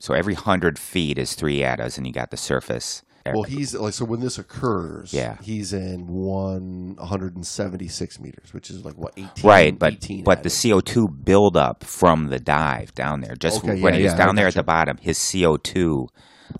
so 0.00 0.14
every 0.14 0.34
hundred 0.34 0.78
feet 0.78 1.18
is 1.18 1.34
three 1.34 1.60
ATAs, 1.62 1.98
and 1.98 2.06
you 2.06 2.12
got 2.12 2.30
the 2.30 2.36
surface. 2.36 3.02
Well, 3.30 3.42
he's 3.42 3.74
like 3.74 3.92
so 3.92 4.06
when 4.06 4.20
this 4.20 4.38
occurs, 4.38 5.12
Yeah. 5.12 5.36
he's 5.42 5.74
in 5.74 6.06
one 6.06 6.96
176 6.96 8.20
meters, 8.20 8.54
which 8.54 8.70
is 8.70 8.84
like 8.86 8.94
what 8.94 9.12
18 9.18 9.30
right, 9.50 9.78
but 9.78 9.92
18 9.94 10.24
but 10.24 10.42
the 10.44 10.48
CO 10.50 10.80
two 10.80 11.08
buildup 11.08 11.84
from 11.84 12.28
the 12.28 12.38
dive 12.38 12.94
down 12.94 13.20
there, 13.20 13.34
just 13.36 13.58
Okay, 13.62 13.82
when 13.82 13.92
yeah, 13.92 13.98
he 13.98 14.04
was 14.04 14.12
yeah, 14.12 14.18
down 14.18 14.34
there 14.36 14.46
at 14.46 14.54
the 14.54 14.62
bottom, 14.62 14.96
his 14.98 15.18
CO 15.30 15.58
two 15.58 16.08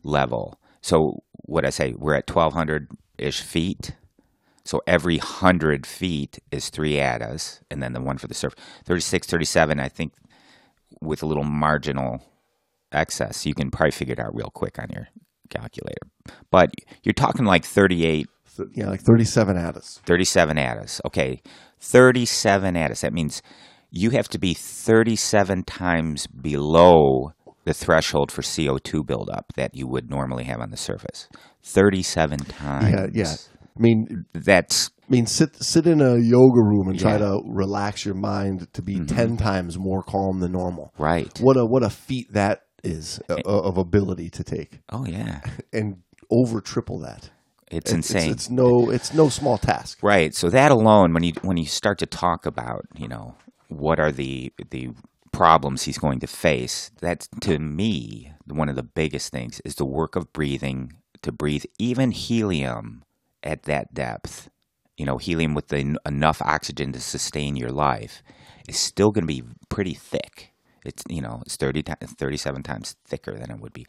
level. 0.03 0.61
So 0.83 1.22
what 1.49 1.65
I 1.65 1.71
say, 1.71 1.95
we're 1.97 2.15
at 2.15 2.27
twelve 2.27 2.53
hundred 2.53 2.89
ish 3.19 3.41
feet. 3.41 3.93
So 4.65 4.83
every 4.87 5.17
100 5.17 5.87
feet 5.87 6.41
is 6.53 6.69
three 6.69 7.01
ATAs, 7.01 7.63
and 7.71 7.83
then 7.83 7.95
the 7.95 8.03
one 8.03 8.19
for 8.19 8.27
the 8.27 8.35
surf. 8.35 8.53
36, 8.85 9.27
37, 9.27 9.81
I 9.81 9.89
think, 9.89 10.13
with 11.01 11.23
a 11.23 11.27
little 11.27 11.43
marginal 11.43 12.21
excess. 12.93 13.47
You 13.47 13.55
can 13.55 13.71
probably 13.71 13.93
figure 13.93 14.13
it 14.13 14.19
out 14.21 14.35
real 14.35 14.51
quick 14.53 14.79
on 14.79 14.89
your 14.91 15.09
calculator. 15.49 16.03
But 16.51 16.71
you're 17.03 17.15
talking 17.15 17.47
like 17.47 17.65
38, 17.65 18.27
Th- 18.59 18.69
yeah, 18.75 18.91
like 18.91 19.01
37 19.01 19.57
ATAs. 19.57 20.01
37 20.01 20.59
ATAs. 20.59 21.01
Okay, 21.07 21.41
37 21.81 22.75
ATAs. 22.77 23.01
That 23.01 23.15
means 23.15 23.41
you 23.91 24.11
have 24.11 24.29
to 24.29 24.39
be 24.39 24.53
37 24.53 25.65
times 25.65 26.27
below 26.27 27.33
the 27.68 27.74
threshold 27.74 28.33
for 28.33 28.42
CO2 28.42 29.07
buildup 29.07 29.52
that 29.54 29.74
you 29.74 29.87
would 29.87 30.09
normally 30.11 30.44
have 30.44 30.61
on 30.61 30.70
the 30.70 30.76
surface. 30.76 31.28
37 31.62 32.38
times. 32.40 32.90
Yeah, 32.90 33.07
yeah. 33.12 33.35
I 33.76 33.81
mean, 33.81 34.24
That's 34.33 34.90
I 35.09 35.11
mean, 35.12 35.26
sit 35.26 35.54
sit 35.62 35.87
in 35.87 36.00
a 36.00 36.16
yoga 36.16 36.62
room 36.70 36.88
and 36.88 36.98
try 36.98 37.12
Yeah. 37.12 37.18
Mm-hmm. 37.26 37.48
to 37.48 37.54
relax 37.54 38.04
your 38.04 38.14
mind 38.14 38.72
to 38.72 38.83
be 38.83 38.98
10 39.04 39.37
times 39.37 39.78
more 39.78 40.02
calm 40.02 40.40
than 40.40 40.52
normal. 40.52 40.92
right. 40.98 41.38
What 41.40 41.57
a 41.57 41.64
what 41.64 41.83
a 41.83 41.90
feat 41.90 42.33
that 42.33 42.62
is 42.85 43.20
uh, 43.28 43.37
of 43.44 43.76
ability 43.76 44.31
to 44.31 44.42
take 44.44 44.81
Oh, 44.90 45.04
yeah. 45.04 45.40
and 45.72 45.96
over 46.31 46.61
triple 46.61 46.98
that. 47.00 47.31
It's 47.70 47.90
It's- 47.90 47.94
insane. 47.94 48.31
It's, 48.33 48.44
it's 48.46 48.50
no 48.50 48.90
it's 48.90 49.12
no 49.14 49.28
small 49.28 49.59
task. 49.59 49.98
Right. 50.02 50.35
So 50.35 50.48
that 50.50 50.70
alone, 50.72 51.12
when 51.14 51.22
you 51.22 51.33
when 51.42 51.57
you 51.59 51.66
start 51.66 51.98
to 51.98 52.07
talk 52.07 52.46
about, 52.46 52.83
you 52.96 53.09
know, 53.09 53.35
what 53.68 54.00
are 54.00 54.11
the 54.12 54.52
the 54.70 54.88
problems 55.33 55.83
he's 55.83 55.99
going 55.99 56.21
to 56.21 56.27
face, 56.27 56.91
that's 57.01 57.29
to 57.43 57.59
me 57.59 58.33
one 58.47 58.69
of 58.69 58.77
the 58.77 58.83
biggest 58.83 59.31
things 59.33 59.61
is 59.64 59.75
the 59.77 59.87
work 59.87 60.17
of 60.17 60.33
breathing 60.33 60.93
to 61.23 61.33
breathe 61.33 61.64
even 61.79 62.11
helium 62.11 63.03
at 63.43 63.64
that 63.64 63.95
depth. 63.95 64.49
You 64.97 65.07
know, 65.07 65.17
helium 65.19 65.55
with 65.55 65.69
the, 65.69 65.97
enough 66.07 66.43
oxygen 66.43 66.93
to 66.93 67.01
sustain 67.01 67.57
your 67.57 67.71
life 67.71 68.23
is 68.69 68.79
still 68.79 69.11
going 69.11 69.23
to 69.27 69.33
be 69.33 69.43
pretty 69.69 69.95
thick. 69.95 70.53
It's 70.85 71.03
you 71.09 71.21
know 71.21 71.43
it's 71.45 71.57
30 71.57 71.83
ti 71.83 71.93
37 72.19 72.62
times 72.62 72.97
thicker 73.07 73.33
than 73.38 73.51
it 73.51 73.61
would 73.61 73.73
be. 73.73 73.87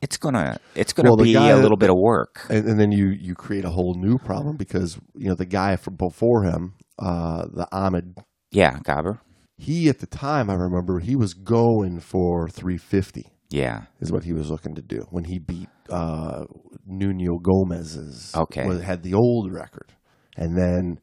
It's 0.00 0.16
gonna 0.16 0.58
it's 0.74 0.92
gonna 0.92 1.10
Well, 1.10 1.16
be 1.16 1.34
a 1.34 1.56
little 1.56 1.76
bit 1.76 1.90
of 1.90 1.96
work. 1.96 2.44
And, 2.50 2.66
and 2.68 2.80
then 2.80 2.92
you 2.92 3.08
you 3.08 3.34
create 3.34 3.64
a 3.64 3.70
whole 3.70 3.94
new 3.94 4.18
problem 4.18 4.56
because 4.56 4.98
you 5.14 5.28
know 5.28 5.34
the 5.34 5.46
guy 5.46 5.76
from 5.76 5.96
before 5.96 6.44
him, 6.44 6.74
uh, 6.98 7.46
the 7.52 7.66
Ahmed, 7.72 8.18
Yeah, 8.50 8.78
Gaber. 8.80 9.18
He 9.56 9.88
at 9.88 10.00
the 10.00 10.06
time 10.06 10.50
I 10.50 10.54
remember 10.54 10.98
he 11.00 11.14
was 11.16 11.32
going 11.34 12.00
for 12.00 12.48
350 12.48 13.26
Yeah. 13.50 13.82
is 14.00 14.10
what 14.10 14.24
he 14.24 14.32
was 14.32 14.50
looking 14.50 14.74
to 14.74 14.82
do 14.82 15.06
when 15.10 15.24
he 15.24 15.38
beat 15.38 15.68
uh, 15.90 16.44
Nuno 16.86 17.38
Gomes's. 17.38 18.34
Okay. 18.34 18.66
was- 18.66 18.82
had 18.82 19.02
the 19.02 19.14
old 19.14 19.52
record, 19.52 19.92
and 20.36 20.56
then, 20.56 20.98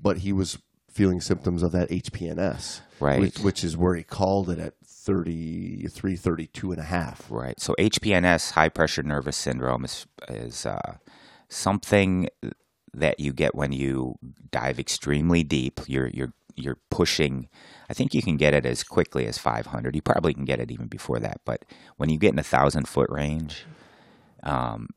but 0.00 0.18
he 0.18 0.32
was 0.32 0.58
feeling 0.90 1.20
symptoms 1.20 1.62
of 1.62 1.72
that 1.72 1.88
HPNS. 1.90 2.80
Right. 3.00 3.20
Which, 3.20 3.38
which 3.40 3.64
is 3.64 3.76
where 3.76 3.94
he 3.96 4.02
called 4.04 4.48
it 4.50 4.58
at 4.58 4.74
33, 4.86 6.16
32 6.16 6.70
and 6.72 6.80
a 6.80 6.84
half. 6.84 7.30
Right. 7.30 7.58
So 7.60 7.74
HPNS, 7.78 8.52
high 8.52 8.68
pressure 8.68 9.02
nervous 9.02 9.36
syndrome, 9.36 9.84
is 9.84 10.06
is 10.28 10.66
uh, 10.66 10.96
something 11.48 12.28
that 12.92 13.18
you 13.20 13.32
get 13.32 13.54
when 13.54 13.72
you 13.72 14.14
dive 14.50 14.78
extremely 14.78 15.42
deep. 15.42 15.80
You're 15.86 16.08
you're 16.08 16.32
you're 16.56 16.78
pushing. 16.90 17.48
I 17.88 17.94
think 17.94 18.14
you 18.14 18.22
can 18.22 18.36
get 18.36 18.54
it 18.54 18.66
as 18.66 18.82
quickly 18.82 19.26
as 19.26 19.38
500. 19.38 19.94
You 19.94 20.02
probably 20.02 20.34
can 20.34 20.44
get 20.44 20.60
it 20.60 20.70
even 20.70 20.86
before 20.86 21.18
that. 21.20 21.40
But 21.44 21.64
when 21.96 22.08
you 22.08 22.18
get 22.18 22.32
in 22.32 22.38
a 22.38 22.44
thousand 22.44 22.88
foot 22.88 23.10
range, 23.10 23.64
um, 24.42 24.88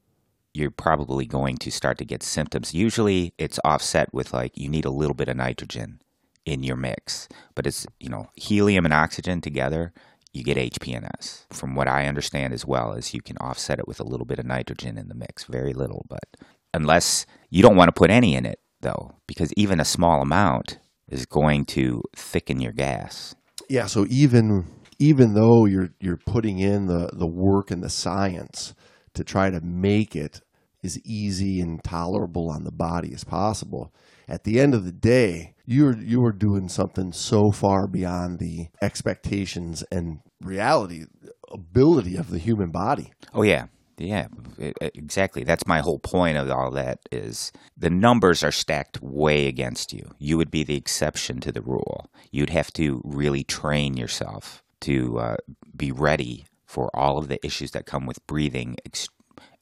you're 0.54 0.72
probably 0.72 1.26
going 1.26 1.58
to 1.58 1.72
start 1.72 1.98
to 2.00 2.06
get 2.06 2.24
symptoms. 2.24 2.74
Usually, 2.74 3.34
it's 3.38 3.60
offset 3.63 4.13
with 4.13 4.34
like 4.34 4.58
you 4.58 4.70
need 4.70 4.86
a 4.86 4.89
little 4.89 5.13
bit 5.13 5.30
of 5.30 5.38
nitrogen 5.38 6.02
in 6.46 6.63
your 6.63 6.78
mix, 6.78 7.28
but 7.56 7.67
it's 7.67 7.86
you 8.00 8.10
know 8.10 8.30
helium 8.36 8.86
and 8.86 8.93
oxygen 8.93 9.41
together. 9.41 9.93
You 10.34 10.43
get 10.43 10.58
HPNS. 10.58 11.46
From 11.52 11.76
what 11.76 11.88
I 11.88 12.06
understand 12.06 12.54
as 12.54 12.65
well, 12.65 12.93
is 12.93 13.13
you 13.13 13.22
can 13.22 13.38
offset 13.38 13.80
it 13.80 13.88
with 13.88 14.00
a 14.00 14.04
little 14.04 14.26
bit 14.26 14.39
of 14.39 14.46
nitrogen 14.46 14.98
in 14.98 15.08
the 15.08 15.15
mix, 15.15 15.46
very 15.46 15.74
little, 15.74 16.06
but 16.10 16.26
unless 16.74 17.26
you 17.50 17.62
don't 17.62 17.76
want 17.76 17.89
to 17.89 18.00
put 18.00 18.12
any 18.12 18.36
in 18.36 18.46
it 18.46 18.60
though, 18.82 19.15
because 19.28 19.54
even 19.54 19.80
a 19.80 19.86
small 19.86 20.22
amount 20.22 20.80
is 21.10 21.26
going 21.26 21.65
to 21.65 22.02
thicken 22.15 22.60
your 22.60 22.74
gas. 22.74 23.36
Yeah, 23.70 23.88
so 23.88 24.06
even 24.10 24.65
even 25.00 25.34
though 25.34 25.65
you're 25.65 25.89
you're 26.00 26.17
putting 26.17 26.60
in 26.60 26.88
the 26.88 27.10
the 27.13 27.28
work 27.28 27.72
and 27.72 27.84
the 27.84 27.89
science 27.89 28.74
to 29.13 29.24
try 29.24 29.50
to 29.50 29.62
make 29.62 30.15
it 30.15 30.41
as 30.84 31.00
easy 31.06 31.60
and 31.60 31.84
tolerable 31.84 32.50
on 32.50 32.63
the 32.63 32.72
body 32.72 33.13
as 33.13 33.24
possible, 33.24 33.93
at 34.28 34.43
the 34.43 34.60
end 34.60 34.74
of 34.74 34.86
the 34.86 34.91
day, 34.91 35.56
you're 35.65 35.98
you're 35.98 36.32
doing 36.32 36.70
something 36.70 37.12
so 37.12 37.52
far 37.52 37.88
beyond 37.88 38.39
the 38.39 38.67
expectations 38.82 39.84
and 39.91 40.20
reality 40.41 41.06
ability 41.52 42.15
of 42.15 42.30
the 42.30 42.39
human 42.39 42.72
body. 42.72 43.12
Oh 43.34 43.43
yeah. 43.43 43.67
Yeah, 43.98 44.28
it- 44.60 44.78
it- 44.80 44.96
exactly. 44.96 45.44
That's 45.44 45.66
my 45.68 45.80
whole 45.80 46.00
point 46.00 46.38
of 46.38 46.50
all 46.52 46.72
that 46.72 47.00
is 47.12 47.52
the 47.76 47.90
numbers 47.90 48.44
are 48.44 48.52
stacked 48.52 49.02
way 49.02 49.48
against 49.48 49.92
you. 49.94 50.12
You 50.20 50.38
would 50.38 50.52
be 50.52 50.64
the 50.64 50.76
exception 50.76 51.40
to 51.42 51.52
the 51.52 51.62
rule. 51.62 52.08
You'd 52.32 52.52
have 52.52 52.72
to 52.74 53.02
really 53.04 53.44
train 53.44 53.98
yourself 53.98 54.64
to 54.82 55.20
uh, 55.20 55.38
be 55.76 55.92
ready 55.92 56.46
for 56.66 56.96
all 56.96 57.18
of 57.18 57.28
the 57.28 57.44
issues 57.46 57.72
that 57.72 57.86
come 57.86 58.06
with 58.06 58.26
breathing 58.28 58.78
ex- 58.86 59.10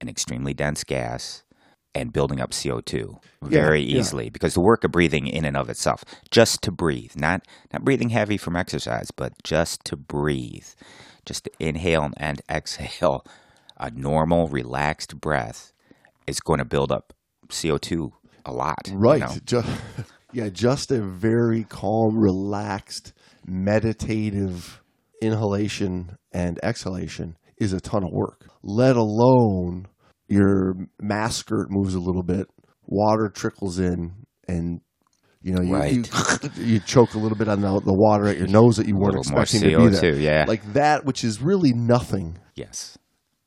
an 0.02 0.10
extremely 0.10 0.54
dense 0.54 0.84
gas 0.84 1.44
and 1.94 2.12
building 2.12 2.42
up 2.42 2.52
CO2 2.52 3.18
very 3.42 3.82
yeah. 3.82 4.00
easily 4.00 4.30
because 4.30 4.54
the 4.54 4.60
work 4.60 4.84
of 4.84 4.92
breathing 4.92 5.28
in 5.28 5.46
and 5.46 5.56
of 5.56 5.70
itself 5.70 6.04
just 6.30 6.62
to 6.64 6.72
breathe 6.72 7.12
not 7.16 7.42
not 7.72 7.86
breathing 7.86 8.10
heavy 8.10 8.36
from 8.36 8.56
exercise 8.58 9.12
but 9.12 9.32
just 9.44 9.86
to 9.86 9.96
breathe 9.96 10.68
just 11.26 11.46
to 11.46 11.52
inhale 11.60 12.10
and 12.18 12.42
exhale 12.50 13.26
a 13.78 13.92
normal 13.92 14.48
relaxed 14.48 15.20
breath 15.20 15.74
is 16.28 16.40
going 16.40 16.60
to 16.60 16.66
build 16.66 16.92
up 16.92 17.14
CO2 17.50 18.12
a 18.46 18.52
lot 18.52 18.88
you 18.88 18.98
Right. 18.98 19.22
know? 19.22 19.36
Just, 19.46 19.68
yeah, 20.34 20.50
just 20.50 20.92
a 20.92 21.02
very 21.02 21.64
calm, 21.64 22.18
relaxed, 22.18 23.14
meditative 23.46 24.82
inhalation 25.22 26.18
and 26.32 26.60
exhalation 26.64 27.38
is 27.58 27.74
a 27.74 27.80
ton 27.80 28.04
of 28.04 28.10
work. 28.12 28.46
Let 28.62 28.96
alone 28.96 29.88
your 30.28 30.76
mask 31.00 31.40
skirt 31.46 31.68
moves 31.70 31.96
a 31.96 32.00
little 32.00 32.24
bit, 32.24 32.48
water 32.86 33.30
trickles 33.30 33.80
in, 33.80 34.26
and 34.48 34.82
you 35.42 35.54
know 35.54 35.62
you 35.62 36.04
you, 36.04 36.04
you 36.64 36.80
choke 36.80 37.14
a 37.14 37.20
little 37.20 37.38
bit 37.38 37.48
on 37.48 37.62
the, 37.62 37.68
the 37.80 37.94
water 37.94 38.28
at 38.28 38.38
your 38.38 38.48
nose 38.48 38.78
that 38.78 38.88
you 38.88 38.96
weren't 38.96 39.18
expecting 39.18 39.62
to 39.62 39.78
be 39.78 39.88
there. 39.90 40.16
Yeah. 40.16 40.46
Like 40.48 40.74
that, 40.74 41.06
which 41.06 41.24
is 41.24 41.42
really 41.42 41.74
nothing 41.74 42.40
yes 42.56 42.98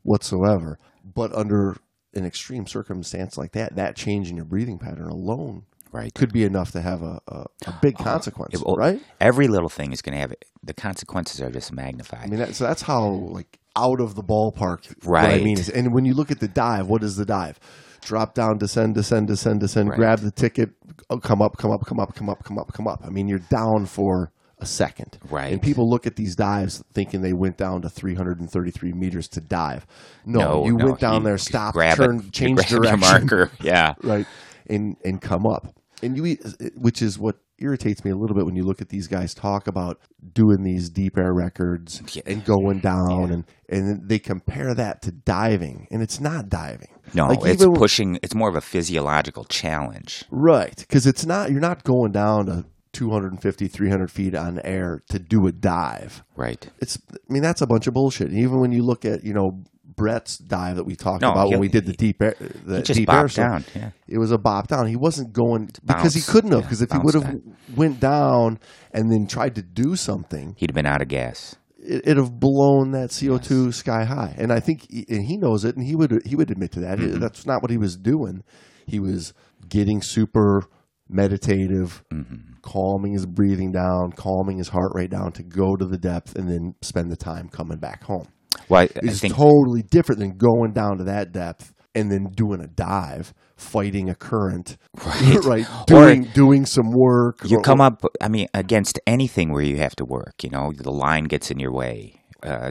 whatsoever. 0.02 0.78
But 1.04 1.32
under 1.34 1.76
an 2.14 2.24
extreme 2.24 2.66
circumstance 2.66 3.36
like 3.36 3.52
that, 3.52 3.76
that 3.76 3.96
change 3.96 4.30
in 4.30 4.36
your 4.36 4.44
breathing 4.44 4.78
pattern 4.78 5.08
alone 5.08 5.64
right 5.90 6.12
could 6.12 6.32
be 6.32 6.44
enough 6.44 6.70
to 6.72 6.82
have 6.82 7.02
a, 7.02 7.18
a, 7.28 7.46
a 7.66 7.78
big 7.80 7.94
uh-huh. 7.94 8.04
consequence, 8.04 8.54
It 8.54 8.64
will- 8.64 8.76
right? 8.76 9.00
every 9.20 9.48
little 9.48 9.70
thing 9.70 9.92
is 9.92 10.02
going 10.02 10.14
to 10.14 10.20
have 10.20 10.34
the 10.62 10.74
consequences 10.74 11.40
are 11.40 11.50
just 11.50 11.72
magnified 11.72 12.24
I 12.24 12.26
mean, 12.26 12.40
that, 12.40 12.54
so 12.54 12.64
that's 12.64 12.82
how 12.82 13.08
like 13.08 13.58
out 13.78 14.00
of 14.00 14.14
the 14.14 14.22
ballpark. 14.22 15.06
What 15.06 15.24
I 15.24 15.38
mean 15.38 15.58
is, 15.58 15.68
and 15.68 15.94
when 15.94 16.04
you 16.04 16.14
look 16.14 16.30
at 16.30 16.40
the 16.40 16.48
dive, 16.48 16.88
what 16.88 17.04
is 17.04 17.16
the 17.16 17.24
dive? 17.24 17.60
Drop 18.02 18.34
down, 18.34 18.58
descend, 18.58 18.94
descend, 18.94 19.28
descend, 19.28 19.60
descend. 19.60 19.90
Right. 19.90 19.96
Grab 19.96 20.18
the 20.20 20.30
ticket. 20.30 20.70
oh, 21.10 21.18
Come 21.18 21.40
up, 21.40 21.56
come 21.58 21.70
up, 21.70 21.84
come 21.86 22.00
up, 22.00 22.14
come 22.14 22.28
up, 22.28 22.42
come 22.42 22.58
up, 22.58 22.72
come 22.72 22.88
up. 22.88 23.02
I 23.04 23.10
mean, 23.10 23.28
you're 23.28 23.38
down 23.38 23.86
for 23.86 24.32
a 24.60 24.66
second. 24.66 25.18
Right. 25.30 25.52
And 25.52 25.62
people 25.62 25.88
look 25.88 26.06
at 26.06 26.16
these 26.16 26.34
dives 26.36 26.82
thinking 26.92 27.22
they 27.22 27.32
went 27.32 27.56
down 27.56 27.82
to 27.82 27.88
333 27.88 28.92
meters 28.92 29.28
to 29.28 29.40
dive. 29.40 29.86
No, 30.24 30.40
no 30.40 30.64
you 30.66 30.76
no, 30.76 30.86
went 30.86 31.00
down 31.00 31.14
you 31.22 31.24
there, 31.24 31.38
stopped, 31.38 31.74
grab 31.74 31.96
turn, 31.96 32.18
it, 32.18 32.24
you 32.24 32.30
change 32.30 32.66
direction, 32.68 33.00
marker 33.00 33.50
yeah 33.62 33.94
right, 34.02 34.26
and 34.68 34.96
and 35.04 35.20
come 35.20 35.46
up. 35.46 35.74
And 36.02 36.16
you, 36.16 36.36
which 36.76 37.02
is 37.02 37.18
what 37.18 37.36
irritates 37.58 38.04
me 38.04 38.12
a 38.12 38.16
little 38.16 38.36
bit 38.36 38.46
when 38.46 38.54
you 38.54 38.62
look 38.62 38.80
at 38.80 38.88
these 38.88 39.08
guys 39.08 39.34
talk 39.34 39.66
about 39.66 39.98
doing 40.32 40.62
these 40.62 40.88
deep 40.90 41.18
air 41.18 41.34
records 41.34 42.00
Yeah. 42.14 42.22
and 42.24 42.44
going 42.44 42.78
down, 42.78 43.32
and 43.32 43.44
and 43.68 44.08
they 44.08 44.18
compare 44.20 44.74
that 44.74 45.02
to 45.02 45.10
diving, 45.12 45.88
and 45.90 46.00
it's 46.02 46.20
not 46.20 46.48
diving. 46.48 46.88
no 47.14 47.26
Like, 47.26 47.40
it's 47.44 47.64
pushing 47.66 48.18
it's 48.22 48.34
more 48.34 48.48
of 48.48 48.54
a 48.54 48.60
physiological 48.60 49.44
challenge 49.44 50.24
right? 50.30 50.76
Because 50.76 51.06
it's 51.06 51.26
not 51.26 51.50
you're 51.50 51.60
not 51.60 51.82
going 51.82 52.12
down 52.12 52.46
to 52.46 52.64
250, 52.92 53.68
300 53.68 54.10
feet 54.10 54.34
on 54.34 54.60
air 54.64 55.02
to 55.08 55.18
do 55.18 55.46
a 55.46 55.52
dive. 55.52 56.22
right 56.36 56.68
It's, 56.80 56.98
I 57.12 57.32
mean, 57.32 57.42
that's 57.42 57.60
a 57.60 57.66
bunch 57.66 57.86
of 57.86 57.94
bullshit. 57.94 58.28
And 58.28 58.38
even 58.38 58.60
when 58.60 58.72
you 58.72 58.82
look 58.82 59.04
at, 59.04 59.24
you 59.24 59.32
know, 59.32 59.64
Brett's 59.84 60.38
dive 60.38 60.76
that 60.76 60.84
we 60.84 60.94
talked 60.94 61.22
No, 61.22 61.32
about 61.32 61.48
when 61.48 61.58
we 61.58 61.68
did 61.68 61.84
the 61.84 61.92
deep 61.92 62.22
air, 62.22 62.36
the 62.38 62.82
deep 62.82 63.12
air 63.12 63.26
down 63.26 63.64
yeah 63.74 63.90
it 64.06 64.18
was 64.18 64.30
a 64.30 64.38
bop 64.38 64.68
down. 64.68 64.86
He 64.86 64.94
wasn't 64.94 65.32
going 65.32 65.70
because 65.84 66.14
he 66.14 66.20
couldn't 66.20 66.52
have. 66.52 66.60
yeah, 66.60 66.66
Because 66.66 66.82
if 66.82 66.92
he 66.92 66.98
would 66.98 67.14
have 67.14 67.40
went 67.74 67.98
down 67.98 68.60
and 68.92 69.10
then 69.10 69.26
tried 69.26 69.56
to 69.56 69.62
do 69.62 69.96
something, 69.96 70.54
he'd 70.56 70.70
have 70.70 70.74
been 70.74 70.86
out 70.86 71.02
of 71.02 71.08
gas 71.08 71.56
it, 71.78 72.02
it'd 72.04 72.16
have 72.16 72.38
blown 72.38 72.92
that 72.92 73.16
CO 73.18 73.38
two 73.38 73.72
sky 73.72 74.04
high. 74.04 74.34
And 74.36 74.52
I 74.52 74.60
think, 74.60 74.90
he, 74.90 75.06
and 75.08 75.24
he 75.24 75.36
knows 75.36 75.64
it, 75.64 75.76
and 75.76 75.84
he 75.84 75.94
would 75.94 76.22
he 76.24 76.36
would 76.36 76.50
admit 76.50 76.72
to 76.72 76.80
that. 76.80 76.98
Mm-hmm. 76.98 77.18
That's 77.18 77.46
not 77.46 77.62
what 77.62 77.70
he 77.70 77.78
was 77.78 77.96
doing. 77.96 78.44
He 78.86 79.00
was 79.00 79.32
getting 79.68 80.02
super 80.02 80.64
meditative, 81.08 82.04
Mm-hmm. 82.12 82.47
Calming 82.62 83.12
his 83.12 83.26
breathing 83.26 83.72
down, 83.72 84.12
calming 84.12 84.58
his 84.58 84.68
heart 84.68 84.92
rate 84.94 85.10
down 85.10 85.32
to 85.32 85.42
go 85.42 85.76
to 85.76 85.84
the 85.86 85.98
depth 85.98 86.36
and 86.36 86.48
then 86.48 86.74
spend 86.82 87.10
the 87.10 87.16
time 87.16 87.48
coming 87.48 87.78
back 87.78 88.04
home. 88.04 88.28
well 88.68 88.80
I, 88.82 88.84
I 88.84 88.88
It's 89.02 89.20
think 89.20 89.34
totally 89.34 89.82
different 89.82 90.18
than 90.20 90.36
going 90.36 90.72
down 90.72 90.98
to 90.98 91.04
that 91.04 91.32
depth 91.32 91.72
and 91.94 92.12
then 92.12 92.26
doing 92.34 92.60
a 92.60 92.66
dive, 92.66 93.32
fighting 93.56 94.08
a 94.10 94.14
current, 94.14 94.76
Right. 95.04 95.44
right? 95.44 95.66
Or- 95.80 95.84
Doing 95.86 96.22
doing 96.34 96.66
some 96.66 96.90
work. 96.92 97.38
you 97.44 97.58
or- 97.58 97.62
come 97.62 97.80
up 97.80 98.02
i 98.20 98.28
mean 98.28 98.46
against 98.54 99.00
anything 99.06 99.52
where 99.52 99.62
you 99.62 99.78
have 99.78 99.96
to 99.96 100.04
work 100.04 100.34
you 100.44 100.50
know 100.50 100.72
the 100.76 100.92
line 100.92 101.24
gets 101.24 101.50
in 101.50 101.58
your 101.58 101.72
way 101.72 102.20
uh, 102.42 102.70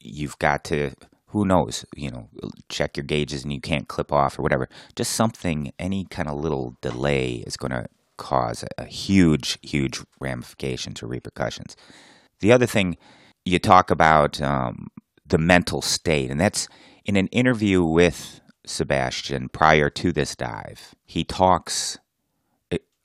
you've 0.00 0.38
got 0.38 0.64
to 0.64 0.90
who 1.28 1.44
knows 1.44 1.84
you 1.94 2.10
know 2.10 2.28
check 2.68 2.96
your 2.96 3.04
gauges 3.04 3.44
and 3.44 3.52
you 3.52 3.60
can't 3.60 3.86
clip 3.88 4.10
off 4.12 4.38
or 4.38 4.42
whatever 4.42 4.68
just 4.96 5.12
something 5.12 5.72
any 5.78 6.04
kind 6.10 6.28
of 6.28 6.36
little 6.40 6.74
delay 6.80 7.44
is 7.46 7.56
going 7.56 7.70
to 7.72 7.84
cause 8.16 8.64
a, 8.78 8.84
huge 8.84 9.58
huge 9.62 10.00
ramifications 10.20 11.02
or 11.02 11.06
repercussions 11.06 11.76
the 12.40 12.52
other 12.52 12.66
thing 12.66 12.96
you 13.44 13.58
talk 13.58 13.90
about 13.90 14.40
um, 14.40 14.88
the 15.26 15.38
mental 15.38 15.82
state 15.82 16.30
and 16.30 16.40
that's 16.40 16.68
in 17.04 17.16
an 17.16 17.26
interview 17.28 17.82
with 17.82 18.40
sebastian 18.66 19.48
prior 19.48 19.90
to 19.90 20.12
this 20.12 20.34
dive 20.34 20.94
he 21.04 21.24
talks 21.24 21.98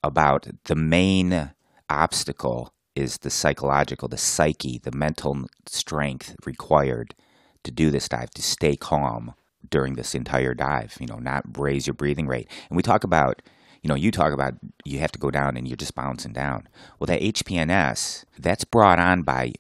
about 0.03 0.47
the 0.65 0.75
main 0.75 1.51
obstacle 1.89 2.73
is 2.95 3.19
the 3.19 3.29
psychological, 3.29 4.07
the 4.07 4.17
psyche, 4.17 4.79
the 4.79 4.91
mental 4.91 5.45
strength 5.65 6.35
required 6.45 7.15
to 7.63 7.71
do 7.71 7.89
this 7.89 8.09
dive, 8.09 8.29
to 8.31 8.41
stay 8.41 8.75
calm 8.75 9.33
during 9.69 9.93
this 9.93 10.15
entire 10.15 10.53
dive, 10.53 10.97
you 10.99 11.07
know, 11.07 11.17
not 11.17 11.43
raise 11.57 11.87
your 11.87 11.93
breathing 11.93 12.27
rate. 12.27 12.49
And 12.69 12.77
we 12.77 12.83
talk 12.83 13.03
about, 13.03 13.41
you 13.81 13.87
know, 13.87 13.95
you 13.95 14.11
talk 14.11 14.33
about 14.33 14.55
you 14.85 14.99
have 14.99 15.11
to 15.13 15.19
go 15.19 15.31
down 15.31 15.57
and 15.57 15.67
you're 15.67 15.77
just 15.77 15.95
bouncing 15.95 16.33
down. 16.33 16.67
Well, 16.99 17.07
that 17.07 17.21
HPNS, 17.21 18.25
that's 18.37 18.63
brought 18.63 18.99
on 18.99 19.23
by 19.23 19.53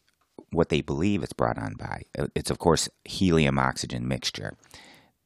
what 0.51 0.69
they 0.69 0.81
believe 0.81 1.23
it's 1.23 1.33
brought 1.33 1.57
on 1.57 1.75
by. 1.77 2.01
Uh, 2.17 2.27
It's, 2.35 2.49
of 2.49 2.59
course, 2.59 2.89
helium 3.05 3.59
oxygen 3.59 4.07
mixture 4.07 4.57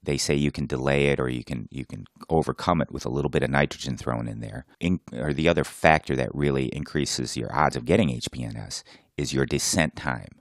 they 0.04 0.18
say 0.18 0.36
you 0.36 0.52
can 0.52 0.66
delay 0.66 1.08
it 1.08 1.20
or 1.20 1.30
you 1.30 1.44
can 1.44 1.68
you 1.72 1.86
can 1.86 2.06
overcome 2.30 2.82
it 2.82 2.92
with 2.92 3.06
a 3.06 3.10
little 3.10 3.30
bit 3.30 3.44
of 3.44 3.50
nitrogen 3.50 3.98
thrown 3.98 4.28
in 4.28 4.42
there. 4.42 4.66
In, 4.80 5.00
or 5.14 5.34
the 5.34 5.48
other 5.48 5.64
factor 5.64 6.16
that 6.16 6.34
really 6.34 6.66
increases 6.76 7.38
your 7.38 7.54
odds 7.56 7.76
of 7.76 7.86
getting 7.86 8.10
HPNS 8.10 8.84
is 9.18 9.34
your 9.34 9.46
descent 9.46 9.96
time, 9.96 10.40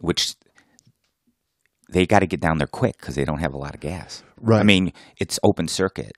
which 0.00 0.34
they 1.88 2.06
got 2.06 2.20
to 2.20 2.26
get 2.26 2.40
down 2.40 2.58
there 2.58 2.66
quick 2.66 2.96
because 2.98 3.14
they 3.14 3.24
don't 3.24 3.38
have 3.38 3.54
a 3.54 3.58
lot 3.58 3.74
of 3.74 3.80
gas. 3.80 4.24
Right. 4.40 4.60
I 4.60 4.64
mean, 4.64 4.92
it's 5.18 5.38
open 5.44 5.68
circuit, 5.68 6.12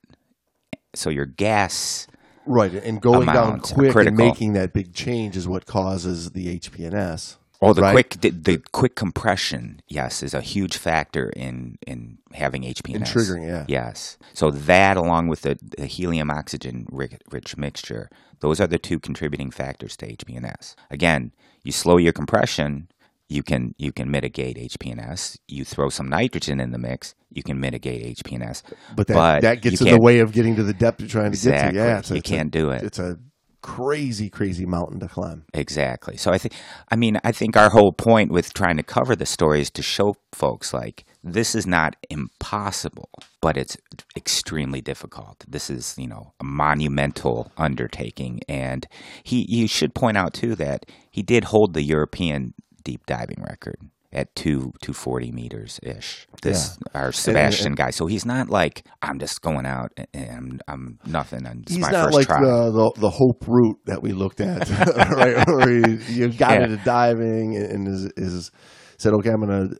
so 0.94 1.10
your 1.10 1.26
gas 1.26 2.06
Right, 2.48 2.72
and 2.72 3.00
going 3.00 3.26
down 3.26 3.60
quick 3.60 3.94
and 3.94 4.16
making 4.16 4.54
that 4.54 4.72
big 4.72 4.94
change 4.94 5.36
is 5.36 5.46
what 5.46 5.66
causes 5.66 6.30
the 6.30 6.58
HPNS. 6.58 7.36
Oh, 7.60 7.72
the 7.72 7.82
right? 7.82 7.92
quick 7.92 8.20
the, 8.20 8.30
the 8.30 8.62
quick 8.72 8.94
compression, 8.94 9.82
yes, 9.88 10.22
is 10.22 10.32
a 10.32 10.40
huge 10.40 10.76
factor 10.76 11.28
in 11.30 11.76
in 11.86 12.18
having 12.32 12.62
HPNS. 12.62 12.94
In 12.94 13.02
triggering, 13.02 13.46
yeah. 13.46 13.64
Yes. 13.68 14.16
So 14.32 14.50
that, 14.50 14.96
along 14.96 15.28
with 15.28 15.42
the, 15.42 15.58
the 15.60 15.86
helium 15.86 16.30
oxygen 16.30 16.86
ri- 16.90 17.18
rich 17.30 17.56
mixture, 17.56 18.08
those 18.40 18.60
are 18.60 18.66
the 18.66 18.78
two 18.78 18.98
contributing 18.98 19.50
factors 19.50 19.96
to 19.98 20.06
HPNS. 20.06 20.74
Again, 20.90 21.32
you 21.64 21.72
slow 21.72 21.96
your 21.96 22.12
compression, 22.12 22.88
you 23.28 23.42
can 23.42 23.74
you 23.78 23.92
can 23.92 24.10
mitigate 24.10 24.56
HPNS. 24.56 25.38
You 25.48 25.64
throw 25.64 25.88
some 25.88 26.08
nitrogen 26.08 26.60
in 26.60 26.72
the 26.72 26.78
mix, 26.78 27.14
you 27.30 27.42
can 27.42 27.60
mitigate 27.60 28.16
HPNS. 28.18 28.62
But 28.96 29.06
that, 29.08 29.14
But 29.14 29.40
that 29.42 29.62
gets 29.62 29.80
in 29.80 29.88
the 29.88 30.00
way 30.00 30.20
of 30.20 30.32
getting 30.32 30.56
to 30.56 30.62
the 30.62 30.72
depth 30.72 31.00
you're 31.00 31.08
trying 31.08 31.32
to 31.32 31.38
get 31.38 31.70
to. 31.70 31.76
Yeah, 31.76 31.98
it's 31.98 32.10
You 32.10 32.22
can't 32.22 32.50
do 32.50 32.70
it. 32.70 32.82
It's 32.82 32.98
a 32.98 33.18
crazy, 33.60 34.30
crazy 34.30 34.64
mountain 34.64 35.00
to 35.00 35.08
climb. 35.08 35.44
Exactly. 35.52 36.16
So 36.16 36.30
I 36.30 36.38
think, 36.38 36.54
I 36.90 36.96
mean, 36.96 37.18
I 37.24 37.32
think 37.32 37.56
our 37.56 37.70
whole 37.70 37.92
point 37.92 38.30
with 38.30 38.54
trying 38.54 38.76
to 38.76 38.82
cover 38.82 39.16
the 39.16 39.26
story 39.26 39.60
is 39.60 39.70
to 39.72 39.82
show 39.82 40.14
folks 40.32 40.72
like 40.72 41.04
this 41.24 41.54
is 41.54 41.66
not 41.66 41.96
impossible, 42.08 43.10
but 43.42 43.56
it's 43.56 43.76
extremely 44.16 44.80
difficult. 44.80 45.44
This 45.46 45.68
is, 45.70 45.94
you 45.98 46.06
know, 46.06 46.32
a 46.40 46.44
monumental 46.44 47.52
undertaking, 47.56 48.40
and 48.48 48.86
he. 49.22 49.44
You 49.48 49.66
should 49.66 49.94
point 49.94 50.16
out 50.16 50.34
too 50.34 50.54
that 50.56 50.86
he 51.10 51.22
did 51.22 51.44
hold 51.44 51.74
the 51.74 51.82
European 51.82 52.54
deep 52.88 53.04
diving 53.06 53.42
record 53.42 53.76
at 54.12 54.34
two 54.34 54.72
two 54.82 54.94
forty 54.94 55.30
meters 55.30 55.78
ish. 55.82 56.26
This 56.40 56.78
our 56.94 57.12
Sebastian 57.12 57.74
guy. 57.74 57.90
So 57.90 58.06
he's 58.06 58.24
not 58.24 58.48
like 58.48 58.84
I'm 59.02 59.18
just 59.18 59.42
going 59.42 59.66
out 59.66 59.92
and 60.14 60.62
I'm, 60.66 60.98
I'm 61.04 61.12
nothing. 61.12 61.46
And 61.46 61.62
it's 61.64 61.72
He's 61.74 61.82
my 61.82 61.90
not 61.90 62.04
first 62.06 62.14
like 62.14 62.26
try. 62.28 62.40
the, 62.40 62.70
the 62.70 63.00
the 63.00 63.10
Hope 63.10 63.44
route 63.46 63.78
that 63.84 64.02
we 64.02 64.12
looked 64.12 64.40
at, 64.40 64.68
right? 65.10 65.46
Where 65.46 65.70
you, 65.70 65.98
you 66.08 66.28
got 66.28 66.52
Yeah. 66.58 66.64
into 66.64 66.78
diving 66.84 67.56
and 67.56 67.86
is, 67.86 68.04
is 68.16 68.50
said, 68.96 69.12
okay, 69.14 69.30
I'm 69.30 69.40
going 69.44 69.68
to 69.70 69.76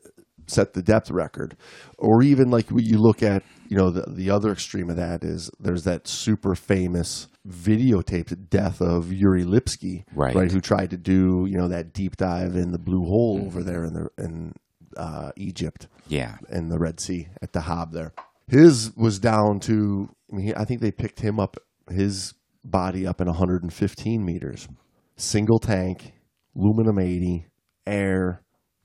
set 0.49 0.73
the 0.73 0.81
depth 0.81 1.11
record, 1.11 1.55
or 1.97 2.21
even 2.23 2.49
like 2.49 2.67
you 2.71 2.97
look 2.97 3.23
at, 3.23 3.43
you 3.67 3.77
know, 3.77 3.89
the 3.89 4.03
the 4.07 4.29
other 4.29 4.51
extreme 4.51 4.89
of 4.89 4.95
that 4.95 5.23
is 5.23 5.49
there's 5.59 5.83
that 5.83 6.07
super 6.07 6.55
famous 6.55 7.27
videotaped 7.47 8.49
death 8.49 8.81
of 8.81 9.11
Yuri 9.11 9.43
Lipski, 9.43 10.03
Right. 10.13 10.51
Who 10.51 10.61
tried 10.61 10.89
to 10.91 10.97
do 10.97 11.45
you 11.49 11.57
know 11.57 11.67
that 11.67 11.93
deep 11.93 12.17
dive 12.17 12.55
in 12.55 12.71
the 12.71 12.79
blue 12.79 13.03
hole 13.03 13.41
over 13.45 13.63
there 13.63 13.85
in 13.85 13.93
the 13.93 14.09
in 14.17 14.53
uh, 14.97 15.31
Egypt 15.35 15.87
yeah. 16.07 16.37
in 16.49 16.69
the 16.69 16.77
Red 16.77 16.99
Sea 16.99 17.29
at 17.41 17.53
Dahab 17.53 17.91
there. 17.91 18.13
His 18.47 18.95
was 18.95 19.19
down 19.19 19.59
to, 19.61 20.09
I 20.31 20.35
mean, 20.35 20.53
I 20.57 20.65
think 20.65 20.81
they 20.81 20.91
picked 20.91 21.19
him 21.19 21.39
up, 21.39 21.57
his 21.89 22.33
body 22.63 23.05
up 23.05 23.21
in 23.21 23.27
115 23.27 24.25
meters. 24.25 24.67
Single 25.15 25.59
tank, 25.59 26.13
aluminum 26.55 26.97
80, 26.97 27.45
air, 27.85 28.41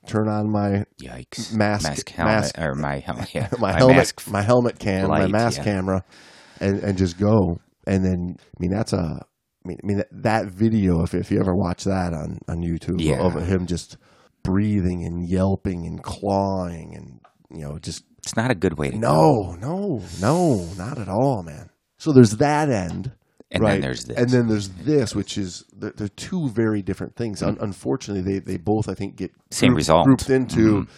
turn 0.06 0.28
on 0.28 0.50
my 0.50 0.84
Yikes! 1.02 1.52
Mask- 1.54 2.08
helmet, 2.10 2.34
mask- 2.42 2.58
or 2.58 2.74
my 2.74 2.98
helmet, 2.98 3.34
yeah, 3.34 3.48
my, 3.58 3.72
helmet 3.72 3.96
mask 3.96 4.30
my 4.30 4.42
helmet 4.42 4.78
cam 4.78 5.08
my 5.08 5.26
mask 5.26 5.58
yeah. 5.58 5.64
camera 5.64 6.04
and 6.60 6.78
and 6.80 6.96
just 6.98 7.18
go 7.18 7.58
and 7.86 8.04
then 8.04 8.36
I 8.38 8.56
mean 8.60 8.70
that's 8.70 8.92
a 8.92 8.96
I 9.64 9.68
mean 9.68 9.78
I 9.82 9.86
mean 9.86 9.96
that, 9.98 10.08
that 10.12 10.46
video 10.46 11.02
if 11.02 11.14
if 11.14 11.30
you 11.30 11.40
ever 11.40 11.54
watch 11.54 11.84
that 11.84 12.12
on 12.12 12.38
on 12.48 12.58
YouTube 12.62 12.96
Yeah. 13.00 13.20
of 13.20 13.34
him 13.46 13.66
just 13.66 13.96
breathing 14.42 15.04
and 15.04 15.28
yelping 15.28 15.86
and 15.86 16.02
clawing 16.02 16.94
and 16.94 17.20
you 17.50 17.64
know 17.66 17.78
just 17.78 18.04
It's 18.18 18.36
not 18.36 18.50
a 18.50 18.54
good 18.54 18.78
way 18.78 18.90
to 18.90 18.98
go. 18.98 19.00
no, 19.00 19.56
no, 19.58 20.02
no, 20.20 20.64
not 20.76 20.98
at 20.98 21.08
all, 21.08 21.42
man. 21.42 21.70
So 21.98 22.12
there's 22.12 22.36
that 22.38 22.68
end, 22.68 23.12
And 23.54 23.62
right? 23.62 23.72
then 23.72 23.80
there's 23.80 24.04
this. 24.04 24.16
and 24.18 24.28
then 24.30 24.48
there's 24.48 24.68
this, 24.68 25.14
which 25.14 25.38
is 25.38 25.64
they're, 25.74 25.92
they're 25.92 26.08
two 26.08 26.48
very 26.50 26.82
different 26.82 27.16
things. 27.16 27.42
Un- 27.42 27.58
unfortunately, 27.60 28.22
they 28.22 28.38
they 28.40 28.56
both 28.58 28.88
I 28.88 28.94
think 28.94 29.16
get 29.16 29.32
Same 29.50 29.68
grouped, 29.70 29.76
result. 29.78 30.06
grouped 30.06 30.28
into 30.30 30.82
Mhm. 30.82 30.88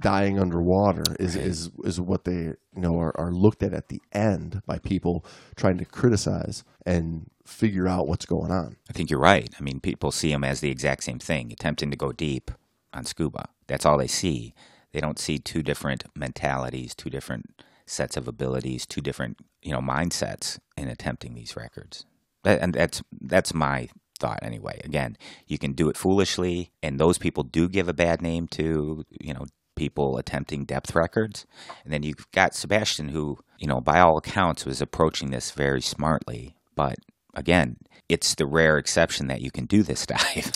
dying 0.00 0.38
underwater 0.38 1.02
is 1.18 1.34
is 1.36 1.70
is 1.84 2.00
what 2.00 2.24
they 2.24 2.40
you 2.42 2.56
know 2.76 2.98
are, 3.00 3.12
are 3.20 3.32
looked 3.32 3.62
at 3.62 3.72
at 3.74 3.88
the 3.88 4.00
end 4.12 4.62
by 4.66 4.78
people 4.78 5.24
trying 5.56 5.76
to 5.78 5.84
criticize 5.84 6.62
and 6.86 7.30
figure 7.44 7.88
out 7.88 8.06
what's 8.06 8.26
going 8.26 8.50
on. 8.52 8.76
I 8.88 8.92
think 8.92 9.10
you're 9.10 9.18
right. 9.20 9.52
I 9.58 9.62
mean, 9.62 9.80
people 9.80 10.12
see 10.12 10.30
them 10.30 10.44
as 10.44 10.60
the 10.60 10.70
exact 10.70 11.02
same 11.04 11.18
thing, 11.18 11.50
attempting 11.52 11.90
to 11.90 11.96
go 11.96 12.12
deep 12.12 12.50
on 12.92 13.04
scuba. 13.04 13.48
That's 13.66 13.84
all 13.86 13.98
they 13.98 14.06
see. 14.06 14.54
They 14.92 15.00
don't 15.00 15.18
see 15.18 15.38
two 15.38 15.62
different 15.62 16.04
mentalities, 16.14 16.94
two 16.94 17.10
different 17.10 17.62
sets 17.88 18.16
of 18.16 18.28
abilities, 18.28 18.86
two 18.86 19.00
different 19.00 19.38
you 19.62 19.72
know 19.72 19.80
mindsets 19.80 20.58
in 20.76 20.88
attempting 20.88 21.34
these 21.34 21.56
records. 21.56 22.04
That, 22.44 22.60
and 22.60 22.74
that's 22.74 23.02
that's 23.20 23.54
my 23.54 23.88
thought 24.18 24.40
anyway. 24.42 24.80
Again, 24.84 25.16
you 25.46 25.58
can 25.58 25.72
do 25.72 25.88
it 25.88 25.96
foolishly, 25.96 26.72
and 26.82 26.98
those 26.98 27.18
people 27.18 27.42
do 27.42 27.68
give 27.68 27.88
a 27.88 27.94
bad 27.94 28.22
name 28.22 28.46
to 28.48 29.04
you 29.20 29.34
know 29.34 29.46
people 29.76 30.18
attempting 30.18 30.64
depth 30.64 30.94
records. 30.94 31.46
And 31.84 31.92
then 31.92 32.02
you've 32.02 32.30
got 32.32 32.54
Sebastian, 32.54 33.08
who 33.08 33.38
you 33.58 33.66
know 33.66 33.80
by 33.80 34.00
all 34.00 34.18
accounts 34.18 34.66
was 34.66 34.80
approaching 34.80 35.30
this 35.30 35.50
very 35.50 35.80
smartly, 35.80 36.56
but 36.74 36.96
again, 37.34 37.76
it's 38.08 38.34
the 38.34 38.46
rare 38.46 38.78
exception 38.78 39.28
that 39.28 39.40
you 39.40 39.50
can 39.50 39.66
do 39.66 39.82
this 39.82 40.06
dive. 40.06 40.52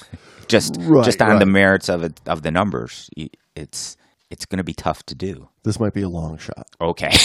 just 0.48 0.76
Right, 0.78 1.04
just 1.04 1.22
on 1.22 1.38
the 1.38 1.46
merits 1.46 1.88
of 1.88 2.02
it 2.02 2.20
of 2.26 2.42
the 2.42 2.50
numbers, 2.50 3.08
it's 3.54 3.96
it's 4.32 4.46
going 4.46 4.56
to 4.56 4.64
be 4.64 4.72
tough 4.72 5.04
to 5.04 5.14
do. 5.14 5.50
This 5.62 5.78
might 5.78 5.92
be 5.92 6.00
a 6.00 6.08
long 6.08 6.38
shot. 6.38 6.66
Okay. 6.80 7.10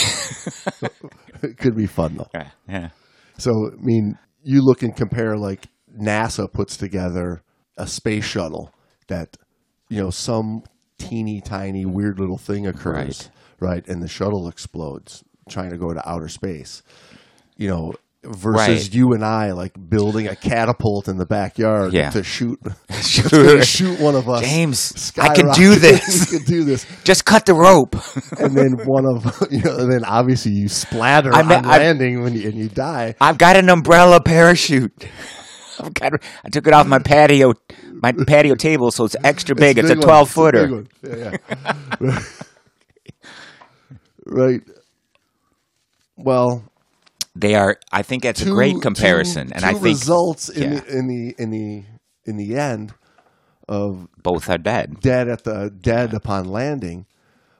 It 1.43 1.57
could 1.57 1.75
be 1.75 1.85
fun 1.85 2.17
though. 2.17 2.29
yeah. 2.33 2.49
yeah. 2.67 2.89
So, 3.37 3.51
I 3.71 3.75
mean, 3.79 4.17
you 4.41 4.61
look 4.63 4.81
and 4.81 4.95
compare 4.95 5.37
like 5.37 5.67
NASA 5.95 6.51
puts 6.51 6.77
together 6.77 7.43
a 7.77 7.85
space 7.85 8.25
shuttle 8.25 8.73
that, 9.07 9.37
you 9.87 10.01
know, 10.01 10.09
some 10.09 10.63
teeny 10.97 11.39
tiny 11.41 11.85
weird 11.85 12.19
little 12.19 12.39
thing 12.39 12.65
occurs, 12.65 13.29
right? 13.59 13.87
And 13.87 14.01
the 14.01 14.07
shuttle 14.07 14.47
explodes 14.47 15.23
trying 15.47 15.69
to 15.69 15.77
go 15.77 15.93
to 15.93 16.09
outer 16.09 16.27
space, 16.27 16.81
you 17.55 17.67
know, 17.69 17.93
versus 18.29 18.85
Right. 18.85 18.93
you 18.93 19.13
and 19.13 19.23
I 19.23 19.51
like 19.53 19.73
building 19.89 20.27
a 20.27 20.35
catapult 20.35 21.07
in 21.07 21.17
the 21.17 21.25
backyard 21.25 21.93
Yeah. 21.93 22.09
to 22.11 22.23
shoot, 22.23 22.59
to 23.29 23.61
shoot 23.63 23.99
one 23.99 24.15
of 24.15 24.27
us. 24.29 24.41
James, 24.41 25.13
I 25.17 25.33
can 25.33 25.51
do 25.53 25.75
this. 25.79 26.31
we 26.31 26.37
can 26.39 26.45
do 26.47 26.63
this. 26.63 26.85
Just 27.03 27.25
cut 27.25 27.45
the 27.45 27.53
rope. 27.53 27.95
And 28.39 28.55
then 28.55 28.85
one 28.85 29.05
of, 29.05 29.47
you 29.51 29.61
know, 29.63 29.77
and 29.77 29.91
then 29.91 30.05
obviously 30.05 30.51
you 30.51 30.67
splatter 30.69 31.33
I'm- 31.33 31.47
on 31.51 31.65
I'm- 31.65 31.81
landing 31.81 32.21
when 32.23 32.33
you, 32.35 32.47
and 32.49 32.57
you 32.57 32.69
die. 32.69 33.15
I've 33.19 33.37
got 33.37 33.55
an 33.57 33.69
umbrella 33.69 34.21
parachute. 34.21 34.91
I've 35.79 35.93
got, 35.93 36.13
I 36.43 36.49
took 36.49 36.67
it 36.67 36.73
off 36.73 36.87
my 36.87 36.99
patio, 36.99 37.53
my 38.01 38.11
patio 38.11 38.55
table, 38.55 38.89
so 38.91 39.05
it's 39.05 39.15
extra 39.23 39.55
big. 39.55 39.77
It's, 39.77 39.89
a 39.89 39.95
big 39.95 39.99
one. 40.05 40.07
twelve 40.07 40.27
It's 40.27 40.37
a 40.37 40.51
big 40.67 40.87
footer. 41.03 41.37
Yeah, 42.01 42.11
yeah. 42.11 42.19
right. 44.25 44.61
Well, 46.17 46.63
They 47.39 47.55
are. 47.55 47.79
I 47.91 48.01
think 48.01 48.23
that's 48.23 48.41
a 48.41 48.45
great 48.45 48.81
comparison, 48.81 49.47
two- 49.47 49.53
and 49.53 49.61
two 49.63 49.69
I 49.69 49.73
think 49.73 49.83
results 49.83 50.49
in 50.49 50.73
yeah. 50.73 50.79
the 50.79 50.97
in 50.97 51.07
the 51.07 51.35
in 51.37 51.49
the 51.51 51.83
in 52.25 52.37
the 52.37 52.55
end 52.57 52.93
of 53.67 54.07
both 54.21 54.49
are 54.49 54.57
dead. 54.57 54.99
dead 55.01 55.27
at 55.27 55.43
the 55.43 55.69
dead 55.69 56.13
upon 56.13 56.45
landing, 56.45 57.05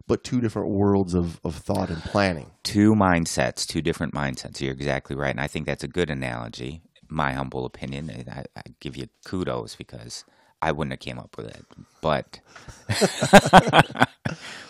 but 0.08 0.24
two 0.24 0.42
different 0.42 0.70
worlds 0.70 1.13
of, 1.13 1.40
of 1.44 1.56
thought 1.56 1.90
and 1.90 2.02
planning. 2.02 2.52
Two 2.63 2.96
mindsets, 2.96 3.66
two 3.68 3.82
different 3.82 4.13
mindsets. 4.13 4.62
You're 4.62 4.74
exactly 4.74 5.16
right, 5.16 5.32
and 5.32 5.40
I 5.42 5.48
think 5.48 5.66
that's 5.66 5.84
a 5.84 5.88
good 5.88 6.10
analogy. 6.10 6.82
My 7.10 7.34
humble 7.34 7.66
opinion. 7.66 8.10
and 8.10 8.28
I, 8.30 8.44
I 8.58 8.62
give 8.82 8.98
you 8.98 9.08
kudos 9.26 9.76
because 9.76 10.26
I 10.62 10.72
wouldn't 10.72 10.92
have 10.94 11.00
came 11.00 11.20
up 11.20 11.38
with 11.38 11.48
it, 11.48 11.66
but 12.02 12.40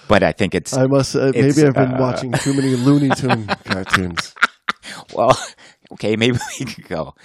but 0.08 0.22
I 0.24 0.32
think 0.34 0.54
it's 0.54 0.76
I 0.76 0.86
must 0.86 1.16
uh, 1.16 1.32
It's, 1.34 1.58
maybe 1.58 1.68
I've 1.68 1.74
been 1.74 1.94
uh, 1.94 2.00
watching 2.00 2.32
too 2.34 2.54
many 2.54 2.76
Looney 2.76 3.10
Tune 3.10 3.48
cartoons. 3.66 4.36
Well, 5.14 5.38
okay, 5.94 6.16
maybe 6.16 6.38
we 6.60 6.66
could 6.66 6.88
go. 6.88 7.16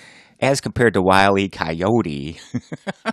As 0.40 0.60
compared 0.60 0.94
to 0.94 1.02
Wile 1.02 1.38
E. 1.38 1.48
Coyote, 1.48 2.40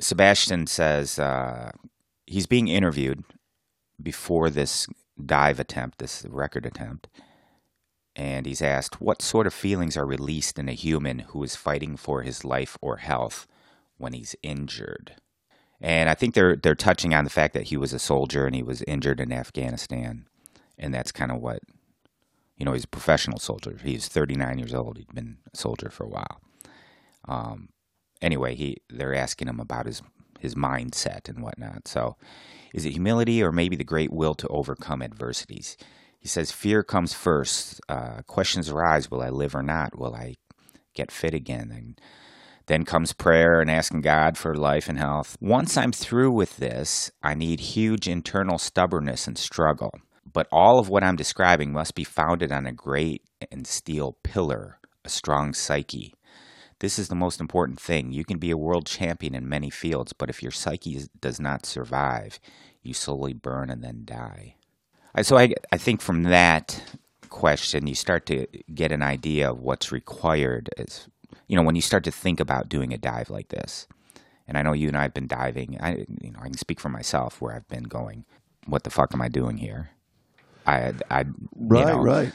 Sebastian 0.00 0.66
says 0.66 1.18
uh, 1.18 1.70
he's 2.26 2.46
being 2.46 2.68
interviewed 2.68 3.22
before 4.02 4.50
this 4.50 4.86
dive 5.24 5.60
attempt, 5.60 5.98
this 5.98 6.24
record 6.28 6.66
attempt, 6.66 7.08
and 8.16 8.46
he's 8.46 8.62
asked 8.62 9.00
what 9.00 9.22
sort 9.22 9.46
of 9.46 9.54
feelings 9.54 9.96
are 9.96 10.06
released 10.06 10.58
in 10.58 10.68
a 10.68 10.74
human 10.74 11.20
who 11.20 11.42
is 11.42 11.56
fighting 11.56 11.96
for 11.96 12.22
his 12.22 12.44
life 12.44 12.76
or 12.82 12.98
health 12.98 13.46
when 13.96 14.12
he's 14.12 14.36
injured. 14.42 15.14
And 15.80 16.08
I 16.08 16.14
think 16.14 16.34
they're 16.34 16.56
they're 16.56 16.74
touching 16.74 17.14
on 17.14 17.24
the 17.24 17.30
fact 17.30 17.54
that 17.54 17.68
he 17.68 17.76
was 17.76 17.92
a 17.92 17.98
soldier 17.98 18.46
and 18.46 18.54
he 18.54 18.62
was 18.62 18.82
injured 18.82 19.20
in 19.20 19.32
Afghanistan, 19.32 20.26
and 20.78 20.94
that's 20.94 21.12
kind 21.12 21.32
of 21.32 21.40
what 21.40 21.60
you 22.62 22.64
know, 22.64 22.74
he's 22.74 22.84
a 22.84 22.88
professional 22.88 23.40
soldier. 23.40 23.76
He's 23.82 24.06
39 24.06 24.56
years 24.56 24.72
old. 24.72 24.96
He'd 24.96 25.12
been 25.12 25.38
a 25.52 25.56
soldier 25.56 25.90
for 25.90 26.04
a 26.04 26.08
while. 26.08 26.40
Um, 27.24 27.70
anyway, 28.20 28.54
he 28.54 28.76
they're 28.88 29.16
asking 29.16 29.48
him 29.48 29.58
about 29.58 29.86
his 29.86 30.00
his 30.38 30.54
mindset 30.54 31.28
and 31.28 31.42
whatnot. 31.42 31.88
So, 31.88 32.16
is 32.72 32.84
it 32.84 32.92
humility 32.92 33.42
or 33.42 33.50
maybe 33.50 33.74
the 33.74 33.82
great 33.82 34.12
will 34.12 34.36
to 34.36 34.46
overcome 34.46 35.02
adversities? 35.02 35.76
He 36.20 36.28
says, 36.28 36.52
Fear 36.52 36.84
comes 36.84 37.12
first. 37.12 37.80
Uh, 37.88 38.22
questions 38.28 38.68
arise 38.68 39.10
Will 39.10 39.22
I 39.22 39.30
live 39.30 39.56
or 39.56 39.64
not? 39.64 39.98
Will 39.98 40.14
I 40.14 40.36
get 40.94 41.10
fit 41.10 41.34
again? 41.34 41.72
And 41.76 42.00
then 42.66 42.84
comes 42.84 43.12
prayer 43.12 43.60
and 43.60 43.72
asking 43.72 44.02
God 44.02 44.38
for 44.38 44.54
life 44.54 44.88
and 44.88 44.98
health. 44.98 45.36
Once 45.40 45.76
I'm 45.76 45.90
through 45.90 46.30
with 46.30 46.58
this, 46.58 47.10
I 47.24 47.34
need 47.34 47.58
huge 47.58 48.06
internal 48.06 48.58
stubbornness 48.58 49.26
and 49.26 49.36
struggle. 49.36 49.90
But 50.32 50.48
all 50.50 50.78
of 50.78 50.88
what 50.88 51.04
I'm 51.04 51.16
describing 51.16 51.72
must 51.72 51.94
be 51.94 52.04
founded 52.04 52.52
on 52.52 52.66
a 52.66 52.72
great 52.72 53.22
and 53.50 53.66
steel 53.66 54.16
pillar, 54.22 54.78
a 55.04 55.08
strong 55.08 55.52
psyche. 55.52 56.14
This 56.78 56.98
is 56.98 57.08
the 57.08 57.14
most 57.14 57.40
important 57.40 57.80
thing. 57.80 58.12
You 58.12 58.24
can 58.24 58.38
be 58.38 58.50
a 58.50 58.56
world 58.56 58.86
champion 58.86 59.34
in 59.34 59.48
many 59.48 59.70
fields, 59.70 60.12
but 60.12 60.30
if 60.30 60.42
your 60.42 60.50
psyche 60.50 61.02
does 61.20 61.38
not 61.38 61.66
survive, 61.66 62.40
you 62.82 62.94
slowly 62.94 63.32
burn 63.32 63.70
and 63.70 63.84
then 63.84 64.02
die. 64.04 64.56
So 65.22 65.36
I, 65.36 65.52
I 65.70 65.76
think 65.76 66.00
from 66.00 66.24
that 66.24 66.82
question, 67.28 67.86
you 67.86 67.94
start 67.94 68.26
to 68.26 68.46
get 68.74 68.92
an 68.92 69.02
idea 69.02 69.50
of 69.50 69.60
what's 69.60 69.92
required 69.92 70.70
as 70.76 71.08
you 71.48 71.56
know 71.56 71.62
when 71.62 71.74
you 71.74 71.82
start 71.82 72.04
to 72.04 72.10
think 72.10 72.40
about 72.40 72.68
doing 72.68 72.92
a 72.92 72.98
dive 72.98 73.30
like 73.30 73.48
this. 73.48 73.86
And 74.48 74.56
I 74.56 74.62
know 74.62 74.72
you 74.72 74.88
and 74.88 74.96
I 74.96 75.02
have 75.02 75.14
been 75.14 75.26
diving. 75.26 75.78
I 75.80 76.06
you 76.20 76.32
know 76.32 76.40
I 76.40 76.44
can 76.44 76.56
speak 76.56 76.80
for 76.80 76.88
myself 76.88 77.40
where 77.40 77.54
I've 77.54 77.68
been 77.68 77.84
going. 77.84 78.24
What 78.66 78.84
the 78.84 78.90
fuck 78.90 79.12
am 79.12 79.22
I 79.22 79.28
doing 79.28 79.58
here? 79.58 79.90
I 80.66 80.92
I 81.10 81.24
right 81.54 81.86
you 81.86 81.92
know, 81.92 82.02
right. 82.02 82.32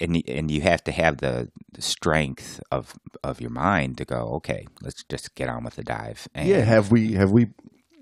And 0.00 0.22
and 0.28 0.50
you 0.50 0.60
have 0.60 0.84
to 0.84 0.92
have 0.92 1.18
the, 1.18 1.50
the 1.72 1.82
strength 1.82 2.60
of 2.70 2.94
of 3.24 3.40
your 3.40 3.50
mind 3.50 3.98
to 3.98 4.04
go. 4.04 4.34
Okay, 4.36 4.66
let's 4.80 5.02
just 5.04 5.34
get 5.34 5.48
on 5.48 5.64
with 5.64 5.74
the 5.74 5.82
dive. 5.82 6.28
And 6.34 6.48
Yeah, 6.48 6.60
have 6.60 6.92
we 6.92 7.14
have 7.14 7.32
we 7.32 7.48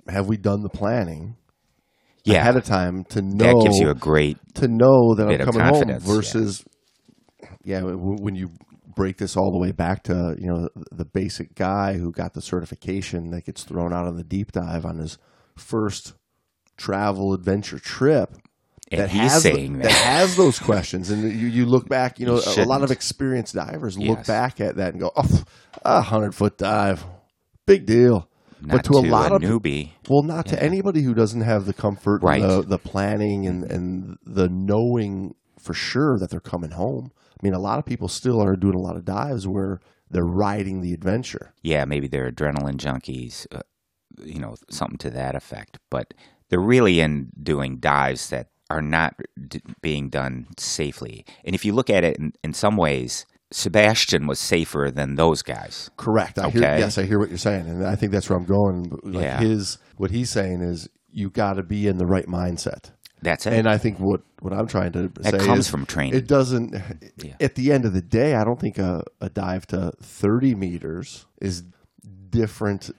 have 0.09 0.29
we 0.29 0.37
done 0.37 0.63
the 0.63 0.69
planning 0.69 1.37
yeah, 2.25 2.41
ahead 2.41 2.57
of 2.57 2.65
time 2.65 3.05
to 3.05 3.23
know 3.23 3.61
that 3.61 3.65
gives 3.65 3.79
you 3.79 3.89
a 3.89 3.95
great 3.95 4.37
to 4.57 4.69
know 4.69 5.15
that 5.15 5.29
I'm 5.29 5.39
coming 5.39 5.61
home 5.61 5.71
confidence, 5.71 6.05
yeah. 6.07 6.15
versus 6.15 6.65
yeah, 7.65 7.81
when 7.83 8.35
you 8.35 8.51
break 8.95 9.19
this 9.19 9.37
all 9.37 9.53
the 9.53 9.59
way 9.59 9.73
back 9.73 10.03
to 10.05 10.35
you 10.39 10.49
know 10.49 10.69
the 10.91 11.05
basic 11.05 11.55
guy 11.55 11.95
who 11.95 12.11
got 12.11 12.35
the 12.35 12.43
certification 12.43 13.31
that 13.31 13.45
gets 13.45 13.63
thrown 13.63 13.93
out 13.93 14.07
on 14.07 14.17
the 14.17 14.25
deep 14.25 14.53
dive 14.53 14.85
on 14.85 14.99
his 14.99 15.19
first 15.57 16.15
travel 16.77 17.33
adventure 17.33 17.79
trip 17.79 18.37
And 18.93 19.01
that 19.01 19.11
he's 19.11 19.33
has 19.33 19.43
the- 19.43 19.51
that. 19.69 19.83
that. 19.83 19.91
has 19.93 20.37
those 20.37 20.59
questions 20.59 21.11
and 21.11 21.25
you, 21.25 21.49
you 21.49 21.67
look 21.67 21.89
back 21.89 22.21
you 22.21 22.27
know 22.27 22.41
You 22.41 22.63
a 22.63 22.65
lot 22.65 22.83
of 22.83 22.91
experienced 22.93 23.55
divers 23.55 23.99
look 23.99 24.19
Yes. 24.19 24.27
back 24.27 24.61
at 24.61 24.77
that 24.77 24.93
and 24.93 25.01
go 25.01 25.11
oh 25.17 25.43
a 25.85 26.01
hundred 26.03 26.35
foot 26.35 26.57
dive 26.57 27.05
big 27.67 27.85
deal 27.87 28.29
Not 28.61 28.71
but 28.77 28.85
to, 28.85 28.93
a 28.99 29.01
lot 29.01 29.33
of 29.33 29.43
newbie. 29.43 29.91
well, 30.09 30.23
not 30.23 30.47
to 30.47 30.63
anybody 30.63 31.03
who 31.03 31.15
doesn't 31.15 31.41
have 31.43 31.65
the 31.67 31.75
comfort, 31.75 32.23
Right. 32.23 32.41
the, 32.41 32.63
the 32.63 32.79
planning, 32.79 33.47
and, 33.47 33.65
and 33.65 34.19
the 34.25 34.49
knowing 34.49 35.35
for 35.59 35.75
sure 35.75 36.17
that 36.19 36.31
they're 36.31 36.41
coming 36.41 36.71
home. 36.71 37.11
I 37.33 37.41
mean, 37.43 37.53
a 37.55 37.59
lot 37.59 37.79
of 37.81 37.85
people 37.85 38.07
still 38.09 38.41
are 38.41 38.55
doing 38.57 38.75
a 38.77 38.81
lot 38.81 38.97
of 38.97 39.05
dives 39.05 39.47
where 39.49 39.81
they're 40.11 40.25
riding 40.25 40.81
the 40.81 40.93
adventure. 40.95 41.53
yeah, 41.63 41.85
maybe 41.85 42.07
they're 42.07 42.31
adrenaline 42.31 42.77
junkies, 42.79 43.47
uh, 43.53 43.61
you 44.25 44.39
know, 44.39 44.55
something 44.71 44.97
to 44.99 45.11
that 45.11 45.35
effect. 45.35 45.79
But 45.91 46.15
they're 46.49 46.61
really 46.61 47.01
in 47.01 47.31
doing 47.43 47.79
dives 47.79 48.31
that 48.31 48.47
are 48.71 48.83
not 48.83 49.15
d- 49.49 49.61
being 49.81 50.09
done 50.09 50.47
safely. 50.59 51.25
And 51.45 51.55
if 51.55 51.65
you 51.65 51.73
look 51.73 51.89
at 51.91 52.05
it 52.05 52.17
in, 52.19 52.33
in 52.43 52.53
some 52.53 52.77
ways, 52.77 53.27
Sebastian 53.53 54.27
was 54.27 54.41
safer 54.41 54.91
than 54.93 55.15
those 55.15 55.43
guys. 55.43 55.91
Correct. 55.97 56.39
I 56.39 56.51
hear, 56.51 56.63
yes, 56.63 56.99
I 56.99 57.05
hear 57.05 57.19
what 57.19 57.29
you're 57.29 57.39
saying, 57.39 57.69
and 57.69 57.87
I 57.87 57.95
think 57.95 58.13
that's 58.13 58.29
where 58.29 58.39
I'm 58.39 58.45
going. 58.45 58.91
Like 59.05 59.23
Yeah. 59.25 59.39
his, 59.39 59.79
what 59.97 60.11
he's 60.11 60.31
saying 60.31 60.63
is, 60.63 60.89
you 61.13 61.31
got 61.31 61.55
to 61.55 61.63
be 61.63 61.87
in 61.87 61.97
the 61.97 62.05
right 62.07 62.27
mindset. 62.27 62.91
That's 63.23 63.47
it. 63.47 63.55
And 63.55 63.67
I 63.69 63.79
think 63.79 63.99
what, 63.99 64.21
what 64.41 64.53
I'm 64.53 64.67
trying 64.67 64.93
to 64.93 65.09
that 65.21 65.41
say 65.41 65.47
comes 65.47 65.69
from 65.69 65.87
training. 65.87 66.15
It 66.15 66.27
doesn't. 66.29 66.75
Yeah. 67.23 67.35
At 67.41 67.55
the 67.55 67.73
end 67.73 67.87
of 67.87 67.95
the 67.95 68.03
day, 68.03 68.35
I 68.35 68.45
don't 68.45 68.61
think 68.61 68.77
a, 68.79 69.03
a 69.21 69.31
dive 69.31 69.67
to 69.69 69.93
30 70.03 70.55
meters 70.57 71.25
is 71.41 71.63
different 72.29 72.91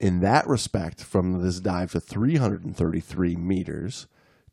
in 0.00 0.20
that 0.20 0.46
respect 0.46 1.02
from 1.02 1.42
this 1.42 1.60
dive 1.60 1.92
to 1.92 2.00
333 2.00 3.36
meters. 3.36 4.06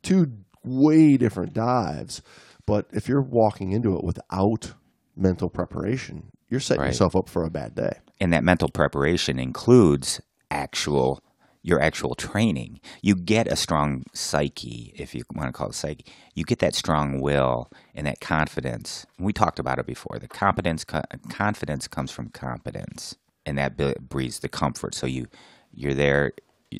Two 0.03 0.25
way 0.65 1.17
different 1.17 1.53
dives. 1.53 2.21
But 2.65 2.87
if 2.91 3.07
you're 3.07 3.21
walking 3.21 3.71
into 3.71 3.95
it 3.97 4.03
without 4.03 4.73
mental 5.15 5.49
preparation, 5.49 6.31
you're 6.49 6.59
setting 6.59 6.81
Right. 6.81 6.87
yourself 6.87 7.15
up 7.15 7.29
for 7.29 7.43
a 7.43 7.49
bad 7.49 7.75
day. 7.75 7.99
and 8.21 8.31
that 8.31 8.43
mental 8.45 8.69
preparation 8.69 9.37
includes 9.39 10.21
actual 10.49 11.21
your 11.61 11.81
actual 11.81 12.13
training. 12.13 12.79
You 13.01 13.15
get 13.15 13.47
a 13.47 13.55
strong 13.55 14.03
psyche, 14.13 14.93
if 14.95 15.15
you 15.15 15.23
want 15.33 15.47
to 15.49 15.51
call 15.51 15.69
it 15.69 15.73
psyche. 15.73 16.05
You 16.35 16.43
get 16.43 16.59
that 16.59 16.75
strong 16.75 17.19
will 17.21 17.71
and 17.95 18.05
that 18.05 18.19
confidence. 18.21 19.07
We 19.17 19.33
talked 19.33 19.57
about 19.57 19.79
it 19.79 19.87
before. 19.87 20.19
The 20.19 20.27
competence, 20.27 20.85
confidence 21.29 21.87
comes 21.87 22.11
from 22.11 22.29
competence, 22.29 23.15
and 23.47 23.57
that 23.57 23.75
breeds 24.07 24.39
the 24.41 24.47
comfort. 24.47 24.93
So 24.93 25.07
you, 25.07 25.25
you're 25.73 25.95
there. 25.95 26.33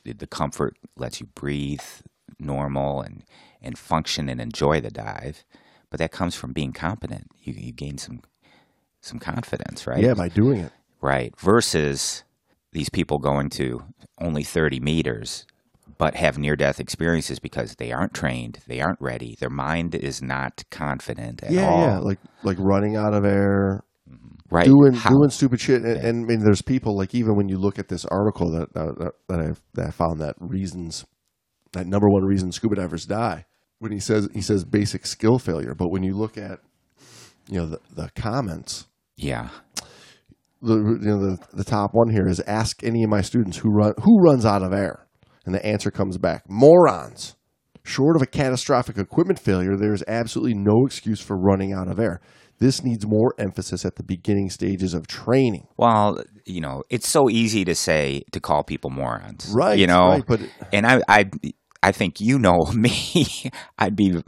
The 0.06 0.28
comfort 0.28 0.78
lets 0.96 1.20
you 1.20 1.26
breathe 1.34 1.82
normal 2.40 3.02
and 3.02 3.24
and 3.66 3.78
function 3.78 4.30
and 4.30 4.40
enjoy 4.40 4.82
the 4.82 4.92
dive. 4.92 5.44
But 5.90 6.00
that 6.00 6.12
comes 6.12 6.36
from 6.36 6.54
being 6.54 6.74
competent. 6.74 7.28
You 7.42 7.54
you 7.54 7.72
gain 7.72 7.98
some 7.98 8.22
some 9.02 9.20
confidence, 9.20 9.88
right? 9.88 10.04
Yeah, 10.04 10.14
by 10.14 10.30
doing 10.30 10.60
it. 10.60 10.72
Right. 11.02 11.34
Versus 11.40 12.24
these 12.72 12.90
people 12.90 13.20
going 13.20 13.50
to 13.52 13.84
only 14.20 14.44
30 14.44 14.80
meters 14.80 15.46
but 15.98 16.16
have 16.16 16.38
near 16.38 16.56
death 16.56 16.80
experiences 16.80 17.40
because 17.40 17.76
they 17.76 17.92
aren't 17.94 18.14
trained, 18.14 18.60
they 18.68 18.82
aren't 18.82 19.00
ready, 19.00 19.38
their 19.40 19.50
mind 19.50 19.96
is 19.96 20.22
not 20.22 20.64
confident 20.70 21.42
at 21.44 21.52
Yeah, 21.52 21.70
all. 21.70 21.82
yeah, 21.82 22.00
like 22.00 22.20
like 22.44 22.58
running 22.60 22.98
out 22.98 23.14
of 23.14 23.24
air, 23.24 23.84
mm-hmm. 24.10 24.54
right. 24.54 24.66
doing 24.66 24.94
How- 24.94 25.12
doing 25.12 25.30
stupid 25.30 25.62
shit. 25.62 25.84
And, 25.84 25.98
and 25.98 26.26
I 26.26 26.28
mean, 26.28 26.44
there's 26.44 26.62
people 26.62 26.98
like 26.98 27.16
even 27.16 27.36
when 27.36 27.48
you 27.48 27.58
look 27.58 27.80
at 27.80 27.88
this 27.88 28.04
article 28.06 28.52
that 28.52 28.74
that, 28.74 29.14
that 29.30 29.40
I 29.40 29.54
that 29.76 29.88
I 29.88 29.92
found 29.92 30.20
that 30.20 30.36
reasons 30.40 31.06
that 31.72 31.88
number 31.88 32.10
one 32.10 32.24
reason 32.24 32.52
scuba 32.52 32.76
divers 32.76 33.06
die 33.06 33.46
when 33.80 33.92
he 33.92 34.00
says 34.00 34.28
he 34.34 34.42
says 34.42 34.64
basic 34.64 35.06
skill 35.06 35.40
failure. 35.40 35.76
But 35.76 35.90
when 35.90 36.04
you 36.04 36.14
look 36.14 36.38
at 36.38 36.60
you 37.50 37.60
know 37.60 37.66
the, 37.68 37.80
the 37.94 38.10
comments, 38.16 38.88
yeah. 39.18 39.50
the 40.62 40.76
you 40.76 41.08
know 41.10 41.20
the 41.20 41.38
the 41.54 41.64
top 41.64 41.94
one 41.94 42.10
here 42.10 42.28
is 42.28 42.40
ask 42.42 42.84
any 42.84 43.04
of 43.04 43.10
my 43.10 43.22
students 43.22 43.58
who 43.58 43.70
run 43.72 43.94
who 44.04 44.20
runs 44.22 44.46
out 44.46 44.64
of 44.64 44.74
air, 44.74 45.06
and 45.46 45.54
the 45.54 45.66
answer 45.66 45.92
comes 45.92 46.18
back 46.18 46.44
morons. 46.50 47.36
Short 47.88 48.16
of 48.16 48.24
a 48.24 48.26
catastrophic 48.26 48.98
equipment 48.98 49.38
failure, 49.38 49.78
there 49.78 49.94
is 49.94 50.04
absolutely 50.08 50.56
no 50.56 50.88
excuse 50.88 51.22
for 51.22 51.38
running 51.38 51.72
out 51.72 51.88
of 51.88 52.00
air. 52.00 52.20
This 52.58 52.84
needs 52.84 53.06
more 53.06 53.36
emphasis 53.38 53.86
at 53.86 53.96
the 53.96 54.02
beginning 54.02 54.50
stages 54.50 54.96
of 54.96 55.06
training. 55.06 55.68
Well, 55.78 56.24
you 56.46 56.62
know, 56.62 56.82
it's 56.90 57.08
so 57.08 57.30
easy 57.30 57.64
to 57.66 57.76
say 57.76 58.24
to 58.32 58.40
call 58.40 58.64
people 58.64 58.90
morons. 58.90 59.52
Right, 59.54 59.78
You 59.78 59.86
know, 59.86 60.08
right, 60.08 60.24
but- 60.26 60.40
and 60.74 60.88
I 60.88 61.02
I 61.08 61.30
I 61.86 61.92
think 61.92 62.20
you 62.20 62.40
know 62.40 62.66
me. 62.74 63.28
I'd 63.78 63.96
be 63.96 64.22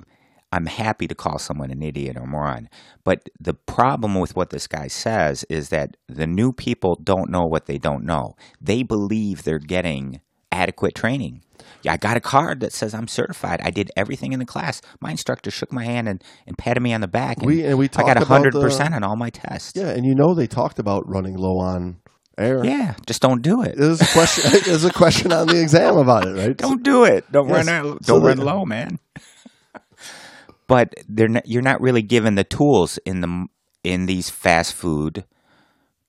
I'm 0.51 0.67
happy 0.67 1.07
to 1.07 1.15
call 1.15 1.39
someone 1.39 1.71
an 1.71 1.81
idiot 1.81 2.15
or 2.17 2.25
moron. 2.25 2.69
But 3.03 3.29
the 3.39 3.53
problem 3.53 4.15
with 4.15 4.35
what 4.35 4.49
this 4.51 4.67
guy 4.67 4.87
says 4.87 5.43
is 5.49 5.69
that 5.69 5.97
the 6.07 6.27
new 6.27 6.53
people 6.53 6.97
don't 7.03 7.29
know 7.29 7.45
what 7.45 7.65
they 7.65 7.77
don't 7.77 8.05
know. 8.05 8.35
They 8.61 8.83
believe 8.83 9.43
they're 9.43 9.59
getting 9.59 10.21
adequate 10.51 10.95
training. 10.95 11.41
Yeah, 11.83 11.93
I 11.93 11.97
got 11.97 12.15
a 12.15 12.21
card 12.21 12.61
that 12.61 12.71
says 12.71 12.93
I'm 12.93 13.07
certified. 13.07 13.59
I 13.63 13.71
did 13.71 13.91
everything 13.97 14.31
in 14.31 14.39
the 14.39 14.45
class. 14.45 14.81
My 15.01 15.11
instructor 15.11 15.51
shook 15.51 15.73
my 15.73 15.83
hand 15.83 16.07
and, 16.07 16.23
and 16.45 16.57
patted 16.57 16.81
me 16.81 16.93
on 16.93 17.01
the 17.01 17.07
back. 17.07 17.37
And 17.39 17.47
We- 17.47 17.63
and 17.65 17.77
we 17.77 17.85
I 17.97 18.03
got 18.03 18.23
hundred 18.23 18.53
percent 18.53 18.93
on 18.93 19.03
all 19.03 19.15
my 19.17 19.29
tests. 19.29 19.73
Yeah, 19.75 19.89
and 19.89 20.05
you 20.05 20.15
know 20.15 20.33
they 20.33 20.47
talked 20.47 20.79
about 20.79 21.03
running 21.07 21.35
low 21.35 21.57
on 21.59 21.97
air. 22.37 22.63
Yeah, 22.63 22.95
just 23.05 23.21
don't 23.21 23.41
do 23.41 23.61
it. 23.63 23.75
There's 23.77 24.01
a 24.01 24.05
question. 24.07 24.51
there's 24.65 24.85
a 24.85 24.91
question 24.91 25.31
on 25.31 25.47
the 25.47 25.61
exam 25.61 25.97
about 25.97 26.27
it, 26.27 26.31
right? 26.33 26.55
Don't 26.57 26.83
do 26.83 27.03
it. 27.03 27.31
Don't 27.31 27.47
Yes. 27.49 27.65
run 27.65 27.69
out, 27.69 28.01
don't 28.03 28.23
run 28.23 28.37
the- 28.37 28.45
low, 28.45 28.65
man. 28.65 28.99
but 30.67 30.93
they're 31.07 31.27
not, 31.27 31.47
you're 31.47 31.61
not 31.61 31.81
really 31.81 32.01
given 32.01 32.35
the 32.35 32.43
tools 32.43 32.97
in 33.05 33.21
the 33.21 33.45
in 33.83 34.05
these 34.05 34.29
fast 34.29 34.73
food 34.73 35.25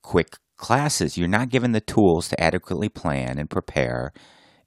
quick 0.01 0.35
classes. 0.57 1.17
You're 1.17 1.27
not 1.27 1.49
given 1.49 1.71
the 1.71 1.81
tools 1.81 2.27
to 2.29 2.41
adequately 2.41 2.89
plan 2.89 3.37
and 3.39 3.49
prepare 3.49 4.11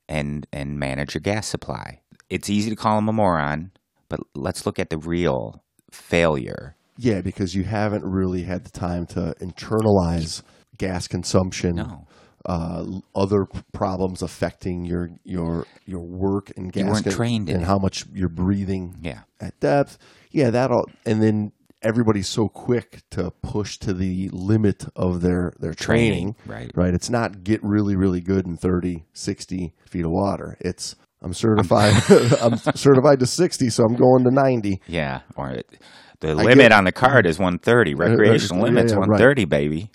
and 0.08 0.46
and 0.52 0.78
manage 0.78 1.14
your 1.14 1.20
gas 1.20 1.46
supply. 1.46 2.00
It's 2.30 2.48
easy 2.48 2.70
to 2.70 2.76
call 2.76 2.96
them 2.96 3.08
a 3.08 3.12
moron, 3.12 3.72
but 4.08 4.20
let's 4.34 4.64
look 4.64 4.78
at 4.78 4.90
the 4.90 4.98
real 4.98 5.62
failure. 5.90 6.76
Yeah, 6.96 7.20
because 7.20 7.54
you 7.54 7.64
haven't 7.64 8.04
really 8.04 8.42
had 8.44 8.64
the 8.64 8.70
time 8.70 9.06
to 9.08 9.34
internalize 9.40 10.42
gas 10.86 11.08
consumption. 11.08 11.76
No. 11.76 12.06
Uh, 12.44 12.84
other 13.14 13.46
problems 13.72 14.20
affecting 14.20 14.84
your 14.84 15.10
your 15.22 15.64
your 15.86 16.00
work 16.04 16.50
and 16.56 16.72
gas 16.72 16.82
You 16.84 16.90
weren't 16.90 17.04
con- 17.04 17.12
trained 17.12 17.48
and 17.48 17.64
how 17.64 17.78
much 17.78 18.04
you're 18.12 18.28
breathing 18.28 18.96
Yeah. 19.00 19.20
at 19.40 19.58
depth. 19.60 19.96
Yeah, 20.32 20.50
that 20.50 20.72
all, 20.72 20.86
and 21.06 21.22
then 21.22 21.52
everybody's 21.82 22.26
so 22.26 22.48
quick 22.48 23.02
to 23.10 23.30
push 23.42 23.78
to 23.78 23.92
the 23.94 24.28
limit 24.32 24.84
of 24.96 25.20
their 25.20 25.52
their 25.60 25.72
training. 25.72 26.34
Training, 26.34 26.36
right. 26.46 26.70
Right. 26.74 26.94
It's 26.94 27.10
not 27.10 27.44
get 27.44 27.60
really 27.62 27.94
really 27.94 28.20
good 28.20 28.44
in 28.44 28.56
30, 28.56 29.04
60 29.12 29.72
feet 29.88 30.04
of 30.04 30.10
water. 30.10 30.56
It's 30.60 30.96
I'm 31.22 31.34
certified. 31.34 31.94
I'm 32.42 32.56
certified 32.56 33.20
to 33.20 33.26
60, 33.26 33.70
so 33.70 33.84
I'm 33.84 33.94
going 33.94 34.24
to 34.24 34.32
90. 34.32 34.80
Yeah, 34.88 35.20
or 35.36 35.50
it, 35.50 35.78
the 36.18 36.34
limit 36.34 36.56
get- 36.58 36.72
on 36.72 36.82
the 36.82 36.90
card 36.92 37.26
is 37.26 37.38
130. 37.38 37.94
Recreational 37.94 38.58
yeah, 38.58 38.64
limit's 38.64 38.90
yeah, 38.92 38.98
right. 38.98 39.08
130, 39.20 39.44
baby. 39.44 39.90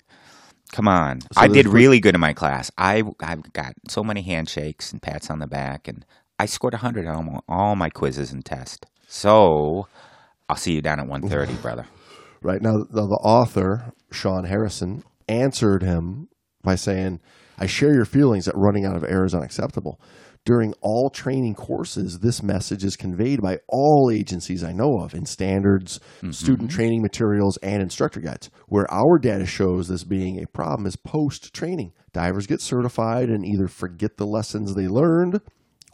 Come 0.72 0.88
on. 0.88 1.20
I 1.36 1.48
did 1.48 1.66
really 1.66 2.00
good 2.00 2.14
in 2.14 2.20
my 2.20 2.32
class. 2.32 2.70
I 2.78 3.02
I've 3.20 3.52
got 3.52 3.74
so 3.88 4.04
many 4.04 4.22
handshakes 4.22 4.92
and 4.92 5.00
pats 5.02 5.30
on 5.30 5.38
the 5.38 5.46
back, 5.46 5.88
and 5.88 6.04
I 6.38 6.46
scored 6.46 6.74
100 6.74 7.06
on 7.06 7.14
almo- 7.16 7.44
all 7.48 7.74
my 7.76 7.90
quizzes 7.90 8.32
and 8.32 8.44
tests. 8.44 8.86
So 9.06 9.88
I'll 10.48 10.56
see 10.56 10.74
you 10.74 10.82
down 10.82 11.00
at 11.00 11.06
130, 11.06 11.60
brother. 11.62 11.86
Right 12.42 12.62
now, 12.62 12.78
the, 12.78 13.06
the 13.06 13.16
author 13.16 13.92
Sean 14.12 14.44
Harrison 14.44 15.04
answered 15.28 15.82
him 15.82 16.28
by 16.62 16.74
saying, 16.76 17.20
"I 17.58 17.66
share 17.66 17.94
your 17.94 18.04
feelings 18.04 18.44
that 18.44 18.56
running 18.56 18.84
out 18.84 18.96
of 18.96 19.04
air 19.04 19.24
is 19.24 19.34
unacceptable." 19.34 20.00
During 20.48 20.72
all 20.80 21.10
training 21.10 21.56
courses, 21.56 22.20
this 22.20 22.42
message 22.42 22.82
is 22.82 22.96
conveyed 22.96 23.42
by 23.42 23.58
all 23.68 24.10
agencies 24.10 24.64
I 24.64 24.72
know 24.72 24.98
of 24.98 25.12
in 25.12 25.26
standards, 25.26 26.00
mm-hmm. 26.22 26.30
student 26.30 26.70
training 26.70 27.02
materials, 27.02 27.58
and 27.58 27.82
instructor 27.82 28.20
guides. 28.20 28.48
Where 28.66 28.90
our 28.90 29.18
data 29.18 29.44
shows 29.44 29.88
this 29.88 30.04
being 30.04 30.42
a 30.42 30.46
problem 30.46 30.86
is 30.86 30.96
post 30.96 31.52
training. 31.52 31.92
Divers 32.14 32.46
get 32.46 32.62
certified 32.62 33.28
and 33.28 33.44
either 33.44 33.68
forget 33.68 34.16
the 34.16 34.24
lessons 34.24 34.74
they 34.74 34.88
learned 34.88 35.42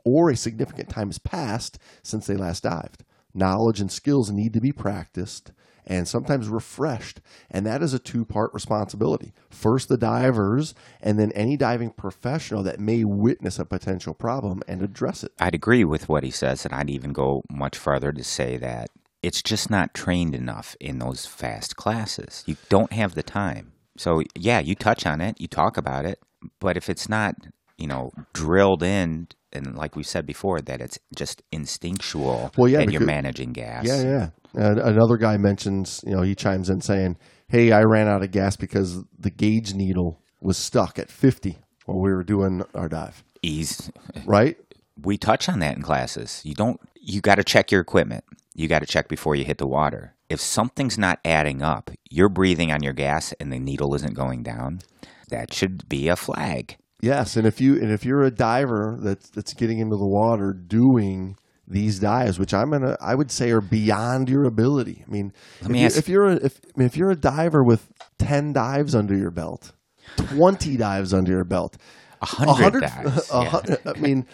or 0.04 0.30
a 0.30 0.36
significant 0.36 0.88
time 0.88 1.08
has 1.08 1.18
passed 1.18 1.80
since 2.04 2.28
they 2.28 2.36
last 2.36 2.62
dived. 2.62 3.02
Knowledge 3.34 3.80
and 3.80 3.90
skills 3.90 4.30
need 4.30 4.52
to 4.52 4.60
be 4.60 4.70
practiced 4.70 5.50
and 5.86 6.08
sometimes 6.08 6.48
refreshed, 6.48 7.20
and 7.50 7.66
that 7.66 7.82
is 7.82 7.94
a 7.94 7.98
two 7.98 8.24
part 8.24 8.52
responsibility. 8.54 9.32
First, 9.50 9.88
the 9.88 9.96
divers, 9.96 10.74
and 11.00 11.18
then 11.18 11.32
any 11.32 11.56
diving 11.56 11.90
professional 11.90 12.62
that 12.62 12.80
may 12.80 13.04
witness 13.04 13.58
a 13.58 13.64
potential 13.64 14.14
problem 14.14 14.62
and 14.66 14.82
address 14.82 15.24
it. 15.24 15.32
I'd 15.38 15.54
agree 15.54 15.84
with 15.84 16.08
what 16.08 16.24
he 16.24 16.30
says, 16.30 16.64
and 16.64 16.74
I'd 16.74 16.90
even 16.90 17.12
go 17.12 17.42
much 17.50 17.76
farther 17.76 18.12
to 18.12 18.24
say 18.24 18.56
that 18.58 18.88
it's 19.22 19.42
just 19.42 19.70
not 19.70 19.94
trained 19.94 20.34
enough 20.34 20.76
in 20.80 20.98
those 20.98 21.24
fast 21.24 21.76
classes. 21.76 22.44
You 22.46 22.56
don't 22.68 22.92
have 22.92 23.14
the 23.14 23.22
time. 23.22 23.72
So, 23.96 24.22
yeah, 24.34 24.60
you 24.60 24.74
touch 24.74 25.06
on 25.06 25.20
it, 25.20 25.40
you 25.40 25.48
talk 25.48 25.76
about 25.76 26.04
it, 26.04 26.20
but 26.60 26.76
if 26.76 26.90
it's 26.90 27.08
not, 27.08 27.34
you 27.78 27.86
know, 27.86 28.12
drilled 28.32 28.82
in, 28.82 29.28
and 29.54 29.76
like 29.76 29.96
we 29.96 30.02
said 30.02 30.26
before, 30.26 30.60
that 30.60 30.80
it's 30.80 30.98
just 31.16 31.42
instinctual 31.52 32.52
Well, 32.56 32.68
yeah, 32.68 32.80
and 32.80 32.92
you're 32.92 33.04
managing 33.04 33.52
gas. 33.52 33.86
Yeah, 33.86 34.02
yeah. 34.02 34.28
Another 34.54 35.16
guy 35.16 35.36
mentions, 35.36 36.02
you 36.06 36.14
know, 36.14 36.22
he 36.22 36.34
chimes 36.34 36.70
in 36.70 36.80
saying, 36.80 37.16
Hey, 37.48 37.72
I 37.72 37.82
ran 37.82 38.08
out 38.08 38.22
of 38.22 38.30
gas 38.30 38.56
because 38.56 39.02
the 39.18 39.30
gauge 39.30 39.74
needle 39.74 40.20
was 40.40 40.56
stuck 40.56 40.98
at 40.98 41.10
50 41.10 41.58
while 41.86 42.00
we 42.00 42.12
were 42.12 42.22
doing 42.24 42.62
our 42.74 42.88
dive, 42.88 43.24
Ease. 43.42 43.90
right? 44.24 44.56
We 45.02 45.18
touch 45.18 45.48
on 45.48 45.58
that 45.58 45.76
in 45.76 45.82
classes. 45.82 46.40
You 46.44 46.54
don't, 46.54 46.80
you 46.94 47.20
got 47.20 47.36
to 47.36 47.44
check 47.44 47.70
your 47.70 47.80
equipment. 47.80 48.24
You 48.54 48.68
got 48.68 48.80
to 48.80 48.86
check 48.86 49.08
before 49.08 49.34
you 49.34 49.44
hit 49.44 49.58
the 49.58 49.66
water. 49.66 50.14
If 50.28 50.40
something's 50.40 50.96
not 50.96 51.18
adding 51.24 51.60
up, 51.60 51.90
you're 52.08 52.28
breathing 52.28 52.70
on 52.72 52.82
your 52.82 52.92
gas 52.92 53.32
and 53.40 53.52
the 53.52 53.58
needle 53.58 53.94
isn't 53.94 54.14
going 54.14 54.42
down, 54.42 54.80
that 55.28 55.52
should 55.52 55.88
be 55.88 56.08
a 56.08 56.16
flag. 56.16 56.76
Yes, 57.04 57.36
and 57.36 57.46
if 57.46 57.60
you 57.60 57.74
and 57.80 57.90
if 57.92 58.04
you're 58.04 58.22
a 58.22 58.30
diver 58.30 58.98
that's 59.00 59.28
that's 59.30 59.52
getting 59.54 59.78
into 59.78 59.96
the 59.96 60.06
water 60.06 60.52
doing 60.52 61.36
these 61.66 61.98
dives, 61.98 62.38
which 62.38 62.52
I'm 62.54 62.70
gonna 62.70 62.96
I 63.00 63.14
would 63.14 63.30
say 63.30 63.50
are 63.50 63.60
beyond 63.60 64.28
your 64.28 64.44
ability. 64.44 65.04
I 65.06 65.10
mean, 65.10 65.32
if, 65.60 65.68
me 65.68 65.80
you, 65.80 65.86
ask- 65.86 65.98
if 65.98 66.08
you're 66.08 66.26
a, 66.26 66.34
if 66.36 66.60
I 66.64 66.78
mean, 66.78 66.86
if 66.86 66.96
you're 66.96 67.10
a 67.10 67.16
diver 67.16 67.62
with 67.64 67.90
ten 68.18 68.52
dives 68.52 68.94
under 68.94 69.16
your 69.16 69.30
belt, 69.30 69.72
twenty 70.16 70.76
dives 70.76 71.12
under 71.14 71.32
your 71.32 71.44
belt, 71.44 71.76
A 72.22 72.26
hundred 72.26 72.80
dives. 72.82 73.30
a 73.32 73.42
yeah. 73.42 73.48
hun- 73.50 73.76
I 73.86 73.98
mean. 73.98 74.26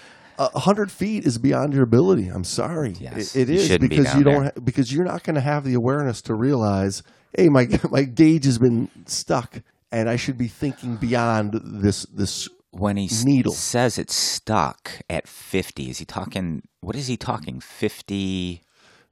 A 0.42 0.58
hundred 0.60 0.90
feet 0.90 1.26
is 1.26 1.36
beyond 1.36 1.74
your 1.74 1.82
ability. 1.82 2.28
I'm 2.28 2.44
sorry, 2.44 2.94
Yes, 2.98 3.36
it, 3.36 3.50
it 3.50 3.52
you 3.52 3.58
is 3.58 3.66
shouldn't 3.66 3.90
be 3.90 3.98
because 3.98 4.06
down 4.06 4.18
you 4.18 4.24
don't 4.24 4.34
there. 4.44 4.52
ha- 4.56 4.60
because 4.64 4.90
you're 4.90 5.04
not 5.04 5.22
going 5.22 5.34
to 5.34 5.40
have 5.42 5.64
the 5.64 5.74
awareness 5.74 6.22
to 6.22 6.34
realize, 6.34 7.02
hey, 7.36 7.50
my 7.50 7.68
my 7.90 8.04
gauge 8.04 8.46
has 8.46 8.56
been 8.56 8.88
stuck, 9.04 9.60
and 9.92 10.08
I 10.08 10.16
should 10.16 10.38
be 10.38 10.48
thinking 10.48 10.96
beyond 10.96 11.60
this 11.62 12.06
this 12.06 12.48
when 12.72 12.96
he 12.96 13.08
needle. 13.24 13.52
says 13.52 13.98
it's 13.98 14.14
stuck 14.14 14.92
at 15.08 15.26
50 15.26 15.90
is 15.90 15.98
he 15.98 16.04
talking 16.04 16.62
what 16.80 16.96
is 16.96 17.06
he 17.08 17.16
talking 17.16 17.60
50 17.60 18.62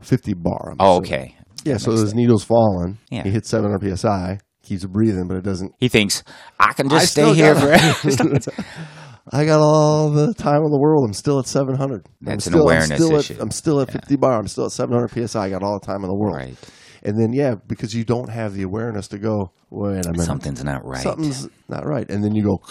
50 0.01 0.35
bar. 0.35 0.71
I'm 0.73 0.77
oh 0.79 1.01
assuming. 1.03 1.13
okay 1.13 1.37
Yeah, 1.65 1.77
so 1.77 1.91
his 1.93 2.15
needle's 2.15 2.45
falling. 2.45 2.99
Yeah. 3.11 3.25
He 3.25 3.31
hits 3.31 3.49
700 3.49 3.99
psi, 3.99 4.39
keeps 4.63 4.85
breathing, 4.85 5.27
but 5.29 5.37
it 5.39 5.45
doesn't. 5.45 5.73
he 5.79 5.89
thinks 5.89 6.23
i 6.61 6.73
can 6.73 6.87
I 6.87 6.91
just 7.01 7.13
stay 7.13 7.35
here 7.35 7.55
forever 7.55 8.39
I 9.31 9.45
got 9.45 9.61
all 9.61 10.11
the 10.11 10.33
time 10.33 10.63
in 10.65 10.71
the 10.71 10.79
world. 10.81 11.05
I'm 11.05 11.13
still 11.13 11.39
at 11.39 11.47
700. 11.47 12.07
I'm 12.07 12.13
That's 12.23 12.47
an 12.47 12.53
still, 12.53 12.63
awareness 12.63 12.91
I'm 12.93 12.97
still 12.97 13.17
issue. 13.19 13.35
At, 13.35 13.41
I'm 13.43 13.51
still 13.51 13.81
at 13.83 13.91
50 13.93 14.17
bar. 14.17 14.39
I'm 14.39 14.49
still 14.49 14.65
at 14.67 14.73
700 14.73 15.29
psi. 15.29 15.39
I 15.45 15.51
got 15.51 15.63
all 15.63 15.79
the 15.79 15.85
time 15.85 16.03
in 16.03 16.09
the 16.09 16.17
world. 16.17 16.37
right 16.37 16.57
And 17.03 17.21
then, 17.21 17.35
yeah, 17.35 17.55
because 17.67 17.93
you 17.95 18.05
don't 18.05 18.31
have 18.31 18.55
the 18.55 18.63
awareness 18.63 19.07
to 19.09 19.19
go, 19.19 19.53
wait 19.69 20.07
a 20.07 20.13
minute. 20.13 20.25
something's 20.25 20.65
not 20.65 20.83
right 20.85 21.03
Something's 21.03 21.47
not 21.69 21.85
right. 21.85 22.09
And 22.11 22.25
then 22.25 22.35
you 22.35 22.43
go, 22.43 22.63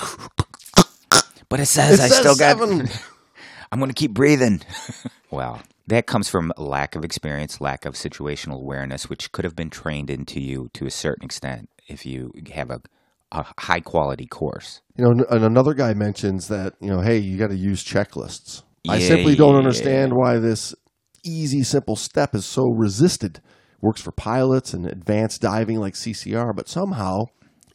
but 1.49 1.59
it 1.59 1.65
says 1.65 1.99
it 1.99 2.03
i 2.03 2.07
says 2.07 2.17
still 2.17 2.35
got 2.35 2.57
seven. 2.57 2.87
i'm 3.71 3.79
going 3.79 3.89
to 3.89 3.95
keep 3.95 4.13
breathing 4.13 4.61
well 5.31 5.61
that 5.87 6.05
comes 6.05 6.29
from 6.29 6.51
lack 6.57 6.95
of 6.95 7.03
experience 7.03 7.61
lack 7.61 7.85
of 7.85 7.93
situational 7.93 8.61
awareness 8.61 9.09
which 9.09 9.31
could 9.31 9.45
have 9.45 9.55
been 9.55 9.69
trained 9.69 10.09
into 10.09 10.39
you 10.39 10.69
to 10.73 10.85
a 10.85 10.91
certain 10.91 11.25
extent 11.25 11.69
if 11.87 12.05
you 12.05 12.31
have 12.53 12.69
a, 12.69 12.81
a 13.31 13.45
high 13.59 13.79
quality 13.79 14.25
course 14.25 14.81
You 14.97 15.05
know, 15.05 15.25
and 15.29 15.43
another 15.43 15.73
guy 15.73 15.93
mentions 15.93 16.47
that, 16.47 16.73
you 16.81 16.89
know, 16.89 17.01
hey, 17.01 17.17
you 17.17 17.37
got 17.37 17.49
to 17.49 17.55
use 17.55 17.83
checklists. 17.83 18.63
I 18.89 18.99
simply 18.99 19.35
don't 19.35 19.53
yeah. 19.53 19.59
understand 19.59 20.13
why 20.15 20.39
this 20.39 20.73
easy, 21.23 21.63
simple 21.63 21.95
step 21.95 22.33
is 22.33 22.45
so 22.45 22.63
resisted. 22.63 23.41
Works 23.81 24.01
for 24.01 24.11
pilots 24.11 24.73
and 24.73 24.87
advanced 24.87 25.41
diving 25.41 25.79
like 25.79 25.93
CCR, 25.93 26.55
but 26.55 26.67
somehow 26.67 27.25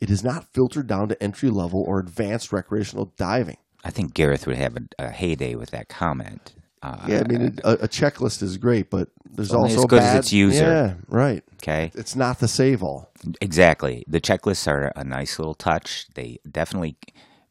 it 0.02 0.10
is 0.10 0.24
not 0.24 0.52
filtered 0.52 0.88
down 0.88 1.06
to 1.08 1.22
entry 1.22 1.48
level 1.48 1.84
or 1.86 2.00
advanced 2.00 2.52
recreational 2.52 3.12
diving. 3.16 3.56
I 3.84 3.90
think 3.90 4.14
Gareth 4.14 4.48
would 4.48 4.56
have 4.56 4.76
a, 4.76 5.04
a 5.06 5.10
heyday 5.10 5.54
with 5.54 5.70
that 5.70 5.88
comment. 5.88 6.54
Uh, 6.82 7.06
Yeah, 7.06 7.22
I 7.24 7.28
mean, 7.28 7.60
a, 7.62 7.74
a 7.74 7.88
checklist 7.88 8.42
is 8.42 8.56
great, 8.56 8.90
but 8.90 9.10
there's 9.30 9.54
also 9.54 9.82
as 9.82 9.86
good 9.86 10.02
as 10.02 10.16
its 10.16 10.32
user. 10.32 10.64
Yeah, 10.64 10.94
right. 11.06 11.44
okay, 11.62 11.92
It's 11.94 12.16
not 12.16 12.40
the 12.40 12.48
save 12.48 12.82
all. 12.82 13.12
exactly. 13.40 14.04
The 14.08 14.20
checklists 14.20 14.66
are 14.66 14.90
a 14.96 15.04
nice 15.04 15.38
little 15.38 15.54
touch. 15.54 16.06
They 16.16 16.38
definitely 16.50 16.96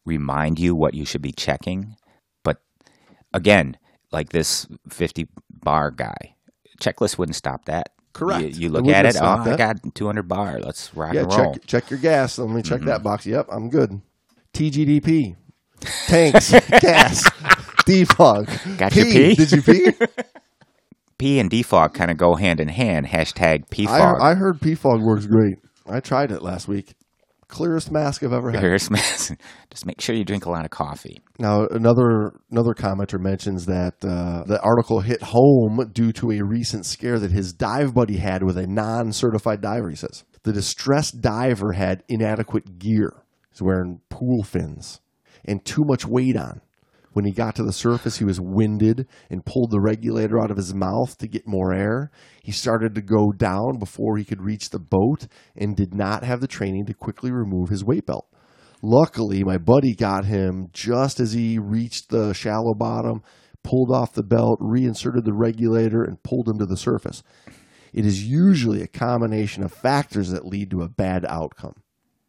remind 0.05 0.59
you 0.59 0.75
what 0.75 0.93
you 0.93 1.05
should 1.05 1.21
be 1.21 1.31
checking. 1.31 1.95
But 2.43 2.57
again, 3.33 3.77
like 4.11 4.29
this 4.31 4.67
50 4.89 5.29
bar 5.49 5.89
guy, 5.89 6.35
checklist 6.81 7.17
wouldn't 7.17 7.37
stop 7.37 7.63
that. 7.63 7.91
Correct. 8.13 8.41
You, 8.41 8.49
you 8.49 8.69
look 8.69 8.87
at 8.87 9.05
it. 9.05 9.15
Oh, 9.19 9.25
I 9.25 9.55
got 9.55 9.77
200 9.95 10.27
bar. 10.27 10.59
Let's 10.59 10.93
rock 10.95 11.13
Yeah, 11.13 11.21
and 11.21 11.29
roll. 11.33 11.39
Mm-hmm. 11.39 11.53
check 11.53 11.65
check 11.67 11.89
your 11.91 11.99
gas. 11.99 12.37
Let 12.37 12.49
me 12.49 12.61
check 12.61 12.81
that 12.81 13.03
box. 13.03 13.25
Yep, 13.25 13.47
I'm 13.51 13.69
good. 13.69 14.01
TGDP, 14.53 15.35
tanks, 16.07 16.51
gas, 16.81 17.23
defog. 17.85 18.77
Got 18.77 18.95
your 18.95 19.05
pee? 19.05 19.35
Did 19.35 19.51
you 19.51 19.61
pee? 19.61 19.91
P 21.17 21.39
and 21.39 21.49
defog 21.51 21.93
kind 21.93 22.09
of 22.09 22.17
go 22.17 22.33
hand 22.35 22.59
in 22.59 22.67
hand. 22.67 23.05
Hashtag 23.05 23.63
I, 23.63 23.75
PFog. 23.75 24.21
I 24.21 24.33
heard 24.33 24.59
PFog 24.59 25.03
works 25.03 25.27
great. 25.27 25.57
I 25.87 25.99
tried 25.99 26.31
it 26.31 26.41
last 26.41 26.67
week. 26.67 26.95
Clearest 27.51 27.91
mask 27.91 28.23
I've 28.23 28.31
ever 28.31 28.49
had. 28.49 28.61
Here's 28.61 28.87
Just 29.69 29.85
make 29.85 29.99
sure 29.99 30.15
you 30.15 30.23
drink 30.23 30.45
a 30.45 30.49
lot 30.49 30.63
of 30.63 30.71
coffee. 30.71 31.21
Now, 31.37 31.67
another 31.67 32.31
another 32.49 32.73
commenter 32.73 33.19
mentions 33.19 33.65
that 33.65 33.95
uh, 34.05 34.43
the 34.45 34.57
article 34.63 35.01
hit 35.01 35.21
home 35.21 35.91
due 35.91 36.13
to 36.13 36.31
a 36.31 36.41
recent 36.41 36.85
scare 36.85 37.19
that 37.19 37.31
his 37.31 37.51
dive 37.51 37.93
buddy 37.93 38.17
had 38.17 38.43
with 38.43 38.57
a 38.57 38.67
non-certified 38.67 39.59
diver. 39.59 39.89
He 39.89 39.97
says 39.97 40.23
the 40.43 40.53
distressed 40.53 41.19
diver 41.19 41.73
had 41.73 42.03
inadequate 42.07 42.79
gear. 42.79 43.23
He's 43.51 43.61
wearing 43.61 43.99
pool 44.09 44.43
fins 44.43 45.01
and 45.43 45.63
too 45.65 45.83
much 45.83 46.05
weight 46.05 46.37
on. 46.37 46.61
When 47.13 47.25
he 47.25 47.31
got 47.31 47.55
to 47.55 47.63
the 47.63 47.73
surface, 47.73 48.17
he 48.17 48.23
was 48.23 48.39
winded 48.39 49.07
and 49.29 49.45
pulled 49.45 49.71
the 49.71 49.81
regulator 49.81 50.39
out 50.41 50.51
of 50.51 50.57
his 50.57 50.73
mouth 50.73 51.17
to 51.17 51.27
get 51.27 51.47
more 51.47 51.73
air. 51.73 52.09
He 52.41 52.51
started 52.51 52.95
to 52.95 53.01
go 53.01 53.31
down 53.31 53.79
before 53.79 54.17
he 54.17 54.23
could 54.23 54.41
reach 54.41 54.69
the 54.69 54.79
boat 54.79 55.27
and 55.55 55.75
did 55.75 55.93
not 55.93 56.23
have 56.23 56.39
the 56.39 56.47
training 56.47 56.85
to 56.85 56.93
quickly 56.93 57.31
remove 57.31 57.69
his 57.69 57.83
weight 57.83 58.05
belt. 58.05 58.27
Luckily, 58.81 59.43
my 59.43 59.57
buddy 59.57 59.93
got 59.93 60.25
him 60.25 60.69
just 60.73 61.19
as 61.19 61.33
he 61.33 61.59
reached 61.59 62.09
the 62.09 62.33
shallow 62.33 62.73
bottom, 62.73 63.21
pulled 63.63 63.91
off 63.91 64.13
the 64.13 64.23
belt, 64.23 64.57
reinserted 64.59 65.25
the 65.25 65.33
regulator, 65.33 66.03
and 66.03 66.23
pulled 66.23 66.47
him 66.47 66.57
to 66.57 66.65
the 66.65 66.77
surface. 66.77 67.21
It 67.93 68.05
is 68.05 68.23
usually 68.23 68.81
a 68.81 68.87
combination 68.87 69.63
of 69.63 69.73
factors 69.73 70.29
that 70.29 70.45
lead 70.45 70.71
to 70.71 70.81
a 70.81 70.89
bad 70.89 71.25
outcome. 71.27 71.75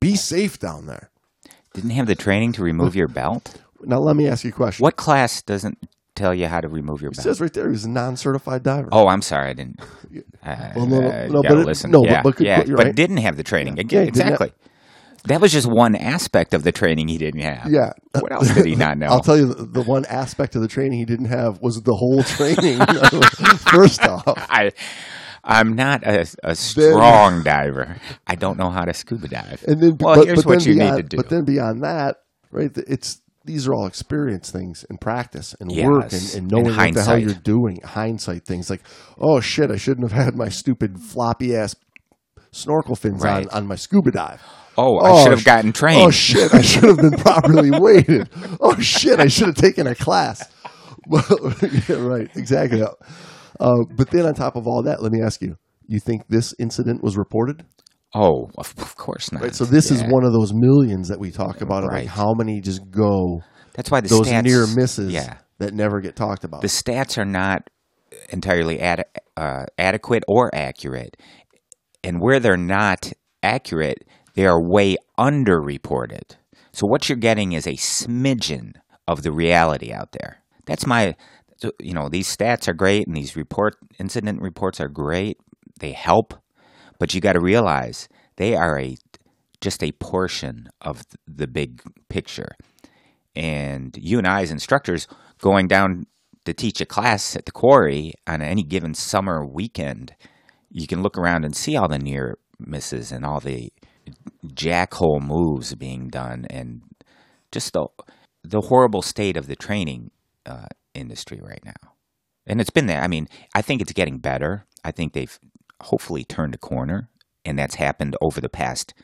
Be 0.00 0.16
safe 0.16 0.58
down 0.58 0.86
there. 0.86 1.10
Didn't 1.72 1.90
have 1.90 2.06
the 2.06 2.14
training 2.14 2.52
to 2.54 2.62
remove 2.62 2.96
your 2.96 3.08
belt. 3.08 3.62
Now, 3.84 3.98
let 3.98 4.16
me 4.16 4.28
ask 4.28 4.44
you 4.44 4.50
a 4.50 4.52
question. 4.52 4.82
What 4.82 4.96
class 4.96 5.42
doesn't 5.42 5.78
tell 6.14 6.34
you 6.34 6.46
how 6.46 6.60
to 6.60 6.68
remove 6.68 7.00
your 7.02 7.10
It 7.10 7.16
belt? 7.16 7.24
says 7.24 7.40
right 7.40 7.52
there 7.52 7.70
he's 7.70 7.84
a 7.84 7.90
non 7.90 8.16
certified 8.16 8.62
diver. 8.62 8.88
Oh, 8.92 9.08
I'm 9.08 9.22
sorry, 9.22 9.50
I 9.50 9.52
didn't. 9.54 9.80
Uh, 10.44 10.72
Well, 10.74 10.86
no, 10.86 11.00
no, 11.00 11.08
uh, 11.08 11.26
no, 11.30 11.42
but 11.42 11.52
it- 11.58 11.66
listen. 11.66 11.90
no, 11.92 12.02
but- 12.02 12.10
yeah, 12.10 12.22
but- 12.22 12.40
yeah, 12.40 12.64
you're 12.64 12.76
but 12.76 12.86
right. 12.86 12.94
didn't 12.96 13.18
have 13.18 13.36
the 13.36 13.44
training. 13.44 13.76
Yeah, 13.76 13.82
Again, 13.82 14.04
he 14.06 14.10
didn't 14.10 14.24
have- 14.24 14.32
exactly. 14.40 14.52
That 15.26 15.40
was 15.40 15.52
just 15.52 15.68
one 15.68 15.94
aspect 15.94 16.52
of 16.52 16.64
the 16.64 16.72
training 16.72 17.06
he 17.06 17.16
didn't 17.16 17.42
have. 17.42 17.70
Yeah. 17.70 17.92
What 18.18 18.32
else 18.32 18.52
did 18.52 18.66
he 18.66 18.74
not 18.74 18.98
know? 18.98 19.06
I'll 19.06 19.20
tell 19.20 19.36
you, 19.38 19.54
the, 19.54 19.64
the 19.64 19.82
one 19.82 20.04
aspect 20.06 20.56
of 20.56 20.62
the 20.62 20.66
training 20.68 20.98
he 20.98 21.04
didn't 21.04 21.26
have 21.26 21.60
was 21.62 21.80
the 21.82 21.94
whole 21.94 22.22
training. 22.24 22.78
First 23.58 24.02
off, 24.02 24.24
I, 24.26 24.72
I'm 25.44 25.74
not 25.76 26.02
a, 26.04 26.26
a 26.42 26.56
strong 26.56 27.44
diver. 27.44 27.96
I 28.26 28.34
don't 28.34 28.58
know 28.58 28.70
how 28.70 28.84
to 28.84 28.92
scuba 28.92 29.28
dive. 29.28 29.64
and 29.68 29.80
then 29.80 29.96
well, 29.98 30.16
but, 30.16 30.26
here's 30.26 30.38
but 30.40 30.46
what 30.46 30.58
then 30.58 30.68
you 30.68 30.74
beyond, 30.74 30.96
need 30.96 31.02
to 31.02 31.08
do. 31.08 31.16
But 31.18 31.28
then 31.30 31.44
beyond 31.44 31.84
that, 31.84 32.16
right? 32.50 32.70
It's 32.76 33.20
these 33.44 33.66
are 33.66 33.74
all 33.74 33.86
experience 33.86 34.50
things 34.50 34.84
and 34.88 35.00
practice 35.00 35.54
and 35.60 35.70
work 35.70 36.04
and, 36.04 36.12
Yes, 36.12 36.34
and 36.34 36.42
and 36.42 36.50
knowing 36.50 36.76
what 36.76 36.94
the 36.94 37.02
hell 37.04 37.18
you're 37.18 37.34
doing. 37.34 37.80
Hindsight 37.82 38.44
things 38.44 38.70
like, 38.70 38.82
oh 39.18 39.40
shit, 39.40 39.70
I 39.70 39.76
shouldn't 39.76 40.10
have 40.10 40.24
had 40.24 40.34
my 40.36 40.48
stupid 40.48 41.00
floppy 41.00 41.54
ass 41.56 41.74
snorkel 42.52 42.96
fins 42.96 43.22
Right. 43.22 43.46
on 43.48 43.54
on 43.62 43.66
my 43.66 43.76
scuba 43.76 44.10
dive. 44.10 44.42
oh, 44.76 44.98
I 44.98 45.10
Oh, 45.10 45.22
should 45.22 45.32
have 45.32 45.44
gotten 45.44 45.72
trained. 45.72 46.00
Oh 46.02 46.10
shit! 46.10 46.52
I 46.54 46.60
should 46.62 46.84
have 46.84 46.98
been 46.98 47.12
properly 47.18 47.70
weighted. 47.80 48.28
Oh 48.60 48.78
shit! 48.78 49.18
I 49.20 49.26
should 49.28 49.46
have 49.48 49.56
taken 49.56 49.86
a 49.86 49.94
class. 49.94 50.48
Well, 51.08 51.24
yeah, 51.88 51.96
right, 51.96 52.30
exactly. 52.36 52.80
Uh, 52.80 53.84
but 53.96 54.10
then 54.12 54.24
on 54.24 54.34
top 54.34 54.54
of 54.54 54.68
all 54.68 54.84
that, 54.84 55.02
let 55.02 55.10
me 55.10 55.20
ask 55.20 55.42
you: 55.42 55.56
You 55.88 55.98
think 55.98 56.28
this 56.28 56.54
incident 56.60 57.02
was 57.02 57.16
reported? 57.16 57.64
Oh, 58.14 58.50
of, 58.58 58.74
of 58.78 58.96
course 58.96 59.32
not. 59.32 59.42
Right. 59.42 59.54
So 59.54 59.64
this 59.64 59.90
is 59.90 60.02
one 60.02 60.24
of 60.24 60.32
those 60.32 60.52
millions 60.52 61.08
that 61.08 61.18
we 61.18 61.30
talk 61.30 61.60
about. 61.62 61.84
Of 61.84 61.90
like 61.90 61.92
Right. 61.92 62.08
how 62.08 62.34
many 62.34 62.60
just 62.60 62.90
go 62.90 63.40
That's 63.74 63.90
why 63.90 64.00
the 64.00 64.08
those 64.08 64.28
stats, 64.28 64.44
near 64.44 64.66
misses 64.66 65.12
Yeah, 65.12 65.38
that 65.58 65.72
never 65.72 66.00
get 66.00 66.14
talked 66.14 66.44
about. 66.44 66.60
the 66.60 66.68
stats 66.68 67.16
are 67.16 67.24
not 67.24 67.70
entirely 68.28 68.80
ad, 68.80 69.04
uh, 69.36 69.64
adequate 69.78 70.24
or 70.28 70.54
accurate, 70.54 71.16
and 72.04 72.20
where 72.20 72.38
they're 72.38 72.56
not 72.56 73.12
accurate, 73.42 74.04
they 74.34 74.44
are 74.46 74.60
way 74.62 74.96
underreported. 75.18 76.36
So 76.72 76.86
what 76.86 77.08
you're 77.08 77.16
getting 77.18 77.52
is 77.52 77.66
a 77.66 77.72
smidgen 77.72 78.74
of 79.08 79.22
the 79.22 79.32
reality 79.32 79.92
out 79.92 80.12
there. 80.12 80.42
That's 80.66 80.86
my, 80.86 81.16
you 81.80 81.92
know, 81.94 82.08
these 82.08 82.34
stats 82.34 82.68
are 82.68 82.74
great, 82.74 83.06
and 83.06 83.16
these 83.16 83.36
report 83.36 83.76
incident 83.98 84.40
reports 84.42 84.80
are 84.80 84.88
great. 84.88 85.38
They 85.80 85.92
help, 85.92 86.34
but 87.02 87.12
you 87.14 87.20
got 87.20 87.32
to 87.32 87.40
realize 87.40 88.08
they 88.36 88.54
are 88.54 88.78
a 88.78 88.96
just 89.60 89.82
a 89.82 89.90
portion 89.90 90.68
of 90.80 91.02
the 91.26 91.48
big 91.48 91.82
picture. 92.08 92.54
And 93.34 93.98
you 94.00 94.18
and 94.18 94.26
I, 94.28 94.42
as 94.42 94.52
instructors, 94.52 95.08
going 95.38 95.66
down 95.66 96.06
to 96.44 96.54
teach 96.54 96.80
a 96.80 96.86
class 96.86 97.34
at 97.34 97.44
the 97.44 97.50
quarry 97.50 98.14
on 98.28 98.40
any 98.40 98.62
given 98.62 98.94
summer 98.94 99.44
weekend, 99.44 100.14
you 100.70 100.86
can 100.86 101.02
look 101.02 101.18
around 101.18 101.44
and 101.44 101.56
see 101.56 101.76
all 101.76 101.88
the 101.88 101.98
near 101.98 102.38
misses 102.60 103.10
and 103.10 103.26
all 103.26 103.40
the 103.40 103.72
jackhole 104.46 105.20
moves 105.20 105.74
being 105.74 106.06
done, 106.06 106.46
and 106.50 106.82
just 107.50 107.72
the 107.72 107.88
the 108.44 108.60
horrible 108.60 109.02
state 109.02 109.36
of 109.36 109.48
the 109.48 109.56
training 109.56 110.12
uh, 110.46 110.66
industry 110.94 111.40
right 111.42 111.64
now. 111.64 111.94
And 112.46 112.60
it's 112.60 112.70
been 112.70 112.86
there. 112.86 113.02
I 113.02 113.08
mean, 113.08 113.26
I 113.56 113.60
think 113.60 113.82
it's 113.82 113.92
getting 113.92 114.18
better. 114.18 114.66
I 114.84 114.92
think 114.92 115.14
they've 115.14 115.36
hopefully 115.82 116.24
turned 116.24 116.54
a 116.54 116.58
corner, 116.58 117.08
and 117.44 117.58
that's 117.58 117.76
happened 117.76 118.16
over 118.20 118.40
the 118.40 118.48
past 118.48 118.94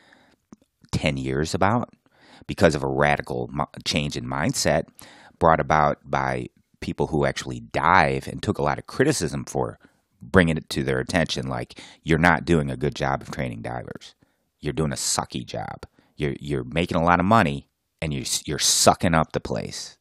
10 0.93 1.17
years 1.17 1.55
about 1.55 1.91
because 2.47 2.75
of 2.75 2.83
a 2.83 2.89
radical 2.89 3.51
change 3.85 4.17
in 4.17 4.25
mindset 4.25 4.85
brought 5.39 5.61
about 5.61 5.99
by 6.05 6.49
people 6.81 7.09
who 7.09 7.25
actually 7.25 7.61
dive 7.61 8.27
and 8.27 8.43
took 8.43 8.59
a 8.59 8.63
lot 8.63 8.79
of 8.79 8.87
criticism 8.87 9.45
for 9.45 9.79
bringing 10.23 10.57
it 10.57 10.69
to 10.71 10.83
their 10.83 10.99
attention 10.99 11.49
like 11.49 11.81
you're 12.03 12.19
not 12.19 12.45
doing 12.45 12.71
a 12.71 12.77
good 12.77 12.95
job 12.95 13.23
of 13.23 13.31
training 13.31 13.63
divers. 13.63 14.15
You're 14.61 14.73
doing 14.73 14.93
a 14.93 14.97
sucky 14.97 15.45
job. 15.45 15.85
You're 16.17 16.35
you're 16.41 16.65
making 16.65 16.97
a 16.97 17.05
lot 17.05 17.21
of 17.21 17.27
money 17.27 17.69
and 18.01 18.13
you're 18.13 18.25
you're 18.45 18.59
sucking 18.59 19.15
up 19.15 19.33
the 19.33 19.41
place 19.41 19.98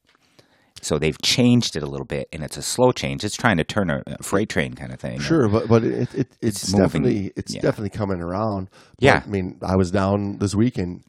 so 0.87 0.97
they've 0.97 1.21
changed 1.21 1.75
it 1.75 1.83
a 1.83 1.85
little 1.85 2.05
bit 2.05 2.27
and 2.31 2.43
it's 2.43 2.55
a 2.57 2.61
slow 2.61 2.91
change 2.91 3.23
it's 3.23 3.35
trying 3.35 3.57
to 3.57 3.63
turn 3.63 3.89
a, 3.89 4.01
a 4.07 4.23
freight 4.23 4.49
train 4.49 4.73
kind 4.73 4.93
of 4.93 4.99
thing 4.99 5.19
Sure, 5.19 5.49
but 5.49 5.67
but 5.67 5.83
it, 5.83 6.13
it 6.15 6.27
it's, 6.41 6.63
It's 6.63 6.71
moving, 6.73 6.83
definitely 7.03 7.31
it's 7.35 7.53
yeah. 7.53 7.61
definitely 7.61 7.89
coming 7.89 8.21
around. 8.21 8.69
But, 8.71 9.03
Yeah. 9.05 9.21
I 9.25 9.29
mean, 9.29 9.59
I 9.61 9.75
was 9.75 9.91
down 9.91 10.37
this 10.39 10.55
weekend 10.55 11.03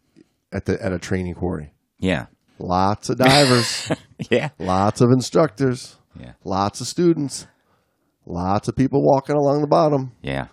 at 0.52 0.64
the 0.66 0.82
at 0.84 0.92
a 0.92 0.98
training 0.98 1.34
quarry. 1.34 1.72
yeah 1.98 2.26
Lots 2.58 3.08
of 3.08 3.18
divers, 3.18 3.92
yeah 4.30 4.48
lots 4.58 5.00
of 5.00 5.10
instructors, 5.12 5.96
Yeah. 6.18 6.32
lots 6.44 6.80
of 6.80 6.86
students, 6.88 7.46
lots 8.26 8.66
of 8.68 8.74
people 8.74 9.00
walking 9.02 9.36
along 9.36 9.60
the 9.60 9.68
bottom, 9.68 10.12
yeah 10.22 10.48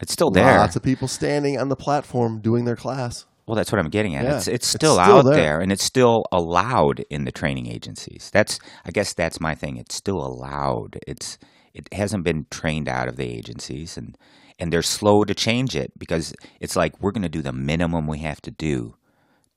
it's 0.00 0.12
still 0.12 0.30
there 0.30 0.58
lots 0.58 0.74
of 0.76 0.82
people 0.82 1.06
standing 1.08 1.58
on 1.58 1.68
the 1.68 1.76
platform 1.76 2.40
doing 2.40 2.64
their 2.64 2.76
class. 2.76 3.26
Well, 3.46 3.56
that's 3.56 3.70
what 3.70 3.78
I'm 3.78 3.90
getting 3.90 4.14
at. 4.14 4.24
Yeah, 4.24 4.36
it's, 4.36 4.48
it's 4.48 4.54
it's 4.54 4.66
still 4.68 4.94
still 4.94 5.18
out 5.18 5.24
there. 5.24 5.34
there. 5.34 5.60
and 5.60 5.70
it's 5.70 5.84
still 5.84 6.24
allowed 6.32 7.04
in 7.10 7.24
the 7.24 7.32
training 7.32 7.66
agencies. 7.66 8.30
That's 8.32 8.58
I 8.84 8.90
guess 8.90 9.12
that's 9.12 9.40
my 9.40 9.54
thing. 9.54 9.76
It's 9.76 9.94
still 9.94 10.18
allowed. 10.18 10.98
It's 11.06 11.38
it 11.74 11.92
hasn't 11.92 12.24
been 12.24 12.46
trained 12.50 12.88
out 12.88 13.08
of 13.08 13.16
the 13.16 13.28
agencies 13.28 13.96
and 13.98 14.16
and 14.58 14.72
they're 14.72 14.82
slow 14.82 15.24
to 15.24 15.34
change 15.34 15.74
it 15.74 15.92
because 15.98 16.34
it's 16.60 16.76
like 16.76 17.00
we're 17.00 17.10
going 17.10 17.22
to 17.22 17.28
do 17.28 17.42
the 17.42 17.52
minimum 17.52 18.06
we 18.06 18.18
have 18.20 18.40
to 18.42 18.50
do 18.50 18.94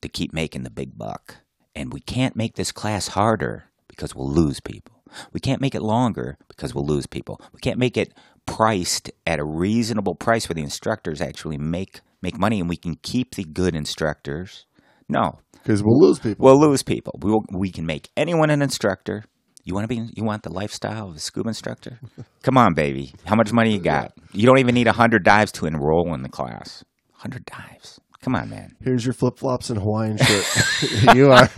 to 0.02 0.10
keep 0.10 0.34
making 0.34 0.64
the 0.64 0.70
big 0.70 0.98
buck. 0.98 1.38
And 1.76 1.94
we 1.94 2.00
can't 2.00 2.36
make 2.36 2.56
this 2.56 2.72
class 2.72 3.10
harder 3.10 3.66
because 3.88 4.16
we'll 4.16 4.32
lose 4.32 4.60
people. 4.60 5.04
We 5.32 5.40
can't 5.40 5.62
make 5.62 5.76
it 5.76 5.82
longer 5.82 6.38
because 6.48 6.74
we'll 6.74 6.86
lose 6.86 7.06
people. 7.06 7.40
We 7.54 7.60
can't 7.60 7.80
make 7.80 7.96
it 7.96 8.14
priced 8.46 9.12
at 9.26 9.40
a 9.40 9.46
reasonable 9.46 10.16
price 10.16 10.50
where 10.50 10.56
the 10.56 10.64
instructors 10.64 11.22
actually 11.22 11.58
make 11.58 12.02
make 12.22 12.38
money 12.39 12.59
and 12.59 12.70
we 12.70 12.78
can 12.78 12.95
keep 13.01 13.36
the 13.36 13.43
good 13.43 13.76
instructors. 13.76 14.65
No, 15.09 15.39
Because 15.53 15.82
we'll 15.84 15.99
lose 15.99 16.20
people. 16.20 16.43
we'll 16.45 16.59
lose 16.59 16.84
people. 16.84 17.18
We 17.22 17.32
will, 17.32 17.43
we 17.53 17.72
can 17.72 17.86
make 17.86 18.09
anyone 18.18 18.49
an 18.49 18.61
instructor. 18.61 19.24
You 19.63 19.74
want 19.74 19.84
to 19.84 19.88
be? 19.89 20.09
You 20.15 20.24
want 20.24 20.43
the 20.43 20.51
lifestyle 20.51 21.09
of 21.09 21.15
a 21.15 21.20
scuba 21.20 21.49
instructor? 21.49 21.99
Come 22.43 22.57
on, 22.57 22.74
baby. 22.74 23.13
How 23.26 23.36
much 23.36 23.51
money 23.51 23.74
you 23.74 23.80
got? 23.82 24.13
You 24.32 24.45
don't 24.45 24.59
even 24.59 24.76
need 24.76 24.88
hundred 24.88 25.24
dives 25.24 25.51
to 25.53 25.65
enroll 25.65 26.13
in 26.13 26.22
the 26.24 26.30
class. 26.30 26.84
Hundred 27.13 27.45
dives. 27.45 27.99
Come 28.22 28.36
on, 28.36 28.49
man. 28.49 28.76
Here's 28.82 29.05
your 29.05 29.13
flip 29.13 29.38
flops 29.38 29.70
and 29.70 29.80
Hawaiian 29.80 30.18
shirt. 30.22 31.15
you 31.15 31.32
are 31.32 31.49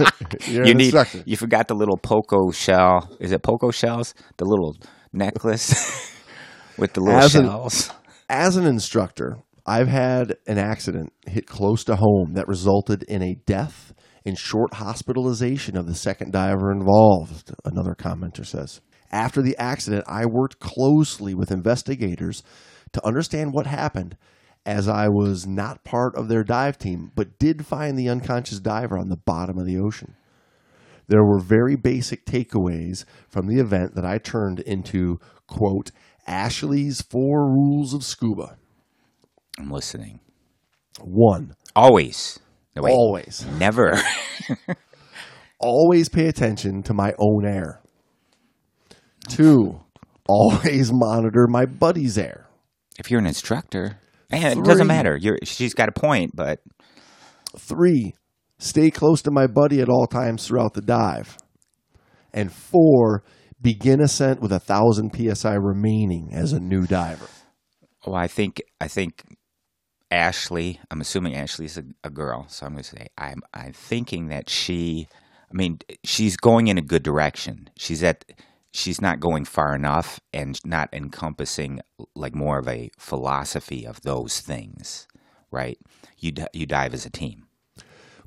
you're 0.48 0.66
you 0.66 0.72
an 0.72 0.78
need. 0.78 0.86
instructor. 0.86 1.22
You 1.26 1.38
forgot 1.38 1.68
the 1.68 1.76
little 1.76 1.98
puka 1.98 2.38
shell. 2.52 3.10
Is 3.20 3.32
it 3.32 3.44
puka 3.44 3.72
shells? 3.72 4.14
The 4.38 4.46
little 4.46 4.76
necklace 5.14 6.14
with 6.78 6.94
the 6.94 7.02
little 7.02 7.20
As 7.20 7.36
an- 7.36 7.46
shells. 7.46 7.92
As 8.28 8.56
an 8.58 8.66
instructor, 8.66 9.38
I've 9.70 9.88
had 9.88 10.36
an 10.48 10.58
accident 10.58 11.14
hit 11.28 11.46
close 11.46 11.84
to 11.84 11.98
home 11.98 12.34
that 12.34 12.48
resulted 12.48 13.04
in 13.04 13.22
a 13.22 13.36
death 13.46 13.94
and 14.26 14.36
short 14.36 14.74
hospitalization 14.74 15.78
of 15.78 15.86
the 15.86 15.94
second 15.94 16.32
diver 16.32 16.72
involved, 16.72 17.54
another 17.64 17.94
commenter 17.94 18.44
says. 18.44 18.82
After 19.12 19.44
the 19.44 19.56
accident, 19.58 20.06
I 20.08 20.26
worked 20.26 20.60
closely 20.60 21.36
with 21.36 21.52
investigators 21.52 22.42
to 22.94 23.06
understand 23.06 23.54
what 23.54 23.68
happened 23.68 24.18
as 24.66 24.88
I 24.88 25.08
was 25.08 25.46
not 25.46 25.84
part 25.84 26.16
of 26.16 26.30
their 26.30 26.44
dive 26.44 26.80
team, 26.80 27.12
but 27.14 27.38
did 27.38 27.64
find 27.64 27.96
the 27.96 28.10
unconscious 28.10 28.60
diver 28.60 28.98
on 28.98 29.10
the 29.10 29.18
bottom 29.18 29.60
of 29.60 29.68
the 29.68 29.78
ocean. 29.78 30.16
There 31.10 31.24
were 31.24 31.40
very 31.40 31.76
basic 31.76 32.26
takeaways 32.26 33.06
from 33.28 33.46
the 33.46 33.60
event 33.60 33.94
that 33.94 34.06
I 34.06 34.18
turned 34.18 34.62
into, 34.62 35.20
quote, 35.46 35.92
Ashley's 36.26 37.04
Four 37.04 37.52
Rules 37.52 37.94
of 37.94 38.04
Scuba. 38.04 38.58
I'm 39.60 39.70
listening. 39.70 40.20
One, 41.02 41.56
Always. 41.76 42.40
No, 42.76 42.84
wait. 42.84 42.92
always, 42.94 43.46
Never. 43.60 44.00
always 45.60 46.10
pay 46.10 46.28
attention 46.28 46.82
to 46.84 46.94
my 46.94 47.14
own 47.20 47.46
air. 47.46 47.82
Two, 49.28 49.80
always 50.28 50.92
monitor 50.94 51.46
my 51.50 51.66
buddy's 51.66 52.18
air. 52.18 52.48
if 52.98 53.12
you're 53.12 53.20
an 53.20 53.28
instructor, 53.28 54.00
man, 54.32 54.60
it 54.60 54.64
doesn't 54.66 54.88
matter. 54.88 55.18
You're, 55.20 55.38
she's 55.44 55.74
got 55.74 55.90
a 55.90 55.92
point, 55.92 56.36
but 56.36 56.60
Three, 57.58 58.16
stay 58.60 58.92
close 58.92 59.22
to 59.24 59.32
my 59.32 59.48
buddy 59.48 59.82
at 59.82 59.90
all 59.90 60.06
times 60.08 60.46
throughout 60.48 60.74
the 60.74 60.82
dive. 60.82 61.38
And 62.34 62.52
four, 62.52 63.24
begin 63.62 64.02
ascent 64.02 64.40
with 64.42 64.52
a 64.52 64.60
thousand 64.60 65.12
psi 65.16 65.54
remaining 65.56 66.30
as 66.32 66.54
a 66.54 66.60
new 66.60 66.86
diver. 66.86 67.28
well, 68.06 68.16
I 68.16 68.28
think 68.28 68.62
I 68.80 68.88
think 68.88 69.24
Ashley. 70.12 70.80
I'm 70.92 71.02
assuming 71.02 71.36
Ashley's 71.36 71.78
a, 71.78 71.84
a 72.04 72.10
girl, 72.10 72.46
so 72.50 72.66
I'm 72.66 72.74
going 72.74 72.84
to 72.84 72.90
say 72.90 73.08
I'm 73.18 73.42
I'm 73.54 73.74
thinking 73.74 74.28
that 74.30 74.50
she. 74.50 75.08
I 75.52 75.56
mean, 75.58 75.80
she's 76.04 76.38
going 76.38 76.68
in 76.68 76.78
a 76.78 76.82
good 76.82 77.04
direction. 77.04 77.70
She's 77.78 78.04
at. 78.04 78.24
She's 78.72 79.02
not 79.02 79.20
going 79.20 79.46
far 79.46 79.74
enough 79.76 80.20
and 80.32 80.60
not 80.64 80.90
encompassing 80.94 81.80
like 82.16 82.36
more 82.36 82.60
of 82.60 82.68
a 82.68 82.92
philosophy 83.00 83.84
of 83.86 84.02
those 84.02 84.42
things, 84.42 85.08
right? 85.52 85.80
You 86.20 86.34
you 86.54 86.68
dive 86.68 86.94
as 86.94 87.04
a 87.06 87.10
team, 87.10 87.48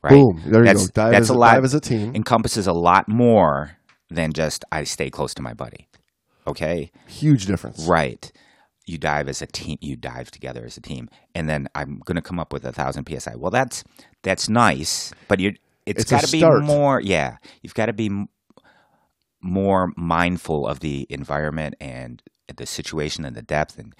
right? 0.02 0.10
Boom. 0.10 0.42
There 0.44 0.62
you 0.62 0.66
That's- 0.66 0.88
go. 0.88 0.92
Dive, 1.02 1.12
that's 1.12 1.22
as, 1.22 1.30
a 1.30 1.34
lot- 1.34 1.54
dive 1.54 1.64
as 1.64 1.74
a 1.74 1.80
team. 1.80 2.14
encompasses 2.16 2.66
a 2.66 2.72
lot 2.72 3.08
more 3.08 3.76
than 4.10 4.32
just 4.32 4.64
I 4.72 4.82
stay 4.84 5.10
close 5.10 5.32
to 5.34 5.42
my 5.42 5.54
buddy. 5.54 5.88
Okay? 6.46 6.90
Huge 7.06 7.46
difference. 7.46 7.86
Right. 7.86 8.32
You 8.86 8.98
dive 8.98 9.28
as 9.28 9.42
a 9.42 9.46
team. 9.46 9.78
You 9.80 9.96
dive 9.96 10.30
together 10.30 10.64
as 10.64 10.76
a 10.76 10.80
team, 10.80 11.08
and 11.34 11.48
then 11.48 11.68
I'm 11.74 12.00
going 12.04 12.16
to 12.16 12.22
come 12.22 12.38
up 12.38 12.52
with 12.52 12.64
a 12.64 12.72
thousand 12.72 13.06
psi. 13.08 13.34
Well, 13.36 13.50
that's 13.50 13.84
that's 14.22 14.48
nice, 14.48 15.12
but 15.28 15.40
you 15.40 15.54
it's, 15.86 16.02
It's 16.02 16.10
got 16.10 16.24
to 16.24 16.30
be 16.32 16.42
more. 16.66 17.00
Yeah, 17.00 17.36
you've 17.62 17.74
got 17.74 17.86
to 17.86 17.92
be 17.92 18.06
m- 18.06 18.28
more 19.40 19.92
mindful 19.96 20.66
of 20.66 20.80
the 20.80 21.06
environment 21.10 21.74
and 21.80 22.22
the 22.56 22.66
situation 22.66 23.24
and 23.24 23.34
the 23.34 23.42
depth 23.42 23.78
and 23.78 23.94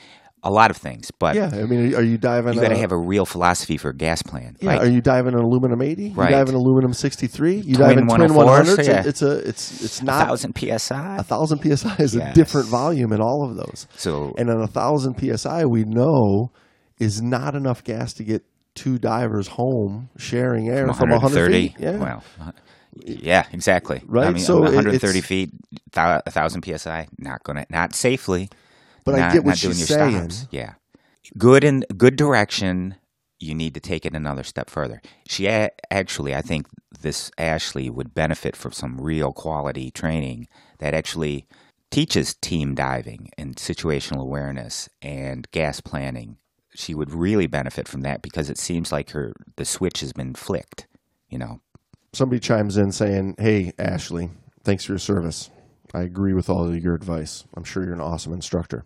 a 0.45 0.51
lot 0.51 0.71
of 0.71 0.77
things. 0.77 1.11
But 1.11 1.37
Yeah, 1.37 1.51
I 1.53 1.65
mean, 1.65 1.95
are 1.95 2.03
you 2.03 2.19
diving? 2.19 2.55
you 2.55 2.61
got 2.61 2.71
to 2.71 2.77
have 2.77 2.93
a 2.93 2.99
real 2.99 3.25
philosophy 3.25 3.77
for 3.77 3.91
a 3.91 3.95
gas 3.97 4.23
plan. 4.23 4.57
Yeah, 4.61 4.71
right? 4.71 4.81
are 4.83 4.89
you 4.89 5.01
diving 5.01 5.35
an 5.35 5.41
aluminum 5.41 5.81
eighty? 5.83 6.13
Right. 6.13 6.31
You 6.31 6.37
diving 6.37 6.55
aluminum 6.55 6.93
sixty 6.93 7.27
three? 7.27 7.57
You 7.57 7.77
Twin 7.77 8.07
diving 8.07 8.07
twin 8.09 8.31
104s? 8.31 8.35
one 8.35 8.49
hundreds? 8.49 8.89
Yeah. 8.89 9.03
It's 9.07 9.23
a 9.23 9.39
it's 9.49 9.83
it's 9.85 10.03
not 10.03 10.23
a 10.23 10.27
thousand 10.27 10.57
psi. 10.59 11.17
a 11.17 11.23
thousand 11.23 11.59
psi 11.77 11.97
is 11.99 12.17
a 12.17 12.33
different 12.33 12.69
volume 12.69 13.13
in 13.13 13.21
all 13.21 13.49
of 13.49 13.57
those. 13.57 13.87
So 13.97 14.35
And 14.39 14.51
at 14.51 14.57
a 14.61 14.67
thousand 14.67 15.17
psi, 15.19 15.65
we 15.65 15.85
know 15.85 16.51
is 16.99 17.21
not 17.23 17.55
enough 17.55 17.83
gas 17.85 18.13
to 18.15 18.25
get 18.25 18.43
two 18.75 18.99
divers 18.99 19.49
home 19.49 20.09
sharing 20.17 20.69
air 20.69 20.93
from 20.93 21.11
100 21.11 21.53
feet. 21.53 21.75
Yeah. 21.79 21.99
Well, 21.99 22.25
uh, 22.41 22.53
yeah, 23.05 23.47
exactly. 23.53 23.99
I 23.99 24.03
Right, 24.07 24.35
mean, 24.35 24.43
so 24.43 24.61
130 24.61 25.21
feet, 25.21 25.51
a 25.95 26.31
thousand 26.31 26.65
psi, 26.65 27.09
not 27.19 27.43
gonna, 27.43 27.67
not 27.71 27.95
safely. 27.95 28.51
But 29.05 29.17
I 29.17 29.19
not, 29.19 29.33
get 29.33 29.45
what 29.45 29.59
she's 29.59 29.87
saying. 29.87 30.31
stops. 30.31 30.49
Yeah, 30.51 30.75
good 31.39 31.65
in 31.65 31.85
good 31.97 32.17
direction. 32.17 32.97
You 33.41 33.55
need 33.55 33.75
to 33.75 33.81
take 33.81 34.07
it 34.07 34.15
another 34.15 34.45
step 34.45 34.71
further. 34.71 35.03
She 35.29 35.47
a- 35.49 35.71
actually, 35.91 36.35
I 36.35 36.43
think 36.43 36.67
this 37.01 37.31
Ashley 37.39 37.91
would 37.91 38.15
benefit 38.15 38.55
from 38.57 38.73
some 38.73 39.01
real 39.01 39.33
quality 39.33 39.91
training 39.91 40.47
that 40.79 40.95
actually 40.95 41.47
teaches 41.91 42.35
team 42.35 42.75
diving 42.75 43.31
and 43.37 43.57
situational 43.57 44.21
awareness 44.23 44.89
and 45.03 45.51
gas 45.51 45.81
planning. 45.81 46.37
She 46.75 46.95
would 46.95 47.11
really 47.13 47.47
benefit 47.49 47.89
from 47.89 48.03
that 48.03 48.23
because 48.23 48.49
it 48.49 48.59
seems 48.59 48.93
like 48.93 49.11
her 49.11 49.35
the 49.57 49.65
switch 49.65 50.01
has 50.01 50.13
been 50.13 50.35
flicked. 50.35 50.87
You 51.29 51.39
know, 51.39 51.61
Somebody 52.15 52.41
chimes 52.41 52.77
in 52.77 52.93
saying, 52.93 53.37
"Hey, 53.39 53.73
Ashley, 53.79 54.31
thanks 54.65 54.85
for 54.85 54.93
your 54.93 54.99
service. 54.99 55.51
I 55.95 56.03
agree 56.03 56.33
with 56.35 56.49
all 56.51 56.67
of 56.69 56.83
your 56.83 56.95
advice. 56.95 57.45
I'm 57.57 57.65
sure 57.65 57.85
you're 57.85 57.95
an 57.95 58.01
awesome 58.01 58.33
instructor." 58.35 58.85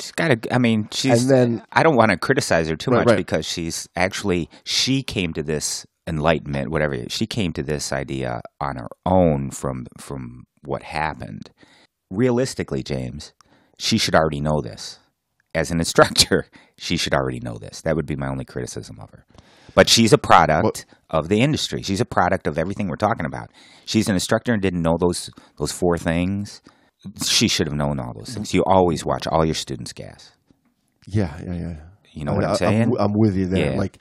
She's 0.00 0.12
got 0.12 0.42
to. 0.42 0.54
I 0.54 0.58
mean, 0.58 0.88
she's. 0.90 1.22
And 1.22 1.30
then- 1.30 1.62
I 1.72 1.82
don't 1.82 1.96
want 1.96 2.10
to 2.10 2.16
criticize 2.16 2.68
her 2.68 2.76
too 2.76 2.90
Right, 2.90 2.98
much 3.00 3.08
right. 3.08 3.16
because 3.16 3.46
she's 3.46 3.88
actually 3.96 4.48
she 4.64 5.02
came 5.02 5.32
to 5.34 5.42
this 5.42 5.86
enlightenment, 6.06 6.70
whatever. 6.70 6.96
She 7.08 7.26
came 7.26 7.52
to 7.54 7.62
this 7.62 7.92
idea 7.92 8.40
on 8.60 8.76
her 8.76 8.88
own 9.06 9.50
from 9.50 9.86
from 9.98 10.44
what 10.62 10.82
happened. 10.82 11.50
Realistically, 12.10 12.82
James, 12.82 13.32
she 13.78 13.98
should 13.98 14.14
already 14.14 14.40
know 14.40 14.60
this. 14.60 14.98
As 15.54 15.70
an 15.70 15.78
instructor, 15.84 16.46
she 16.76 16.96
should 16.96 17.14
already 17.14 17.40
know 17.40 17.56
this. 17.58 17.80
That 17.82 17.96
would 17.96 18.06
be 18.06 18.16
my 18.16 18.28
only 18.28 18.44
criticism 18.44 18.98
of 19.00 19.10
her. 19.10 19.24
But 19.74 19.88
she's 19.88 20.12
a 20.12 20.18
product 20.18 20.86
of 21.10 21.28
the 21.28 21.40
industry. 21.40 21.82
She's 21.82 22.00
a 22.00 22.04
product 22.04 22.46
of 22.46 22.58
everything 22.58 22.88
we're 22.88 22.96
talking 22.96 23.26
about. 23.26 23.50
She's 23.84 24.08
an 24.08 24.14
instructor 24.14 24.52
and 24.52 24.62
didn't 24.62 24.82
know 24.82 24.96
those 24.98 25.30
those 25.58 25.72
four 25.72 25.98
things. 25.98 26.60
She 27.24 27.48
should 27.48 27.66
have 27.66 27.76
known 27.76 28.00
all 28.00 28.14
those 28.14 28.34
things. 28.34 28.54
You 28.54 28.62
always 28.66 29.04
watch 29.04 29.26
all 29.26 29.44
your 29.44 29.54
students' 29.54 29.92
gas. 29.92 30.32
Yeah, 31.06 31.38
yeah, 31.44 31.54
yeah. 31.54 31.76
You 32.12 32.24
know 32.24 32.34
what 32.34 32.44
I- 32.44 32.50
I'm 32.50 32.56
saying? 32.56 32.96
I'm, 32.98 33.12
with 33.14 33.36
you 33.36 33.46
there. 33.46 33.72
Yeah. 33.72 33.78
Like, 33.78 33.98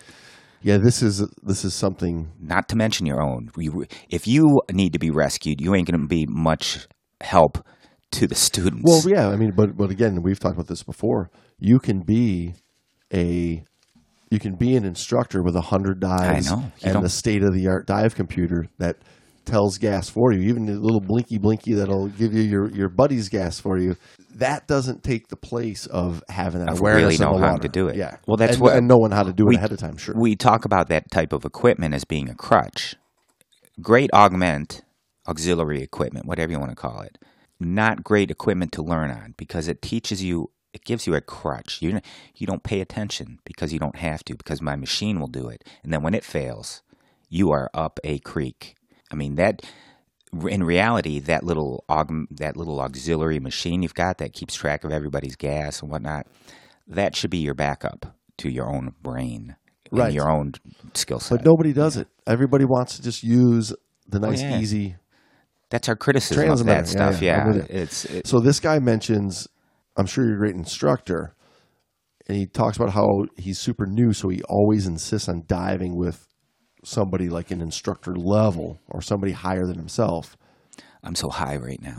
yeah, 0.61 0.77
this 0.77 1.01
is 1.01 1.25
this 1.41 1.65
is 1.65 1.73
something. 1.73 2.31
Not 2.39 2.69
to 2.69 2.75
mention 2.75 3.05
your 3.05 3.21
own. 3.21 3.49
You- 3.57 3.85
If 4.09 4.27
you 4.27 4.61
need 4.71 4.93
to 4.93 4.99
be 4.99 5.09
rescued, 5.09 5.59
you 5.61 5.75
ain't 5.75 5.87
going 5.89 5.99
to 6.01 6.07
be 6.07 6.25
much 6.27 6.87
help 7.21 7.65
to 8.11 8.27
the 8.27 8.35
students. 8.35 8.83
Well, 8.85 9.03
yeah, 9.07 9.29
I 9.29 9.35
mean, 9.35 9.51
but 9.55 9.75
but 9.75 9.89
again, 9.89 10.21
we've 10.21 10.39
talked 10.39 10.55
about 10.55 10.67
this 10.67 10.83
before. 10.83 11.29
You 11.59 11.79
can 11.79 12.01
be 12.01 12.53
a 13.13 13.63
you 14.29 14.39
can 14.39 14.55
be 14.55 14.75
an 14.75 14.83
instructor 14.85 15.43
with 15.43 15.55
a 15.55 15.61
hundred 15.61 15.99
dives 15.99 16.49
know. 16.49 16.71
And 16.83 16.93
don't- 16.93 17.09
state 17.09 17.43
of 17.43 17.53
the 17.53 17.67
art 17.67 17.85
dive 17.87 18.15
computer 18.15 18.67
that 18.79 18.97
tells 19.45 19.77
gas 19.77 20.09
for 20.09 20.31
you. 20.31 20.41
Even 20.49 20.65
the 20.65 20.73
little 20.73 21.01
blinky 21.01 21.37
blinky 21.37 21.73
that'll 21.73 22.07
give 22.07 22.33
you 22.33 22.41
your 22.41 22.69
your 22.69 22.89
buddy's 22.89 23.29
gas 23.29 23.59
for 23.59 23.77
you. 23.77 23.95
That 24.35 24.67
doesn't 24.67 25.03
take 25.03 25.27
the 25.27 25.35
place 25.35 25.85
of 25.85 26.23
having 26.29 26.61
that 26.61 26.69
Of 26.71 26.79
awareness 26.79 27.03
really 27.03 27.15
of 27.15 27.19
know 27.21 27.39
the 27.39 27.45
how 27.47 27.57
to 27.57 27.67
do 27.67 27.87
it. 27.87 27.95
Yeah, 27.95 28.17
Well, 28.27 28.37
that's 28.37 28.53
and, 28.53 28.61
what- 28.61 28.75
and 28.75 28.87
knowing 28.87 29.11
how 29.11 29.23
to 29.23 29.33
do 29.33 29.45
we- 29.45 29.55
it 29.55 29.57
ahead 29.59 29.71
of 29.71 29.79
time. 29.79 29.97
Sure. 29.97 30.15
we 30.17 30.35
talk 30.35 30.65
about 30.65 30.89
that 30.89 31.11
type 31.11 31.33
of 31.33 31.45
equipment 31.45 31.93
as 31.93 32.03
being 32.03 32.29
a 32.29 32.35
crutch. 32.35 32.95
Great 33.81 34.09
augment, 34.13 34.83
auxiliary 35.27 35.81
equipment, 35.81 36.25
whatever 36.25 36.51
you 36.51 36.59
want 36.59 36.71
to 36.71 36.75
call 36.75 37.01
it. 37.01 37.17
Not 37.59 38.03
great 38.03 38.29
equipment 38.31 38.71
to 38.73 38.81
learn 38.83 39.09
on 39.11 39.35
because 39.37 39.67
it 39.67 39.81
teaches 39.81 40.23
you, 40.23 40.49
it 40.73 40.83
gives 40.83 41.05
you 41.07 41.15
a 41.15 41.21
crutch. 41.21 41.81
You 41.81 41.99
you 42.35 42.45
don't 42.47 42.63
pay 42.63 42.81
attention 42.81 43.39
because 43.45 43.71
you 43.71 43.79
don't 43.79 43.97
have 43.97 44.23
to 44.25 44.35
because 44.35 44.61
my 44.61 44.75
machine 44.75 45.19
will 45.19 45.27
do 45.27 45.47
it. 45.47 45.63
And 45.83 45.93
then 45.93 46.01
when 46.03 46.13
it 46.13 46.23
fails, 46.23 46.81
you 47.29 47.51
are 47.51 47.69
up 47.73 47.99
a 48.03 48.19
creek. 48.19 48.75
I 49.13 49.15
mean 49.15 49.35
that. 49.35 49.61
In 50.49 50.63
reality, 50.63 51.19
that 51.19 51.43
little 51.43 51.85
aug- 51.87 52.25
that 52.31 52.57
little 52.57 52.79
auxiliary 52.81 53.39
machine 53.39 53.83
you've 53.83 53.93
got 53.93 54.17
that 54.17 54.33
keeps 54.33 54.55
track 54.55 54.83
of 54.83 54.91
everybody's 54.91 55.35
gas 55.35 55.83
and 55.83 55.91
whatnot, 55.91 56.25
that 56.87 57.15
should 57.15 57.29
be 57.29 57.37
your 57.37 57.53
backup 57.53 58.17
to 58.39 58.49
your 58.49 58.67
own 58.67 58.95
brain 59.03 59.55
and 59.91 59.99
Right. 59.99 60.11
your 60.11 60.27
own 60.31 60.53
skill 60.95 61.19
set. 61.19 61.37
but 61.37 61.45
nobody 61.45 61.71
does 61.71 61.97
it. 61.97 62.07
Everybody 62.25 62.65
wants 62.65 62.95
to 62.95 63.03
just 63.03 63.21
use 63.21 63.73
the 64.07 64.17
oh, 64.17 64.21
nice, 64.31 64.41
Oh, 64.41 64.47
yeah. 64.47 64.59
easy 64.59 64.95
That's 65.69 65.87
our 65.87 65.95
criticism 65.95 66.49
of 66.49 66.65
that 66.65 66.87
stuff. 66.87 67.21
yeah, 67.21 67.53
Yeah, 67.53 67.65
it's 67.69 68.05
it, 68.05 68.25
So 68.25 68.39
this 68.39 68.59
guy 68.59 68.79
mentions, 68.79 69.47
I'm 69.95 70.07
sure 70.07 70.25
you're 70.25 70.33
a 70.33 70.39
great 70.39 70.55
instructor, 70.55 71.35
and 72.27 72.35
he 72.35 72.47
talks 72.47 72.75
about 72.75 72.89
how 72.93 73.25
he's 73.37 73.59
super 73.59 73.85
new, 73.85 74.13
so 74.13 74.29
he 74.29 74.41
always 74.49 74.87
insists 74.87 75.29
on 75.29 75.43
diving 75.45 75.95
with 75.95 76.25
somebody 76.83 77.29
like 77.29 77.51
an 77.51 77.61
instructor 77.61 78.15
level 78.15 78.79
or 78.87 79.01
somebody 79.01 79.31
higher 79.31 79.65
than 79.65 79.77
himself. 79.77 80.37
I'm 81.03 81.15
so 81.15 81.29
high 81.29 81.57
right 81.57 81.81
now. 81.81 81.97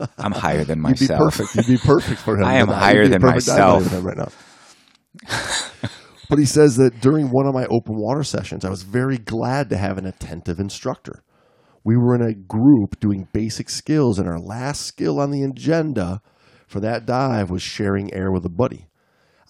I'm 0.18 0.32
higher 0.32 0.64
than 0.64 0.78
You'd 0.78 0.98
be 0.98 1.06
myself. 1.08 1.20
perfect. 1.36 1.54
You'd 1.56 1.80
be 1.80 1.86
perfect 1.86 2.20
for 2.20 2.36
him. 2.38 2.44
I 2.44 2.54
am 2.54 2.68
higher 2.68 3.06
than 3.08 3.22
myself. 3.22 3.92
right 4.04 4.16
now. 4.16 4.28
but 6.28 6.38
he 6.38 6.44
says 6.44 6.76
that 6.76 7.00
during 7.00 7.28
one 7.28 7.46
of 7.46 7.54
my 7.54 7.66
open 7.66 7.96
water 7.96 8.24
sessions, 8.24 8.64
I 8.64 8.70
was 8.70 8.82
very 8.82 9.18
glad 9.18 9.70
to 9.70 9.76
have 9.76 9.98
an 9.98 10.06
attentive 10.06 10.58
instructor. 10.58 11.22
We 11.84 11.96
were 11.96 12.16
in 12.16 12.22
a 12.22 12.34
group 12.34 12.98
doing 12.98 13.28
basic 13.32 13.70
skills, 13.70 14.18
and 14.18 14.28
our 14.28 14.40
last 14.40 14.82
skill 14.82 15.20
on 15.20 15.30
the 15.30 15.42
agenda 15.44 16.20
for 16.66 16.80
that 16.80 17.06
dive 17.06 17.48
was 17.48 17.62
sharing 17.62 18.12
air 18.12 18.32
with 18.32 18.44
a 18.44 18.48
buddy. 18.50 18.88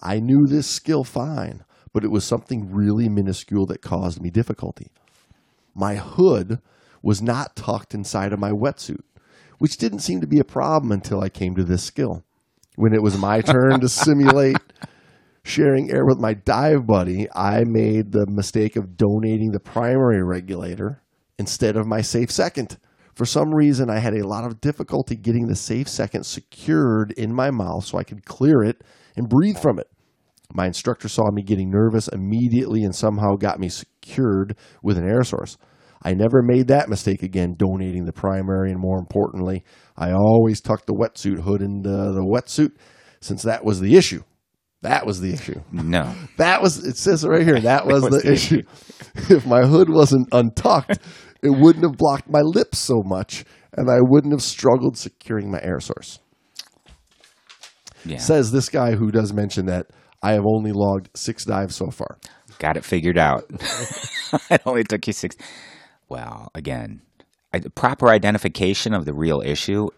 I 0.03 0.19
knew 0.19 0.45
this 0.45 0.67
skill 0.67 1.03
fine, 1.03 1.63
but 1.93 2.03
it 2.03 2.11
was 2.11 2.23
something 2.23 2.71
really 2.71 3.09
minuscule 3.09 3.65
that 3.67 3.81
caused 3.81 4.21
me 4.21 4.29
difficulty. 4.29 4.91
My 5.73 5.95
hood 5.95 6.59
was 7.01 7.21
not 7.21 7.55
tucked 7.55 7.93
inside 7.93 8.33
of 8.33 8.39
my 8.39 8.51
wetsuit, 8.51 9.03
which 9.59 9.77
didn't 9.77 9.99
seem 9.99 10.21
to 10.21 10.27
be 10.27 10.39
a 10.39 10.43
problem 10.43 10.91
until 10.91 11.21
I 11.21 11.29
came 11.29 11.55
to 11.55 11.63
this 11.63 11.83
skill. 11.83 12.23
When 12.75 12.93
it 12.93 13.01
was 13.01 13.17
my 13.17 13.41
turn 13.41 13.79
to 13.79 13.89
simulate 13.89 14.57
sharing 15.43 15.89
air 15.91 16.05
with 16.05 16.19
my 16.19 16.33
dive 16.33 16.85
buddy, 16.85 17.27
I 17.33 17.63
made 17.63 18.11
the 18.11 18.25
mistake 18.27 18.75
of 18.75 18.97
donating 18.97 19.51
the 19.51 19.59
primary 19.59 20.21
regulator 20.23 21.01
instead 21.39 21.77
of 21.77 21.87
my 21.87 22.01
safe 22.01 22.31
second. 22.31 22.77
For 23.15 23.25
some 23.25 23.53
reason, 23.53 23.89
I 23.89 23.99
had 23.99 24.13
a 24.13 24.27
lot 24.27 24.43
of 24.43 24.61
difficulty 24.61 25.15
getting 25.15 25.47
the 25.47 25.55
safe 25.55 25.87
second 25.87 26.25
secured 26.25 27.11
in 27.13 27.33
my 27.33 27.49
mouth 27.49 27.85
so 27.85 27.97
I 27.97 28.03
could 28.03 28.25
clear 28.25 28.61
it 28.61 28.83
and 29.15 29.29
breathe 29.29 29.57
from 29.57 29.79
it. 29.79 29.89
My 30.53 30.65
instructor 30.65 31.07
saw 31.07 31.29
me 31.31 31.43
getting 31.43 31.69
nervous 31.69 32.07
immediately 32.07 32.83
and 32.83 32.95
somehow 32.95 33.35
got 33.35 33.59
me 33.59 33.69
secured 33.69 34.55
with 34.81 34.97
an 34.97 35.07
air 35.07 35.23
source. 35.23 35.57
I 36.03 36.13
never 36.13 36.41
made 36.41 36.67
that 36.67 36.89
mistake 36.89 37.23
again, 37.23 37.55
donating 37.57 38.05
the 38.05 38.13
primary, 38.13 38.71
and 38.71 38.79
more 38.79 38.99
importantly, 38.99 39.63
I 39.97 40.11
always 40.11 40.61
tucked 40.61 40.85
the 40.85 40.93
wetsuit 40.93 41.41
hood 41.41 41.61
into 41.61 41.89
the 41.89 42.23
wetsuit 42.23 42.71
since 43.19 43.43
that 43.43 43.65
was 43.65 43.79
the 43.79 43.97
issue. 43.97 44.23
That 44.83 45.05
was 45.05 45.21
the 45.21 45.33
issue. 45.33 45.59
No, 45.71 46.13
That 46.37 46.61
was, 46.61 46.85
it 46.85 46.97
says 46.97 47.23
it 47.23 47.29
right 47.29 47.43
here, 47.43 47.59
that 47.59 47.87
was, 47.87 48.03
was 48.03 48.13
the, 48.13 48.19
the 48.19 48.31
issue. 48.31 48.61
if 49.29 49.45
my 49.45 49.65
hood 49.65 49.89
wasn't 49.89 50.27
untucked, 50.31 50.99
it 51.41 51.49
wouldn't 51.49 51.83
have 51.83 51.97
blocked 51.97 52.29
my 52.29 52.41
lips 52.41 52.77
so 52.77 53.01
much, 53.03 53.43
and 53.73 53.89
I 53.89 53.97
wouldn't 53.99 54.33
have 54.33 54.43
struggled 54.43 54.97
securing 54.97 55.51
my 55.51 55.59
air 55.61 55.79
source 55.79 56.19
yeah, 58.05 58.17
says 58.17 58.51
this 58.51 58.69
guy 58.69 58.95
who 58.95 59.11
does 59.11 59.33
mention 59.33 59.65
that 59.65 59.87
I 60.23 60.33
have 60.33 60.45
only 60.45 60.71
logged 60.71 61.09
six 61.15 61.45
dives 61.45 61.75
so 61.75 61.89
far. 61.91 62.17
got 62.59 62.77
it 62.77 62.83
figured 62.83 63.17
out. 63.17 63.45
it 64.49 64.61
only 64.65 64.83
took 64.83 65.05
you 65.07 65.13
six. 65.13 65.35
Well, 66.09 66.49
again, 66.55 67.01
I, 67.53 67.59
proper 67.75 68.09
identification 68.09 68.93
of 68.93 69.05
the 69.05 69.13
real 69.13 69.41
issue. 69.41 69.89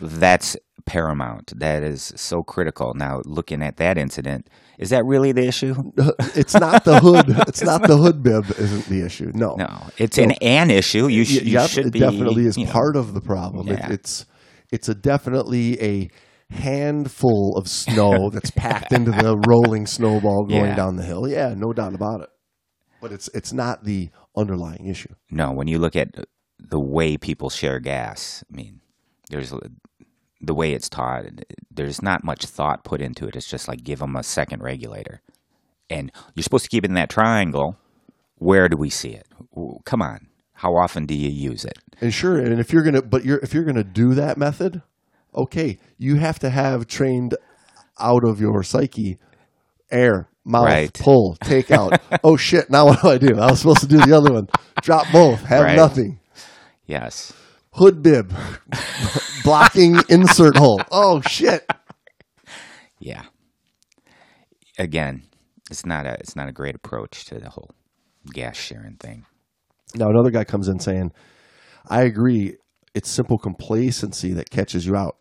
That's 0.00 0.56
paramount. 0.86 1.52
That 1.58 1.82
is 1.82 2.12
so 2.16 2.42
critical. 2.42 2.94
Now, 2.94 3.20
looking 3.24 3.62
at 3.62 3.76
that 3.76 3.98
incident, 3.98 4.48
is 4.78 4.90
that 4.90 5.04
really 5.04 5.32
the 5.32 5.46
issue? 5.46 5.74
It's 6.34 6.54
not 6.54 6.84
the 6.84 6.98
hood. 7.00 7.26
It's 7.48 7.62
not 7.62 7.82
the 7.86 7.96
hood 7.96 8.22
bib 8.22 8.50
isn't 8.58 8.86
the 8.86 9.02
issue. 9.04 9.30
No, 9.34 9.54
No, 9.56 9.86
it's 9.98 10.18
an 10.18 10.32
an 10.40 10.70
issue. 10.70 11.06
You, 11.08 11.24
sh- 11.24 11.36
Y- 11.42 11.42
you 11.60 11.68
should 11.68 11.86
it 11.86 11.92
be 11.92 11.98
definitely 12.00 12.46
is 12.46 12.56
you 12.56 12.64
know, 12.66 12.72
part 12.72 12.96
of 12.96 13.12
the 13.14 13.20
problem. 13.20 13.68
It- 13.68 13.80
it's 13.90 14.26
it's 14.72 14.88
a 14.88 14.94
definitely 14.94 15.80
a 15.82 16.08
handful 16.50 17.56
of 17.56 17.68
snow 17.68 18.30
that's 18.32 18.50
packed 18.50 18.92
into 18.92 19.10
the 19.10 19.36
rolling 19.48 19.86
snowball 19.86 20.44
going 20.44 20.66
Yeah. 20.66 20.76
down 20.76 20.96
the 20.96 21.04
hill. 21.04 21.26
Yeah, 21.28 21.54
no 21.56 21.72
doubt 21.72 21.94
about 21.94 22.20
it. 22.22 22.28
But 23.00 23.12
it's 23.12 23.28
it's 23.34 23.52
not 23.52 23.84
the 23.84 24.10
underlying 24.36 24.86
issue. 24.86 25.14
No, 25.30 25.52
when 25.52 25.68
you 25.68 25.78
look 25.78 25.96
at 25.96 26.08
the 26.58 26.80
way 26.80 27.16
people 27.16 27.48
share 27.48 27.80
gas, 27.80 28.44
I 28.52 28.56
mean, 28.56 28.80
there's 29.30 29.54
the 30.42 30.54
way 30.54 30.72
it's 30.72 30.88
taught. 30.88 31.24
There's 31.70 32.02
not 32.02 32.24
much 32.24 32.44
thought 32.44 32.84
put 32.84 33.00
into 33.00 33.26
it. 33.26 33.36
It's 33.36 33.48
just 33.48 33.68
like 33.68 33.84
give 33.84 34.00
them 34.00 34.16
a 34.16 34.22
second 34.22 34.62
regulator, 34.62 35.22
and 35.88 36.12
you're 36.34 36.42
supposed 36.42 36.64
to 36.64 36.70
keep 36.70 36.84
it 36.84 36.90
in 36.90 36.94
that 36.94 37.08
triangle. 37.10 37.76
Where 38.36 38.68
do 38.68 38.76
we 38.76 38.90
see 38.90 39.10
it? 39.10 39.26
Come 39.84 40.02
on, 40.02 40.28
how 40.54 40.76
often 40.76 41.06
do 41.06 41.14
you 41.14 41.30
use 41.30 41.64
it? 41.64 41.78
And 42.02 42.12
sure, 42.12 42.38
and 42.38 42.60
if 42.60 42.70
you're 42.72 42.82
gonna, 42.82 43.00
but 43.02 43.24
you're 43.24 43.38
if 43.38 43.54
you're 43.54 43.64
gonna 43.64 43.82
do 43.84 44.12
that 44.14 44.36
method, 44.36 44.82
okay, 45.34 45.78
you 45.98 46.16
have 46.16 46.38
to 46.40 46.50
have 46.50 46.86
trained 46.86 47.34
out 47.98 48.24
of 48.24 48.40
your 48.40 48.62
psyche 48.62 49.18
air, 49.90 50.28
mouth, 50.44 50.64
Right. 50.66 50.92
pull, 50.94 51.36
take 51.42 51.70
out. 51.80 52.00
oh 52.24 52.36
shit! 52.36 52.70
Now 52.70 52.86
what 52.86 53.02
do 53.02 53.08
I 53.08 53.18
do? 53.18 53.38
I 53.38 53.50
was 53.50 53.60
supposed 53.60 53.80
to 53.80 53.86
do 53.86 53.98
the 53.98 54.16
other 54.16 54.32
one. 54.32 54.48
Drop 54.82 55.06
both. 55.12 55.40
Have 55.42 55.62
Right. 55.64 55.76
nothing. 55.76 56.18
Yes, 56.86 57.32
Hood 57.74 58.02
bib, 58.02 58.32
blocking 59.44 59.96
insert 60.08 60.56
hole. 60.56 60.80
Oh 60.90 61.20
shit! 61.20 61.64
yeah. 62.98 63.24
Again, 64.78 65.22
it's 65.70 65.84
not 65.84 66.06
a 66.06 66.14
it's 66.14 66.34
not 66.36 66.48
a 66.48 66.52
great 66.52 66.74
approach 66.74 67.24
to 67.26 67.38
the 67.38 67.50
whole 67.50 67.70
gas 68.32 68.56
sharing 68.56 68.96
thing. 68.96 69.24
Now 69.94 70.08
another 70.08 70.30
guy 70.30 70.44
comes 70.44 70.68
in 70.68 70.80
saying, 70.80 71.12
"I 71.88 72.02
agree. 72.02 72.56
It's 72.94 73.08
simple 73.10 73.38
complacency 73.38 74.32
that 74.34 74.50
catches 74.50 74.84
you 74.86 74.96
out. 74.96 75.16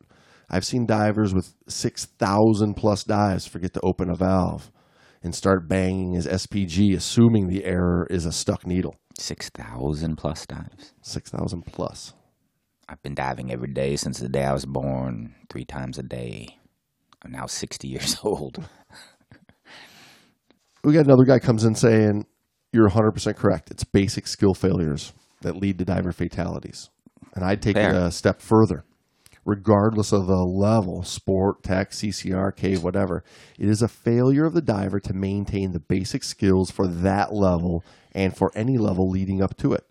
I've 0.50 0.66
seen 0.66 0.86
divers 0.86 1.34
with 1.34 1.54
six 1.68 2.06
thousand 2.06 2.76
plus 2.76 3.04
dives 3.04 3.46
forget 3.46 3.74
to 3.74 3.82
open 3.84 4.10
a 4.10 4.16
valve 4.16 4.72
and 5.22 5.36
start 5.36 5.68
banging 5.68 6.14
his 6.14 6.26
SPG, 6.28 6.96
assuming 6.96 7.48
the 7.48 7.66
error 7.66 8.08
is 8.10 8.26
a 8.26 8.32
stuck 8.32 8.66
needle. 8.66 8.96
Six 9.18 9.50
thousand 9.50 10.16
plus 10.16 10.46
dives. 10.46 10.94
Six 11.02 11.30
thousand 11.30 11.66
plus. 11.66 12.14
I've 12.88 13.02
been 13.04 13.14
diving 13.16 13.52
every 13.52 13.72
day 13.72 13.96
since 13.96 14.20
the 14.20 14.30
day 14.30 14.44
I 14.44 14.54
was 14.54 14.66
born, 14.66 15.36
three 15.50 15.66
times 15.66 16.00
a 16.00 16.04
day. 16.04 16.58
I'm 17.24 17.32
now 17.32 17.46
60 17.46 17.88
years 17.88 18.18
old. 18.24 18.68
We 20.84 20.94
got 20.94 21.06
another 21.06 21.26
guy 21.26 21.40
comes 21.40 21.66
in 21.66 21.76
saying, 21.76 22.26
"You're 22.72 22.86
100 22.86 23.12
percent 23.12 23.38
correct. 23.38 23.70
It's 23.70 23.84
basic 23.84 24.26
skill 24.28 24.54
failures 24.54 25.14
that 25.42 25.58
lead 25.58 25.78
to 25.80 25.86
diver 25.86 26.12
fatalities." 26.12 26.90
And 27.36 27.44
I'd 27.44 27.62
take 27.62 27.76
Fair. 27.76 27.92
it 27.92 27.96
a 27.96 28.12
step 28.12 28.42
further. 28.42 28.84
Regardless 29.50 30.12
of 30.12 30.28
the 30.28 30.46
level, 30.46 31.02
sport, 31.02 31.64
tech, 31.64 31.90
CCR, 31.90 32.56
cave, 32.56 32.84
whatever, 32.84 33.24
it 33.58 33.68
is 33.68 33.82
a 33.82 33.88
failure 33.88 34.46
of 34.46 34.54
the 34.54 34.62
diver 34.62 35.00
to 35.00 35.12
maintain 35.12 35.72
the 35.72 35.80
basic 35.80 36.24
skills 36.24 36.70
for 36.70 36.86
that 36.86 37.34
level 37.34 37.84
and 38.12 38.38
for 38.38 38.52
any 38.54 38.78
level 38.78 39.10
leading 39.10 39.42
up 39.42 39.58
to 39.58 39.74
it. 39.74 39.90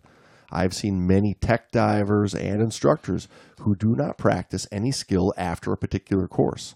I've 0.49 0.73
seen 0.73 1.05
many 1.05 1.33
tech 1.33 1.71
divers 1.71 2.33
and 2.33 2.61
instructors 2.61 3.27
who 3.59 3.75
do 3.75 3.95
not 3.97 4.17
practice 4.17 4.65
any 4.71 4.93
skill 4.93 5.33
after 5.35 5.73
a 5.73 5.77
particular 5.77 6.29
course, 6.29 6.75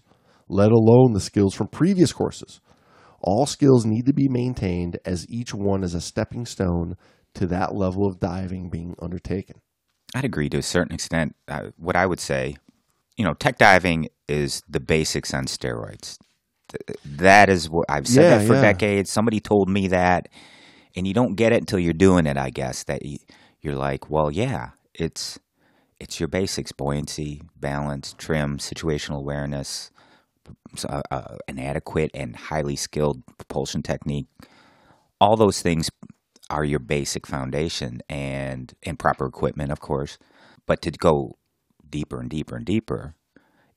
let 0.50 0.70
alone 0.70 1.14
the 1.14 1.20
skills 1.20 1.54
from 1.54 1.68
previous 1.68 2.12
courses. 2.12 2.60
All 3.22 3.46
skills 3.46 3.86
need 3.86 4.04
to 4.04 4.12
be 4.12 4.28
maintained 4.28 4.98
as 5.06 5.26
each 5.30 5.54
one 5.54 5.84
is 5.84 5.94
a 5.94 6.02
stepping 6.02 6.44
stone 6.44 6.98
to 7.32 7.46
that 7.46 7.74
level 7.74 8.06
of 8.06 8.20
diving 8.20 8.68
being 8.68 8.94
undertaken. 9.00 9.62
I'd 10.14 10.24
agree 10.24 10.48
to 10.50 10.58
a 10.58 10.62
certain 10.62 10.94
extent. 10.94 11.34
Uh, 11.48 11.70
what 11.76 11.96
I 11.96 12.06
would 12.06 12.20
say, 12.20 12.56
you 13.16 13.24
know, 13.24 13.34
tech 13.34 13.58
diving 13.58 14.08
is 14.28 14.62
the 14.68 14.80
basics 14.80 15.34
on 15.34 15.46
steroids. 15.46 16.18
That 17.04 17.48
is 17.48 17.70
what 17.70 17.86
I've 17.88 18.08
said 18.08 18.28
Yeah, 18.28 18.30
that 18.30 18.42
for 18.42 18.56
yeah. 18.56 18.56
decades. 18.56 19.10
Somebody 19.10 19.40
told 19.40 19.68
me 19.68 19.88
that, 19.88 20.28
and 20.96 21.06
you 21.06 21.14
don't 21.14 21.34
get 21.34 21.52
it 21.52 21.60
until 21.60 21.78
you're 21.78 21.92
doing 21.92 22.26
it. 22.26 22.36
I 22.36 22.50
guess 22.50 22.84
that 22.84 23.02
you're 23.62 23.76
like, 23.76 24.10
well, 24.10 24.30
yeah, 24.30 24.70
it's 24.94 25.38
it's 26.00 26.20
your 26.20 26.28
basics: 26.28 26.72
buoyancy, 26.72 27.42
balance, 27.56 28.14
trim, 28.18 28.58
situational 28.58 29.18
awareness, 29.18 29.90
uh, 30.88 31.02
uh, 31.10 31.36
an 31.48 31.58
adequate 31.58 32.10
and 32.14 32.36
highly 32.36 32.76
skilled 32.76 33.22
propulsion 33.38 33.82
technique. 33.82 34.26
All 35.20 35.36
those 35.36 35.62
things 35.62 35.90
are 36.50 36.64
your 36.64 36.80
basic 36.80 37.26
foundation 37.26 38.00
and 38.08 38.74
and 38.82 38.98
proper 38.98 39.26
equipment, 39.26 39.72
of 39.72 39.80
course. 39.80 40.18
But 40.66 40.82
to 40.82 40.90
go 40.90 41.36
deeper 41.98 42.18
and 42.20 42.28
deeper 42.28 42.56
and 42.56 42.66
deeper, 42.66 43.14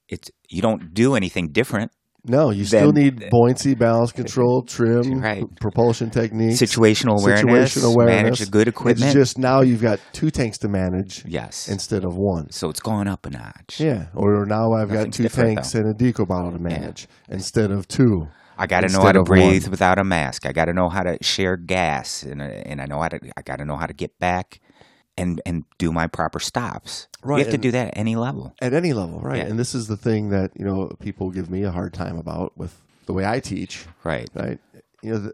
it's 0.10 0.30
you 0.50 0.62
don't 0.62 0.94
do 0.94 1.16
anything 1.16 1.46
different. 1.52 1.92
No, 2.30 2.50
you 2.52 2.66
still 2.66 2.92
need 2.92 3.30
buoyancy, 3.30 3.74
balance 3.74 4.12
control, 4.12 4.62
trim, 4.64 5.22
Right. 5.22 5.46
propulsion 5.62 6.10
techniques, 6.10 6.60
Situational 6.60 7.22
awareness, 7.22 7.76
situational 7.78 7.94
awareness. 7.94 8.24
manage 8.24 8.42
a 8.42 8.52
good 8.58 8.68
equipment. 8.68 9.06
It's 9.06 9.14
just 9.14 9.38
now 9.38 9.62
you've 9.62 9.82
got 9.82 10.00
two 10.12 10.30
tanks 10.30 10.58
to 10.64 10.68
manage 10.68 11.24
yes, 11.26 11.70
instead 11.70 12.04
of 12.04 12.18
one. 12.18 12.52
so 12.52 12.70
it's 12.70 12.82
going 12.82 13.08
up 13.08 13.26
a 13.26 13.30
notch. 13.30 13.80
Yeah, 13.80 14.08
or 14.14 14.46
now 14.46 14.74
I've 14.74 14.92
got 14.92 15.14
two 15.14 15.30
tanks 15.30 15.72
though. 15.72 15.80
and 15.82 15.88
a 15.90 15.94
deco 16.04 16.28
bottle 16.28 16.52
to 16.52 16.60
manage 16.60 17.08
instead 17.30 17.72
of 17.72 17.88
two. 17.88 18.28
I 18.58 18.66
got 18.68 18.82
to 18.82 18.90
know 18.92 19.02
how 19.04 19.14
to 19.14 19.24
breathe 19.24 19.64
one. 19.66 19.72
without 19.72 19.98
a 20.00 20.04
mask. 20.04 20.46
I 20.46 20.52
got 20.52 20.66
to 20.66 20.74
know 20.74 20.90
how 20.90 21.04
to 21.04 21.18
share 21.22 21.56
gas, 21.56 22.24
and 22.24 22.42
and 22.42 22.82
I 22.82 22.86
know 22.88 23.00
how 23.04 23.08
to. 23.10 23.20
I 23.38 23.42
got 23.44 23.58
to 23.60 23.66
know 23.66 23.78
how 23.78 23.86
to 23.86 23.94
get 23.94 24.12
back, 24.20 24.60
and 25.18 25.42
and 25.46 25.64
do 25.78 25.92
my 25.92 26.08
proper 26.08 26.40
stops. 26.40 27.08
Right, 27.24 27.40
You 27.40 27.46
have 27.46 27.54
to 27.54 27.58
do 27.58 27.72
that 27.72 27.90
at 27.90 27.98
any 27.98 28.16
level. 28.16 28.54
At 28.62 28.74
any 28.74 28.94
level, 28.94 29.20
right? 29.20 29.38
Yeah. 29.38 29.46
And 29.46 29.60
this 29.60 29.76
is 29.76 29.88
the 29.88 29.98
thing 29.98 30.30
that 30.30 30.52
you 30.56 30.66
know 30.66 30.92
people 31.00 31.30
give 31.32 31.50
me 31.50 31.64
a 31.64 31.72
hard 31.72 31.94
time 31.94 32.18
about 32.18 32.58
with 32.58 32.80
the 33.06 33.14
way 33.14 33.26
I 33.26 33.40
teach. 33.40 33.86
Right. 34.04 34.30
Right? 34.34 34.60
You 35.02 35.14
know, 35.14 35.32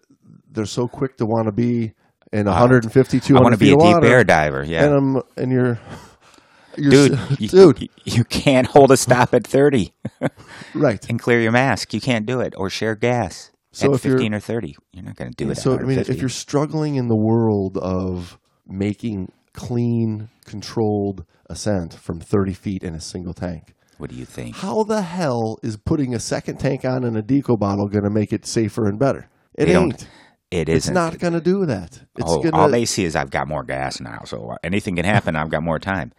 they're 0.51 0.65
so 0.65 0.87
quick 0.87 1.17
to 1.17 1.25
want 1.25 1.47
to 1.47 1.51
be 1.51 1.93
in 2.33 2.47
150, 2.47 3.17
uh, 3.17 3.37
I 3.37 3.41
want 3.41 3.53
to 3.53 3.59
be 3.59 3.67
a 3.67 3.75
deep 3.75 3.79
water, 3.79 4.07
air 4.07 4.23
diver. 4.23 4.63
Yeah. 4.63 4.85
and 4.85 4.93
I'm 4.95 5.21
and 5.37 5.51
you're, 5.51 5.79
you're 6.77 6.89
dude, 6.91 7.19
you, 7.39 7.47
dude, 7.47 7.89
you, 8.03 8.23
can't 8.23 8.65
hold 8.67 8.91
a 8.91 8.97
stop 8.97 9.35
at 9.35 9.45
30 9.45 9.93
right? 10.73 11.07
and 11.09 11.19
clear 11.19 11.39
your 11.39 11.51
mask. 11.51 11.93
You 11.93 12.01
can't 12.01 12.25
do 12.25 12.41
it 12.41 12.55
or 12.57 12.71
share 12.71 12.95
gas 12.95 13.51
So 13.71 13.93
at 13.93 13.99
15 13.99 14.33
or 14.33 14.39
30. 14.39 14.75
You're 14.93 15.03
not 15.03 15.15
going 15.15 15.31
to 15.31 15.35
do 15.35 15.51
it. 15.51 15.57
So 15.57 15.77
I 15.77 15.83
mean, 15.83 15.99
if 15.99 16.19
you're 16.19 16.29
struggling 16.29 16.95
in 16.95 17.07
the 17.07 17.15
world 17.15 17.77
of 17.77 18.39
making 18.65 19.31
clean, 19.53 20.29
controlled 20.45 21.25
ascent 21.49 21.93
from 21.93 22.19
30 22.19 22.53
feet 22.53 22.83
in 22.83 22.95
a 22.95 23.01
single 23.01 23.33
tank, 23.33 23.73
what 23.97 24.09
do 24.09 24.15
you 24.15 24.25
think? 24.25 24.57
how 24.57 24.83
the 24.83 25.01
hell 25.01 25.57
is 25.63 25.77
putting 25.77 26.13
a 26.13 26.19
second 26.19 26.59
tank 26.59 26.83
on 26.83 27.03
in 27.03 27.15
a 27.15 27.21
deco 27.21 27.57
bottle 27.57 27.87
going 27.87 28.03
to 28.03 28.09
make 28.09 28.33
it 28.33 28.45
safer 28.45 28.85
and 28.85 28.99
better? 28.99 29.29
It 29.55 29.67
They 29.67 29.75
ain't. 29.75 30.07
It's 30.51 30.69
isn't. 30.69 30.93
not 30.93 31.17
going 31.17 31.33
to 31.33 31.41
do 31.41 31.65
that. 31.65 32.01
It's 32.15 32.29
oh, 32.31 32.43
gonna. 32.43 32.55
all 32.55 32.69
they 32.69 32.85
see 32.85 33.05
is 33.05 33.15
I've 33.15 33.31
got 33.31 33.47
more 33.47 33.63
gas 33.63 33.99
now, 33.99 34.19
so 34.25 34.55
anything 34.63 34.95
can 34.95 35.05
happen. 35.05 35.35
I've 35.35 35.49
got 35.49 35.63
more 35.63 35.79
time, 35.79 36.11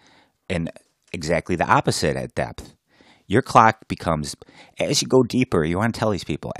and 0.49 0.70
exactly 1.12 1.55
the 1.55 1.66
opposite 1.66 2.16
at 2.16 2.35
depth. 2.35 2.74
Your 3.26 3.43
clock 3.43 3.87
becomes 3.87 4.35
as 4.78 5.03
you 5.03 5.09
go 5.09 5.22
deeper. 5.22 5.64
You 5.64 5.78
want 5.78 5.95
to 5.95 5.99
tell 5.99 6.11
these 6.11 6.24
people 6.24 6.53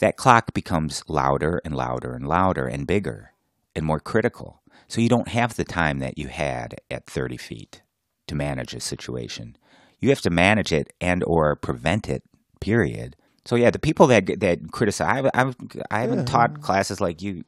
that 0.00 0.16
clock 0.16 0.52
becomes 0.52 1.02
louder 1.08 1.60
and 1.64 1.74
louder 1.74 2.14
and 2.14 2.26
louder 2.26 2.66
and 2.66 2.86
bigger 2.86 3.32
and 3.74 3.86
more 3.86 4.00
critical. 4.00 4.60
So 4.88 5.00
you 5.00 5.08
don't 5.08 5.28
have 5.28 5.56
the 5.56 5.64
time 5.64 5.98
that 6.00 6.18
you 6.18 6.28
had 6.28 6.76
at 6.90 7.06
30 7.06 7.36
feet 7.36 7.82
to 8.28 8.34
manage 8.34 8.74
a 8.74 8.80
situation. 8.80 9.56
You 10.00 10.10
have 10.10 10.20
to 10.22 10.30
manage 10.30 10.72
it 10.72 10.92
and 11.00 11.22
or 11.26 11.56
prevent 11.56 12.08
it. 12.08 12.22
Period. 12.60 13.16
So 13.44 13.56
yeah, 13.56 13.70
the 13.70 13.78
people 13.78 14.06
that 14.06 14.40
that 14.40 14.72
criticize, 14.72 15.24
I, 15.34 15.40
I've, 15.40 15.56
I 15.90 16.00
haven't 16.00 16.24
taught 16.26 16.60
classes 16.62 17.00
like 17.00 17.20
you 17.20 17.42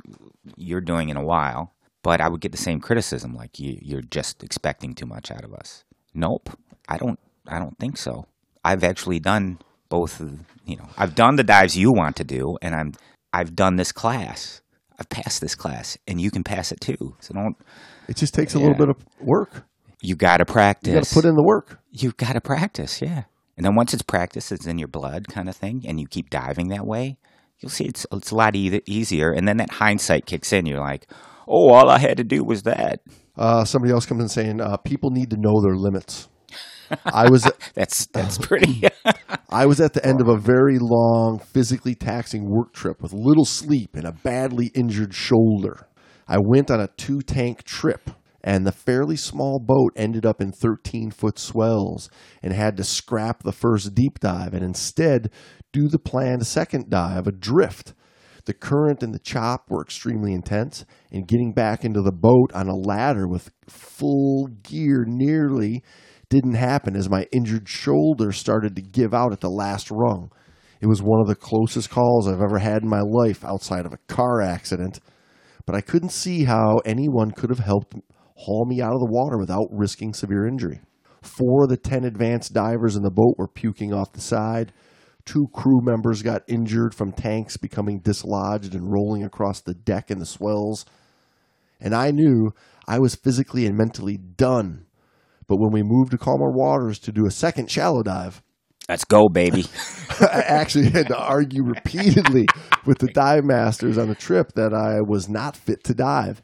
you're 0.56 0.80
doing 0.82 1.08
in 1.08 1.16
a 1.16 1.24
while, 1.24 1.72
but 2.02 2.20
I 2.20 2.28
would 2.28 2.40
get 2.42 2.52
the 2.52 2.58
same 2.58 2.80
criticism 2.80 3.34
like 3.34 3.58
you 3.58 3.78
you're 3.80 4.02
just 4.02 4.42
expecting 4.44 4.94
too 4.94 5.06
much 5.06 5.30
out 5.30 5.42
of 5.44 5.54
us. 5.54 5.84
Nope, 6.12 6.50
I 6.88 6.98
don't. 6.98 7.18
I 7.48 7.58
don't 7.58 7.78
think 7.78 7.96
so. 7.96 8.26
I've 8.64 8.84
actually 8.84 9.20
done 9.20 9.58
both. 9.88 10.20
of- 10.20 10.40
You 10.66 10.76
know, 10.76 10.88
I've 10.98 11.14
done 11.14 11.36
the 11.36 11.44
dives 11.44 11.76
you 11.78 11.92
want 11.92 12.16
to 12.16 12.24
do, 12.24 12.58
and 12.60 12.74
I'm 12.74 12.92
I've 13.32 13.54
done 13.56 13.76
this 13.76 13.92
class. 13.92 14.60
I've 14.98 15.08
passed 15.08 15.40
this 15.40 15.54
class, 15.54 15.98
and 16.06 16.20
you 16.20 16.30
can 16.30 16.42
pass 16.44 16.72
it 16.72 16.80
too. 16.80 17.16
So 17.20 17.34
don't. 17.34 17.56
it 18.08 18.16
just 18.16 18.34
takes 18.34 18.54
a 18.54 18.58
little 18.58 18.74
bit 18.74 18.88
of 18.88 18.96
work. 19.20 19.64
You 20.00 20.14
got 20.14 20.38
to 20.38 20.44
practice. 20.44 20.88
You 20.88 20.94
got 20.98 21.04
to 21.04 21.14
put 21.14 21.24
in 21.24 21.34
the 21.34 21.42
work. 21.42 21.80
You've 21.90 22.16
got 22.16 22.34
to 22.34 22.40
practice, 22.40 23.00
yeah. 23.02 23.24
And 23.56 23.64
then 23.64 23.74
once 23.74 23.94
it's 23.94 24.02
practiced, 24.02 24.52
it's 24.52 24.66
in 24.66 24.78
your 24.78 24.88
blood, 24.88 25.28
kind 25.28 25.48
of 25.48 25.56
thing, 25.56 25.84
and 25.86 25.98
you 25.98 26.06
keep 26.06 26.30
diving 26.30 26.68
that 26.68 26.86
way. 26.86 27.18
You'll 27.60 27.70
see 27.70 27.84
it's 27.84 28.06
it's 28.12 28.30
a 28.30 28.34
lot 28.34 28.54
e- 28.54 28.82
easier, 28.86 29.32
and 29.32 29.48
then 29.48 29.56
that 29.56 29.70
hindsight 29.70 30.26
kicks 30.26 30.52
in. 30.52 30.66
You're 30.66 30.80
like, 30.80 31.06
oh, 31.48 31.70
all 31.70 31.88
I 31.88 31.98
had 31.98 32.18
to 32.18 32.24
do 32.24 32.44
was 32.44 32.64
that. 32.64 33.00
Uh, 33.36 33.64
somebody 33.64 33.92
else 33.92 34.06
comes 34.06 34.22
in 34.22 34.28
saying 34.28 34.60
uh, 34.60 34.76
people 34.78 35.10
need 35.10 35.30
to 35.30 35.36
know 35.36 35.60
their 35.62 35.76
limits. 35.76 36.28
I 37.04 37.28
was 37.28 37.50
That's 37.74 38.06
that's 38.06 38.38
pretty. 38.38 38.82
I 39.48 39.66
was 39.66 39.80
at 39.80 39.92
the 39.92 40.04
end 40.04 40.20
of 40.20 40.28
a 40.28 40.36
very 40.36 40.78
long, 40.80 41.38
physically 41.38 41.94
taxing 41.94 42.48
work 42.48 42.72
trip 42.72 43.00
with 43.02 43.12
little 43.12 43.44
sleep 43.44 43.94
and 43.94 44.06
a 44.06 44.12
badly 44.12 44.66
injured 44.74 45.14
shoulder. 45.14 45.88
I 46.28 46.38
went 46.38 46.70
on 46.70 46.80
a 46.80 46.88
two 46.88 47.20
tank 47.22 47.62
trip 47.62 48.10
and 48.42 48.64
the 48.64 48.72
fairly 48.72 49.16
small 49.16 49.58
boat 49.58 49.92
ended 49.96 50.24
up 50.24 50.40
in 50.40 50.52
13 50.52 51.10
foot 51.10 51.38
swells 51.38 52.08
and 52.42 52.52
had 52.52 52.76
to 52.76 52.84
scrap 52.84 53.42
the 53.42 53.52
first 53.52 53.94
deep 53.94 54.20
dive 54.20 54.54
and 54.54 54.64
instead 54.64 55.30
do 55.72 55.88
the 55.88 55.98
planned 55.98 56.46
second 56.46 56.88
dive 56.88 57.26
adrift. 57.26 57.92
The 58.46 58.54
current 58.54 59.02
and 59.02 59.12
the 59.12 59.18
chop 59.18 59.68
were 59.68 59.82
extremely 59.82 60.32
intense, 60.32 60.84
and 61.10 61.26
getting 61.26 61.52
back 61.52 61.84
into 61.84 62.00
the 62.00 62.12
boat 62.12 62.52
on 62.54 62.68
a 62.68 62.76
ladder 62.76 63.26
with 63.26 63.50
full 63.68 64.46
gear 64.62 65.04
nearly 65.04 65.82
didn't 66.28 66.54
happen 66.54 66.96
as 66.96 67.08
my 67.08 67.26
injured 67.32 67.68
shoulder 67.68 68.32
started 68.32 68.74
to 68.76 68.82
give 68.82 69.14
out 69.14 69.32
at 69.32 69.40
the 69.40 69.50
last 69.50 69.90
rung. 69.90 70.30
It 70.80 70.86
was 70.86 71.02
one 71.02 71.20
of 71.20 71.26
the 71.26 71.34
closest 71.34 71.90
calls 71.90 72.28
I've 72.28 72.40
ever 72.40 72.58
had 72.58 72.82
in 72.82 72.88
my 72.88 73.00
life 73.00 73.44
outside 73.44 73.86
of 73.86 73.92
a 73.92 74.12
car 74.12 74.42
accident, 74.42 75.00
but 75.64 75.74
I 75.74 75.80
couldn't 75.80 76.10
see 76.10 76.44
how 76.44 76.78
anyone 76.84 77.30
could 77.30 77.50
have 77.50 77.60
helped 77.60 77.94
haul 78.36 78.66
me 78.66 78.82
out 78.82 78.92
of 78.92 79.00
the 79.00 79.10
water 79.10 79.38
without 79.38 79.68
risking 79.70 80.12
severe 80.12 80.46
injury. 80.46 80.80
Four 81.22 81.64
of 81.64 81.70
the 81.70 81.76
ten 81.76 82.04
advanced 82.04 82.52
divers 82.52 82.96
in 82.96 83.02
the 83.02 83.10
boat 83.10 83.34
were 83.38 83.48
puking 83.48 83.92
off 83.92 84.12
the 84.12 84.20
side. 84.20 84.72
Two 85.24 85.48
crew 85.52 85.80
members 85.82 86.22
got 86.22 86.44
injured 86.46 86.94
from 86.94 87.12
tanks 87.12 87.56
becoming 87.56 88.00
dislodged 88.00 88.74
and 88.74 88.92
rolling 88.92 89.24
across 89.24 89.60
the 89.60 89.74
deck 89.74 90.10
in 90.10 90.18
the 90.18 90.26
swells. 90.26 90.84
And 91.80 91.94
I 91.94 92.10
knew 92.10 92.52
I 92.86 93.00
was 93.00 93.16
physically 93.16 93.66
and 93.66 93.76
mentally 93.76 94.16
done. 94.16 94.85
But 95.48 95.58
when 95.58 95.72
we 95.72 95.82
moved 95.82 96.10
to 96.12 96.18
calmer 96.18 96.50
waters 96.50 96.98
to 97.00 97.12
do 97.12 97.26
a 97.26 97.30
second 97.30 97.70
shallow 97.70 98.02
dive, 98.02 98.42
Let's 98.88 99.04
go, 99.04 99.28
baby. 99.28 99.64
I 100.20 100.44
actually 100.46 100.90
had 100.90 101.08
to 101.08 101.18
argue 101.18 101.64
repeatedly 101.64 102.46
with 102.84 102.98
the 102.98 103.08
dive 103.08 103.44
masters 103.44 103.98
on 103.98 104.08
the 104.08 104.14
trip 104.14 104.52
that 104.52 104.72
I 104.72 105.00
was 105.00 105.28
not 105.28 105.56
fit 105.56 105.82
to 105.84 105.94
dive. 105.94 106.40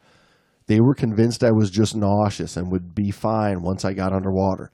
They 0.67 0.81
were 0.81 0.95
convinced 0.95 1.45
I 1.45 1.53
was 1.53 1.71
just 1.71 1.95
nauseous 1.95 2.57
and 2.57 2.73
would 2.73 2.97
be 2.97 3.13
fine 3.13 3.63
once 3.63 3.85
I 3.85 3.93
got 3.93 4.13
underwater. 4.13 4.73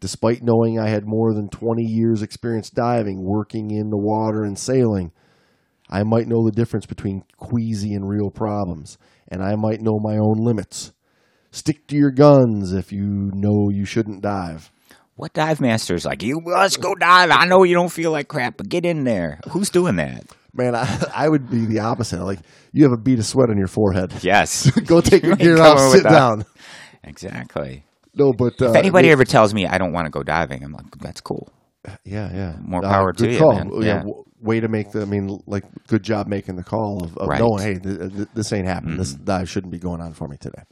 Despite 0.00 0.42
knowing 0.42 0.78
I 0.78 0.88
had 0.88 1.06
more 1.06 1.32
than 1.32 1.48
20 1.48 1.84
years' 1.84 2.20
experience 2.20 2.68
diving, 2.68 3.22
working 3.22 3.70
in 3.70 3.90
the 3.90 3.96
water, 3.96 4.42
and 4.42 4.58
sailing, 4.58 5.12
I 5.88 6.02
might 6.02 6.26
know 6.26 6.44
the 6.44 6.52
difference 6.52 6.86
between 6.86 7.22
queasy 7.36 7.94
and 7.94 8.08
real 8.08 8.30
problems, 8.30 8.98
and 9.28 9.42
I 9.42 9.54
might 9.54 9.80
know 9.80 9.98
my 10.00 10.16
own 10.18 10.38
limits. 10.38 10.92
Stick 11.54 11.86
to 11.86 11.96
your 11.96 12.10
guns 12.10 12.72
if 12.72 12.92
you 12.92 13.30
know 13.32 13.70
you 13.70 13.84
shouldn't 13.84 14.22
dive. 14.22 14.72
What 15.14 15.32
dive 15.32 15.60
master's 15.60 16.04
like, 16.04 16.22
you 16.24 16.40
let's 16.44 16.76
go 16.76 16.96
dive. 16.96 17.30
I 17.30 17.44
know 17.46 17.62
you 17.62 17.74
don't 17.74 17.92
feel 17.92 18.10
like 18.10 18.26
crap, 18.26 18.56
but 18.56 18.68
get 18.68 18.84
in 18.84 19.04
there. 19.04 19.38
Who's 19.50 19.70
doing 19.70 19.94
that? 19.96 20.24
Man, 20.52 20.74
I, 20.74 21.04
I 21.14 21.28
would 21.28 21.48
be 21.48 21.64
the 21.64 21.78
opposite. 21.78 22.22
Like, 22.24 22.40
you 22.72 22.82
have 22.82 22.92
a 22.92 22.96
bead 23.00 23.20
of 23.20 23.24
sweat 23.24 23.50
on 23.50 23.56
your 23.56 23.68
forehead. 23.68 24.12
Yes. 24.22 24.68
Go 24.86 25.00
take 25.00 25.22
your 25.22 25.36
gear 25.44 25.60
off, 25.62 25.78
sit 25.92 26.02
down. 26.02 26.44
exactly. 27.04 27.84
No, 28.16 28.32
but 28.32 28.60
uh, 28.60 28.70
If 28.70 28.76
anybody 28.76 29.10
ever 29.10 29.24
tells 29.24 29.54
me 29.54 29.66
I 29.66 29.78
don't 29.78 29.92
want 29.92 30.06
to 30.06 30.10
go 30.10 30.22
diving, 30.22 30.62
I'm 30.64 30.72
like, 30.72 30.86
that's 30.98 31.20
cool. 31.20 31.52
yeah, 32.04 32.30
yeah, 32.32 32.56
More 32.60 32.84
Uh, 32.84 32.88
power 32.88 33.12
to 33.12 33.24
good 33.24 33.32
you, 33.32 33.38
call. 33.38 33.54
man. 33.54 33.70
Yeah, 33.82 34.02
Yeah. 34.06 34.12
way 34.40 34.60
to 34.60 34.68
make 34.68 34.92
the. 34.92 35.02
I 35.02 35.04
mean, 35.04 35.40
like, 35.46 35.64
good 35.88 36.02
job 36.02 36.26
making 36.28 36.56
the 36.56 36.62
call 36.64 37.02
of, 37.04 37.16
of 37.18 37.28
Right. 37.28 37.40
knowing, 37.40 37.62
hey, 37.62 37.78
th- 37.78 38.12
th- 38.12 38.28
this 38.34 38.52
ain't 38.52 38.66
happening. 38.66 38.96
This 38.96 39.14
Mm-hmm. 39.14 39.24
dive 39.24 39.48
shouldn't 39.50 39.72
be 39.72 39.78
going 39.78 40.00
on 40.00 40.12
for 40.12 40.28
me 40.28 40.36
today. 40.36 40.62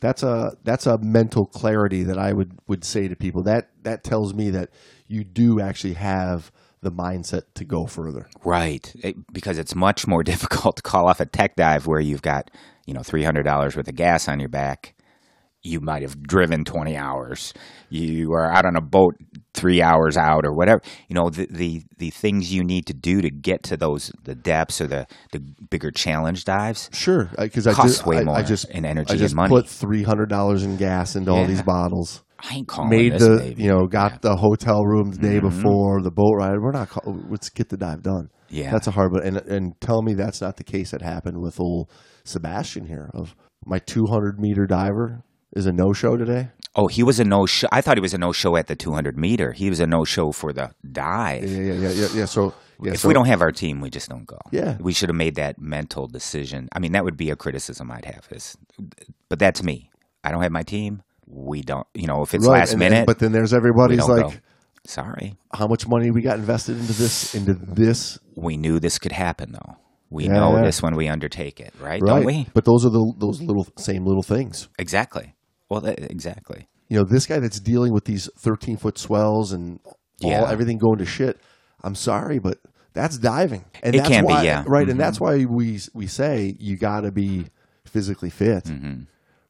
That's 0.00 0.22
a 0.22 0.56
that's 0.64 0.86
a 0.86 0.98
mental 0.98 1.46
clarity 1.46 2.02
that 2.04 2.18
I 2.18 2.32
would 2.32 2.58
would 2.66 2.84
say 2.84 3.08
to 3.08 3.16
people. 3.16 3.42
That 3.42 3.70
that 3.82 4.04
tells 4.04 4.34
me 4.34 4.50
that 4.50 4.70
you 5.08 5.24
do 5.24 5.60
actually 5.60 5.94
have 5.94 6.50
the 6.82 6.90
mindset 6.92 7.42
to 7.54 7.64
go 7.64 7.86
further. 7.86 8.28
Right. 8.44 8.92
It- 9.02 9.32
because 9.32 9.58
it's 9.58 9.74
much 9.74 10.06
more 10.06 10.22
difficult 10.32 10.76
to 10.76 10.82
call 10.82 11.08
off 11.08 11.20
a 11.20 11.26
tech 11.26 11.56
dive 11.56 11.86
where 11.86 12.00
you've 12.00 12.22
got, 12.22 12.50
you 12.86 12.94
know, 12.94 13.00
$300 13.00 13.76
worth 13.76 13.88
of 13.88 13.94
gas 13.94 14.28
on 14.28 14.38
your 14.40 14.48
back. 14.48 14.94
You 15.66 15.80
might 15.80 16.02
have 16.02 16.22
driven 16.22 16.64
20 16.64 16.96
hours. 16.96 17.52
You 17.90 18.32
are 18.32 18.50
out 18.52 18.64
on 18.66 18.76
a 18.76 18.80
boat 18.80 19.14
three 19.54 19.82
hours 19.82 20.16
out 20.16 20.44
or 20.44 20.52
whatever. 20.54 20.80
You 21.08 21.14
know, 21.14 21.30
the, 21.30 21.46
the, 21.50 21.82
the 21.98 22.10
things 22.10 22.52
you 22.52 22.62
need 22.64 22.86
to 22.86 22.94
do 22.94 23.20
to 23.20 23.30
get 23.30 23.62
to 23.64 23.76
those, 23.76 24.12
the 24.22 24.34
depths 24.34 24.80
or 24.80 24.86
the, 24.86 25.06
the 25.32 25.40
bigger 25.70 25.90
challenge 25.90 26.44
dives. 26.44 26.90
Sure, 26.92 27.30
because 27.38 27.66
I 27.66 27.72
Costs 27.72 27.96
just 27.98 28.06
way 28.06 28.18
I, 28.18 28.24
more 28.24 28.36
I 28.36 28.42
just 28.42 28.68
in 28.70 28.84
energy 28.84 29.10
I 29.10 29.12
and 29.14 29.20
just 29.20 29.34
money. 29.34 29.48
put 29.48 29.68
three 29.68 30.02
hundred 30.02 30.28
dollars 30.28 30.62
in 30.62 30.76
gas 30.76 31.16
into 31.16 31.30
all 31.32 31.44
these 31.46 31.62
bottles. 31.62 32.22
I 32.38 32.56
ain't 32.56 32.68
calling 32.68 32.90
made 32.90 33.18
the 33.18 33.38
baby. 33.38 33.62
you 33.62 33.70
know 33.70 33.86
got 33.86 34.20
the 34.22 34.36
hotel 34.36 34.82
room 34.84 35.10
the 35.10 35.18
day 35.18 35.38
Mhm. 35.38 35.42
before 35.42 36.02
the 36.02 36.10
boat 36.10 36.34
ride. 36.36 36.58
We're 36.60 36.72
not. 36.72 36.90
Call, 36.90 37.18
let's 37.30 37.48
get 37.48 37.70
the 37.70 37.76
dive 37.76 38.02
done. 38.02 38.28
Yeah. 38.50 38.70
that's 38.70 38.86
a 38.86 38.90
hard 38.90 39.12
one. 39.12 39.22
And 39.24 39.36
and 39.38 39.80
tell 39.80 40.02
me 40.02 40.14
that's 40.14 40.40
not 40.40 40.56
the 40.58 40.64
case 40.64 40.90
that 40.90 41.02
happened 41.02 41.40
with 41.40 41.58
old 41.58 41.90
Sebastian 42.24 42.86
here. 42.86 43.10
Of 43.14 43.34
my 43.64 43.78
two 43.78 44.06
hundred 44.06 44.38
meter 44.38 44.66
diver 44.66 45.22
is 45.54 45.66
a 45.66 45.72
no 45.72 45.92
show 45.92 46.16
today. 46.16 46.48
Oh, 46.74 46.88
he 46.88 47.02
was 47.02 47.18
a 47.20 47.24
no 47.24 47.46
show. 47.46 47.68
I 47.72 47.80
thought 47.80 47.96
he 47.96 48.02
was 48.02 48.12
a 48.14 48.18
no 48.18 48.32
show 48.32 48.56
at 48.56 48.66
the 48.66 48.76
200 48.76 49.16
meter. 49.16 49.52
He 49.52 49.70
was 49.70 49.80
a 49.80 49.86
no 49.86 50.04
show 50.04 50.32
for 50.32 50.52
the 50.52 50.72
dive. 50.90 51.44
Yeah, 51.44 51.58
yeah, 51.60 51.72
yeah, 51.72 51.88
yeah. 51.90 52.08
yeah. 52.14 52.24
So 52.26 52.52
yeah, 52.82 52.92
if 52.92 53.00
so, 53.00 53.08
we 53.08 53.14
don't 53.14 53.26
have 53.26 53.40
our 53.40 53.52
team, 53.52 53.80
we 53.80 53.88
just 53.88 54.08
don't 54.10 54.26
go. 54.26 54.38
Yeah. 54.50 54.76
we 54.80 54.92
should 54.92 55.08
have 55.08 55.16
made 55.16 55.36
that 55.36 55.58
mental 55.58 56.06
decision. 56.06 56.68
I 56.74 56.78
mean, 56.78 56.92
that 56.92 57.04
would 57.04 57.16
be 57.16 57.30
a 57.30 57.36
criticism 57.36 57.90
I'd 57.90 58.04
have. 58.04 58.26
Is, 58.30 58.56
but 59.30 59.38
that's 59.38 59.62
me. 59.62 59.90
I 60.22 60.30
don't 60.30 60.42
have 60.42 60.52
my 60.52 60.62
team. 60.62 61.02
We 61.26 61.62
don't. 61.62 61.86
You 61.94 62.06
know, 62.06 62.22
if 62.22 62.34
it's 62.34 62.46
right, 62.46 62.58
last 62.58 62.72
and- 62.72 62.78
minute, 62.78 62.98
and- 62.98 63.06
but 63.06 63.18
then 63.20 63.32
there's 63.32 63.54
everybody's 63.54 64.06
like, 64.06 64.22
go. 64.22 64.32
Sorry, 64.84 65.34
how 65.52 65.66
much 65.66 65.88
money 65.88 66.12
we 66.12 66.22
got 66.22 66.38
invested 66.38 66.78
into 66.78 66.92
this 66.92 67.34
into 67.34 67.54
this 67.54 68.20
we 68.36 68.56
knew 68.56 68.78
this 68.78 68.98
could 69.00 69.10
happen, 69.10 69.50
though. 69.52 69.76
We 70.10 70.26
Yeah, 70.26 70.34
know 70.34 70.56
yeah. 70.56 70.62
this 70.62 70.80
when 70.80 70.94
we 70.94 71.08
undertake 71.08 71.58
it, 71.58 71.74
right? 71.80 72.00
right? 72.00 72.06
Don't 72.06 72.24
we? 72.24 72.46
But 72.54 72.64
those 72.64 72.84
are 72.86 72.90
the 72.90 73.12
those 73.18 73.40
little 73.42 73.66
same 73.78 74.04
little 74.06 74.22
things. 74.22 74.68
Exactly. 74.78 75.34
Well, 75.68 75.80
that, 75.82 75.98
exactly. 76.10 76.68
you 76.88 76.96
know, 76.98 77.04
this 77.04 77.26
guy 77.26 77.38
that's 77.40 77.60
dealing 77.60 77.92
with 77.92 78.04
these 78.04 78.28
13 78.38 78.76
foot 78.76 78.98
swells 78.98 79.52
and 79.52 79.80
all 80.22 80.30
Yeah. 80.30 80.50
everything 80.50 80.78
going 80.78 80.98
to 80.98 81.06
shit. 81.06 81.38
I'm 81.82 81.94
sorry, 81.94 82.38
but 82.38 82.58
that's 82.94 83.18
diving. 83.18 83.64
And 83.82 83.94
It 83.94 83.98
that's 83.98 84.08
can 84.10 84.24
be, 84.26 84.32
why, 84.32 84.42
yeah. 84.44 84.64
Right. 84.66 84.86
Mhm. 84.86 84.92
And 84.92 85.00
that's 85.00 85.20
why 85.20 85.44
we, 85.44 85.80
we 85.94 86.06
say 86.06 86.54
you 86.58 86.76
got 86.76 87.00
to 87.02 87.10
be 87.12 87.46
physically 87.84 88.30
fit. 88.30 88.66
hmm 88.68 89.02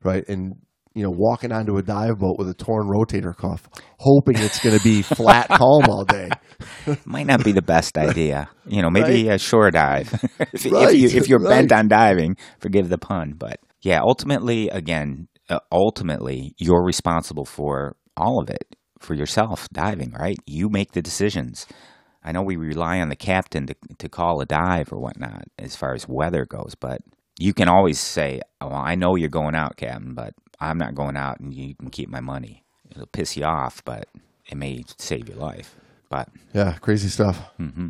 Right. 0.02 0.26
And, 0.28 0.56
you 0.94 1.02
know, 1.02 1.10
walking 1.10 1.52
onto 1.52 1.76
a 1.76 1.82
dive 1.82 2.18
boat 2.18 2.38
with 2.38 2.48
a 2.48 2.54
torn 2.54 2.86
rotator 2.88 3.36
cuff, 3.36 3.68
hoping 3.98 4.38
it's 4.38 4.58
going 4.60 4.76
to 4.76 4.82
be 4.82 5.02
flat 5.02 5.48
calm 5.50 5.84
all 5.90 6.04
day. 6.04 6.30
Might 7.04 7.26
not 7.26 7.44
be 7.44 7.52
the 7.52 7.60
best 7.62 7.98
idea. 7.98 8.48
You 8.66 8.80
know, 8.82 8.88
maybe 8.90 9.28
a 9.28 9.38
shore 9.38 9.70
dive. 9.70 10.12
if, 10.54 10.64
if 10.64 10.94
you 10.94 11.08
if 11.18 11.28
you're 11.28 11.38
bent 11.40 11.70
on 11.72 11.88
diving, 11.88 12.36
forgive 12.60 12.88
the 12.88 12.98
pun, 12.98 13.34
but 13.36 13.60
yeah, 13.82 14.00
ultimately, 14.00 14.68
again, 14.70 15.28
Uh, 15.48 15.60
ultimately, 15.70 16.54
you're 16.58 16.84
responsible 16.84 17.44
for 17.44 17.96
all 18.16 18.40
of 18.42 18.50
it 18.50 18.76
for 18.98 19.14
yourself 19.14 19.68
diving. 19.70 20.12
Right? 20.18 20.38
You 20.46 20.68
make 20.68 20.92
the 20.92 21.02
decisions. 21.02 21.66
I 22.24 22.32
know 22.32 22.42
we 22.42 22.56
rely 22.56 22.98
on 23.00 23.08
the 23.08 23.16
captain 23.16 23.66
to 23.68 23.74
to 23.98 24.08
call 24.08 24.40
a 24.40 24.46
dive 24.46 24.92
or 24.92 24.98
whatnot 25.00 25.44
as 25.58 25.76
far 25.76 25.94
as 25.94 26.08
weather 26.08 26.44
goes, 26.44 26.74
but 26.74 27.00
you 27.38 27.54
can 27.54 27.68
always 27.68 28.00
say, 28.00 28.40
"Oh, 28.60 28.70
I 28.72 28.94
know 28.96 29.14
you're 29.14 29.28
going 29.28 29.54
out, 29.54 29.76
captain, 29.76 30.14
but 30.14 30.34
I'm 30.60 30.78
not 30.78 30.94
going 30.94 31.16
out, 31.16 31.38
and 31.38 31.54
you 31.54 31.74
can 31.74 31.90
keep 31.90 32.08
my 32.08 32.20
money." 32.20 32.64
It'll 32.90 33.06
piss 33.06 33.36
you 33.36 33.44
off, 33.44 33.84
but 33.84 34.08
it 34.50 34.56
may 34.56 34.84
save 34.98 35.28
your 35.28 35.38
life. 35.38 35.76
But 36.08 36.28
Yeah. 36.54 36.78
Crazy 36.80 37.08
stuff. 37.08 37.38
Mm-hmm. 37.60 37.88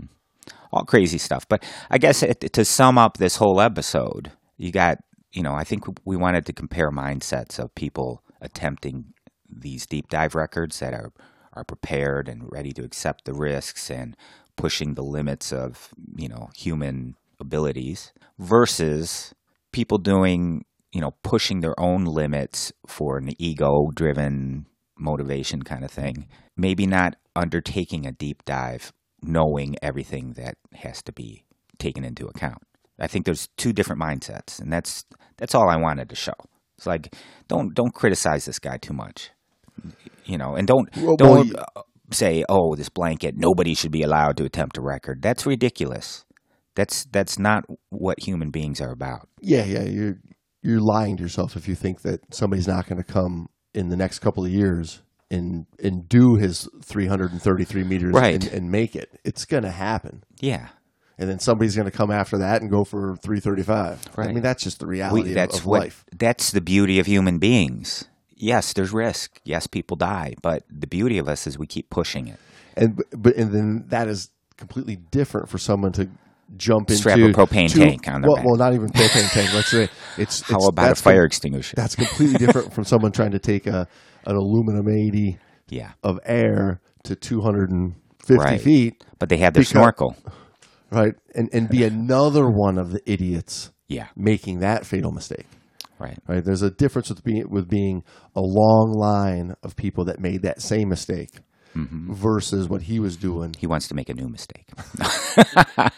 all 0.73 0.85
crazy 0.85 1.19
stuff. 1.19 1.47
But 1.49 1.65
I 1.91 1.99
guess 1.99 2.23
it, 2.23 2.41
to 2.53 2.65
sum 2.65 2.99
up 2.99 3.17
this 3.19 3.37
whole 3.37 3.61
episode, 3.61 4.33
you 4.57 4.73
got, 4.73 4.99
you 5.33 5.43
know, 5.43 5.55
I 5.55 5.65
think 5.65 5.85
we 6.05 6.17
wanted 6.17 6.47
to 6.47 6.53
compare 6.53 6.91
mindsets 6.91 7.59
of 7.59 7.75
people 7.75 8.23
attempting 8.41 9.13
these 9.49 9.87
deep 9.87 10.09
dive 10.09 10.35
records 10.35 10.81
that 10.81 10.93
are 10.93 11.13
are 11.53 11.65
prepared 11.65 12.29
and 12.29 12.43
ready 12.53 12.71
to 12.73 12.85
accept 12.85 13.25
the 13.25 13.33
risks 13.33 13.91
and 13.91 14.15
pushing 14.57 14.95
the 14.95 15.03
limits 15.03 15.53
of, 15.53 15.89
you 16.15 16.29
know, 16.29 16.51
human 16.55 17.17
abilities 17.41 18.13
versus 18.39 19.35
people 19.73 19.97
doing, 19.97 20.65
you 20.93 21.01
know, 21.01 21.13
pushing 21.23 21.61
their 21.61 21.79
own 21.81 22.05
limits 22.05 22.73
for 22.87 23.17
an 23.17 23.31
ego 23.39 23.91
driven 23.95 24.67
motivation 24.99 25.63
kind 25.63 25.85
of 25.85 25.91
thing. 25.91 26.29
Maybe 26.57 26.87
not 26.87 27.17
undertaking 27.35 28.07
a 28.07 28.13
deep 28.13 28.45
dive 28.45 28.93
knowing 29.23 29.77
everything 29.83 30.35
that 30.35 30.57
has 30.75 31.03
to 31.03 31.13
be 31.13 31.45
taken 31.79 32.05
into 32.05 32.27
account. 32.27 32.63
I 32.99 33.07
think 33.07 33.25
there's 33.27 33.49
two 33.57 33.73
different 33.73 34.01
mindsets, 34.01 34.61
and 34.61 34.73
that's 34.73 35.05
that's 35.37 35.55
all 35.55 35.69
I 35.69 35.77
wanted 35.77 36.09
to 36.11 36.15
show. 36.17 36.35
It's 36.79 36.87
like 36.87 37.15
don't 37.49 37.75
don't 37.75 37.95
criticize 37.95 38.45
this 38.45 38.59
guy 38.59 38.77
too 38.79 38.93
much, 38.95 39.31
you 40.25 40.39
know, 40.39 40.55
and 40.57 40.67
don't 40.67 40.89
Well, 40.97 41.17
don't 41.17 41.53
well, 41.53 41.65
uh, 41.77 41.83
say 42.13 42.45
oh 42.49 42.75
this 42.77 42.89
blanket 42.89 43.35
nobody 43.37 43.75
should 43.75 43.91
be 43.93 44.03
allowed 44.03 44.37
to 44.39 44.45
attempt 44.45 44.79
a 44.79 44.83
record. 44.83 45.23
That's 45.23 45.47
ridiculous. 45.47 46.25
That's 46.75 47.05
that's 47.07 47.39
not 47.39 47.65
what 47.91 48.21
human 48.23 48.51
beings 48.51 48.81
are 48.81 48.93
about. 48.93 49.29
Yeah. 49.41 49.65
Yeah. 49.65 49.85
You're, 49.85 50.19
you're 50.63 50.81
lying 50.81 51.17
to 51.17 51.23
yourself 51.23 51.57
if 51.57 51.67
you 51.69 51.75
think 51.75 52.03
that 52.03 52.35
somebody's 52.35 52.69
not 52.69 52.87
going 52.87 53.03
to 53.03 53.05
come 53.13 53.49
in 53.75 53.89
the 53.89 53.97
next 53.97 54.19
couple 54.19 54.45
of 54.45 54.51
years 54.51 55.01
and 55.31 55.65
and 55.83 56.07
do 56.09 56.37
his 56.37 56.69
333 56.85 57.85
meters 57.85 58.13
Right. 58.13 58.45
and, 58.45 58.53
and 58.53 58.71
make 58.71 58.95
it. 58.95 59.19
It's 59.25 59.45
going 59.47 59.63
to 59.65 59.71
happen. 59.71 60.23
Yeah, 60.41 60.69
and 61.19 61.29
then 61.31 61.39
somebody's 61.39 61.75
going 61.77 61.91
to 61.91 61.97
come 61.97 62.11
after 62.11 62.39
that 62.39 62.61
and 62.63 62.71
go 62.71 62.85
for 62.85 63.17
335. 63.23 64.07
I 64.19 64.27
mean, 64.33 64.43
that's 64.43 64.63
just 64.63 64.81
the 64.81 64.87
reality 64.87 65.23
We, 65.23 65.29
of- 65.31 65.35
that's 65.35 65.59
of, 65.59 65.67
what 65.67 65.81
life. 65.81 66.05
that's 66.17 66.51
the 66.51 66.61
beauty 66.61 66.99
of 66.99 67.07
human 67.07 67.39
beings. 67.39 68.05
Yes, 68.39 68.73
there's 68.75 68.93
risk. 68.93 69.41
Yes, 69.45 69.67
people 69.67 69.97
die, 69.97 70.35
but 70.43 70.65
the 70.71 70.87
beauty 70.87 71.17
of 71.19 71.27
us 71.29 71.47
is 71.47 71.59
we 71.59 71.67
keep 71.67 71.89
pushing 71.89 72.29
it. 72.29 72.39
And 72.77 73.01
but 73.17 73.35
and 73.37 73.53
then 73.53 73.85
that 73.89 74.09
is 74.09 74.31
completely 74.59 74.97
different 74.97 75.49
for 75.49 75.57
someone 75.57 75.93
to 75.93 76.09
jump 76.57 76.91
into 76.91 76.99
Strap 77.01 77.19
a 77.19 77.33
propane 77.33 77.71
to- 77.73 77.79
tank 77.79 78.07
on 78.09 78.21
their 78.21 78.29
well, 78.29 78.37
back. 78.37 78.45
well, 78.45 78.57
not 78.57 78.75
even 78.75 78.89
propane 78.89 79.31
tank. 79.33 79.55
Let's 79.55 79.69
say 79.69 79.89
it's 80.19 80.43
How 80.43 80.57
it's- 80.57 80.69
about 80.69 80.93
a 80.93 80.95
fire 80.95 81.23
com- 81.23 81.27
extinguisher? 81.27 81.75
That's 81.77 81.97
completely 81.97 82.37
different 82.37 82.75
from 82.75 82.85
someone 82.85 83.11
trying 83.13 83.31
to 83.33 83.39
take 83.39 83.67
a 83.67 83.89
an 84.27 84.37
aluminum 84.37 84.87
80 84.89 85.39
yeah, 85.71 85.93
of 86.03 86.19
air 86.27 86.81
to 87.05 87.17
250 87.17 88.35
Right. 88.35 88.61
feet, 88.61 89.03
but 89.19 89.29
they 89.31 89.39
have 89.39 89.55
their 89.55 89.61
Because- 89.63 89.69
snorkel. 89.71 90.15
Right? 90.97 91.15
And 91.35 91.49
and 91.53 91.69
be 91.69 91.85
another 91.95 92.49
one 92.49 92.79
of 92.79 92.91
the 92.93 93.01
idiots 93.11 93.71
Yeah, 93.89 94.09
making 94.17 94.61
that 94.61 94.85
fatal 94.87 95.13
mistake. 95.13 95.47
right. 95.99 96.19
Right? 96.27 96.45
There's 96.45 96.63
a 96.63 96.71
difference 96.71 97.09
with 97.11 97.23
being 97.25 97.49
with 97.51 97.69
being 97.69 98.03
a 98.35 98.41
long 98.41 98.93
line 98.93 99.55
of 99.63 99.77
people 99.77 100.05
that 100.07 100.19
made 100.21 100.43
that 100.43 100.61
same 100.63 100.89
mistake 100.89 101.31
Mm-hmm. 101.77 102.15
versus 102.15 102.71
what 102.71 102.81
he 102.83 102.99
was 102.99 103.19
doing. 103.19 103.55
He 103.59 103.67
wants 103.67 103.87
to 103.89 103.95
make 103.95 104.09
a 104.09 104.15
new 104.15 104.29
mistake. 104.31 104.65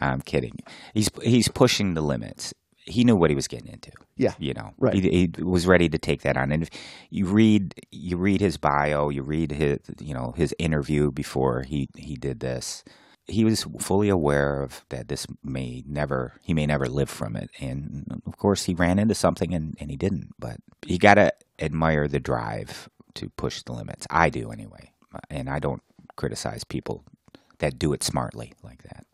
I'm 0.00 0.20
kidding. 0.20 0.52
He's 0.94 1.08
he's 1.22 1.48
pushing 1.48 1.94
the 1.94 2.00
limits. 2.00 2.54
He 2.84 3.04
knew 3.04 3.16
what 3.16 3.28
he 3.30 3.36
was 3.36 3.48
getting 3.48 3.68
into. 3.72 3.90
Yeah. 4.16 4.32
you 4.38 4.54
know, 4.54 4.70
Right. 4.78 4.94
He, 4.94 5.28
he 5.36 5.42
was 5.42 5.66
ready 5.66 5.88
to 5.90 5.98
take 5.98 6.22
that 6.22 6.36
on. 6.36 6.52
And 6.52 6.62
if 6.62 6.70
you 7.10 7.26
read 7.26 7.74
you 7.90 8.16
read 8.16 8.40
his 8.40 8.56
bio, 8.56 9.08
you 9.10 9.22
read 9.22 9.50
his 9.50 9.78
you 10.00 10.14
know 10.14 10.32
his 10.36 10.54
interview 10.58 11.10
before 11.10 11.64
he 11.66 11.88
he 11.96 12.14
did 12.14 12.38
this. 12.40 12.84
He 13.28 13.44
was 13.44 13.66
fully 13.78 14.08
aware 14.08 14.62
of 14.62 14.84
that 14.88 15.08
this 15.08 15.26
may 15.44 15.84
never 15.86 16.34
he 16.42 16.54
may 16.54 16.66
never 16.66 16.86
live 16.86 17.10
from 17.10 17.36
it, 17.36 17.50
and 17.60 18.22
of 18.26 18.36
course 18.38 18.64
he 18.64 18.74
ran 18.74 18.98
into 18.98 19.14
something 19.14 19.54
and, 19.54 19.76
and 19.80 19.90
he 19.90 19.96
didn't. 19.96 20.34
But 20.38 20.58
you 20.86 20.98
got 20.98 21.14
to 21.14 21.32
admire 21.58 22.08
the 22.08 22.20
drive 22.20 22.88
to 23.14 23.28
push 23.30 23.62
the 23.62 23.72
limits. 23.72 24.06
I 24.10 24.30
do 24.30 24.50
anyway, 24.50 24.92
and 25.30 25.50
I 25.50 25.58
don't 25.58 25.82
criticize 26.16 26.64
people 26.64 27.04
that 27.58 27.78
do 27.78 27.92
it 27.92 28.02
smartly 28.02 28.54
like 28.62 28.82
that. 28.84 29.04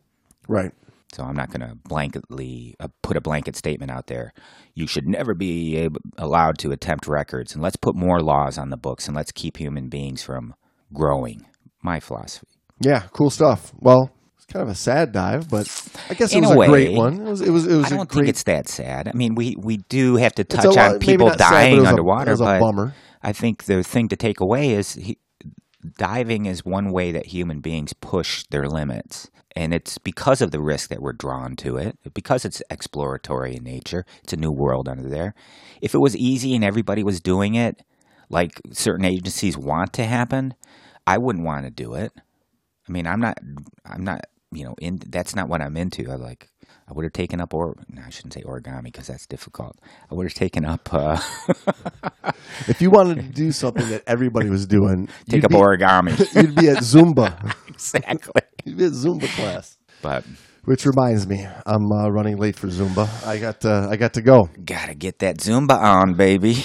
Right. 0.47 0.71
So 1.13 1.23
I'm 1.23 1.35
not 1.35 1.49
going 1.49 1.61
to 1.61 1.75
blanketly 1.87 2.75
uh, 2.79 2.89
put 3.01 3.15
a 3.15 3.21
blanket 3.21 3.55
statement 3.55 3.91
out 3.91 4.07
there. 4.07 4.33
You 4.73 4.85
should 4.87 5.07
never 5.07 5.33
be 5.33 5.77
able, 5.77 6.01
allowed 6.17 6.57
to 6.59 6.71
attempt 6.71 7.07
records, 7.07 7.53
and 7.53 7.63
let's 7.63 7.77
put 7.77 7.95
more 7.95 8.21
laws 8.21 8.57
on 8.57 8.69
the 8.69 8.77
books, 8.77 9.07
and 9.07 9.15
let's 9.15 9.31
keep 9.31 9.57
human 9.57 9.87
beings 9.87 10.23
from 10.23 10.55
growing. 10.93 11.45
My 11.81 11.99
philosophy. 11.99 12.47
Yeah, 12.79 13.03
cool 13.13 13.29
stuff. 13.29 13.73
Well, 13.79 14.11
it's 14.35 14.45
kind 14.45 14.63
of 14.63 14.69
a 14.69 14.75
sad 14.75 15.11
dive, 15.11 15.49
but 15.49 15.67
I 16.09 16.13
guess 16.13 16.33
it 16.33 16.37
In 16.37 16.41
was 16.43 16.51
a 16.51 16.59
a, 16.59 16.67
great 16.67 16.95
one. 16.95 17.21
It 17.25 17.29
was 17.29 17.41
it 17.41 17.49
was 17.49 17.65
it 17.67 17.75
was 17.75 17.85
I 17.91 17.95
a 17.95 17.97
don't 17.97 18.09
great 18.09 18.21
think 18.25 18.29
it's 18.29 18.43
that 18.43 18.67
sad. 18.67 19.07
I 19.07 19.13
mean, 19.13 19.35
we, 19.35 19.55
we 19.57 19.77
do 19.89 20.17
have 20.17 20.33
to 20.35 20.43
touch 20.43 20.65
a 20.65 20.79
on 20.79 20.99
people 20.99 21.27
not 21.27 21.37
sad, 21.39 21.49
but 21.49 21.55
it 21.55 21.59
dying 21.59 21.75
was 21.77 21.85
a- 21.85 21.89
underwater, 21.89 22.31
a 22.33 22.37
but 22.37 22.59
bummer. 22.59 22.93
I 23.23 23.33
think 23.33 23.63
the 23.63 23.81
thing 23.83 24.07
to 24.09 24.15
take 24.15 24.39
away 24.39 24.71
is 24.71 24.93
he, 24.93 25.17
diving 25.97 26.45
is 26.45 26.65
one 26.65 26.91
way 26.91 27.11
that 27.11 27.27
human 27.27 27.59
beings 27.59 27.93
push 27.93 28.43
their 28.51 28.67
limits. 28.67 29.29
And 29.57 29.73
it's 29.73 29.97
because 29.97 30.41
of 30.41 30.51
the 30.51 30.59
risk 30.59 30.89
that 30.89 31.01
we're 31.01 31.13
drawn 31.13 31.55
to 31.57 31.77
it, 31.77 31.97
because 32.13 32.43
it's 32.43 32.61
exploratory 32.69 33.55
in 33.55 33.63
nature. 33.63 34.05
It's 34.21 34.33
a 34.33 34.37
new 34.37 34.51
world 34.51 34.89
under 34.89 35.07
there. 35.07 35.33
If 35.81 35.93
it 35.95 35.99
was 35.99 36.15
easy 36.15 36.55
and 36.55 36.63
everybody 36.63 37.03
was 37.03 37.21
doing 37.21 37.55
it, 37.55 37.81
like 38.29 38.59
certain 38.73 39.05
agencies 39.05 39.57
want 39.57 39.93
to 39.93 40.03
happen, 40.03 40.55
I 41.07 41.17
wouldn't 41.17 41.45
want 41.45 41.63
to 41.65 41.71
do 41.71 41.93
it. 41.93 42.11
I 42.87 42.91
mean, 42.91 43.07
I'm 43.07 43.19
not, 43.19 43.37
I'm 43.85 44.03
not, 44.03 44.25
you 44.51 44.63
know, 44.63 44.75
in 44.79 45.01
that's 45.09 45.35
not 45.35 45.49
what 45.49 45.61
I'm 45.61 45.75
into. 45.77 46.09
I 46.11 46.15
like, 46.15 46.49
I 46.87 46.93
would 46.93 47.03
have 47.03 47.13
taken 47.13 47.41
up, 47.41 47.53
or 47.53 47.75
no, 47.89 48.01
I 48.05 48.09
shouldn't 48.09 48.33
say 48.33 48.41
origami 48.43 48.83
because 48.85 49.07
that's 49.07 49.25
difficult. 49.25 49.77
I 50.09 50.13
would 50.13 50.25
have 50.25 50.33
taken 50.33 50.65
up, 50.65 50.93
uh, 50.93 51.19
If 52.67 52.81
you 52.81 52.89
wanted 52.89 53.17
to 53.17 53.23
do 53.23 53.51
something 53.51 53.87
that 53.89 54.03
everybody 54.07 54.49
was 54.49 54.65
doing, 54.65 55.09
take 55.29 55.43
up 55.43 55.51
be, 55.51 55.57
origami. 55.57 56.17
you'd 56.41 56.55
be 56.55 56.69
at 56.69 56.77
Zumba. 56.77 57.53
exactly. 57.67 58.41
you'd 58.63 58.77
be 58.77 58.85
at 58.85 58.91
Zumba 58.91 59.27
class. 59.35 59.77
But 60.01 60.25
Which 60.65 60.85
reminds 60.85 61.27
me, 61.27 61.47
I'm 61.65 61.91
uh, 61.91 62.09
running 62.09 62.37
late 62.37 62.55
for 62.55 62.67
Zumba. 62.67 63.07
I 63.25 63.39
got 63.39 63.65
uh, 63.65 63.87
I 63.89 63.97
got 63.97 64.13
to 64.13 64.21
go. 64.21 64.49
gotta 64.63 64.95
get 64.95 65.19
that 65.19 65.37
Zumba 65.37 65.77
on, 65.77 66.13
baby. 66.13 66.63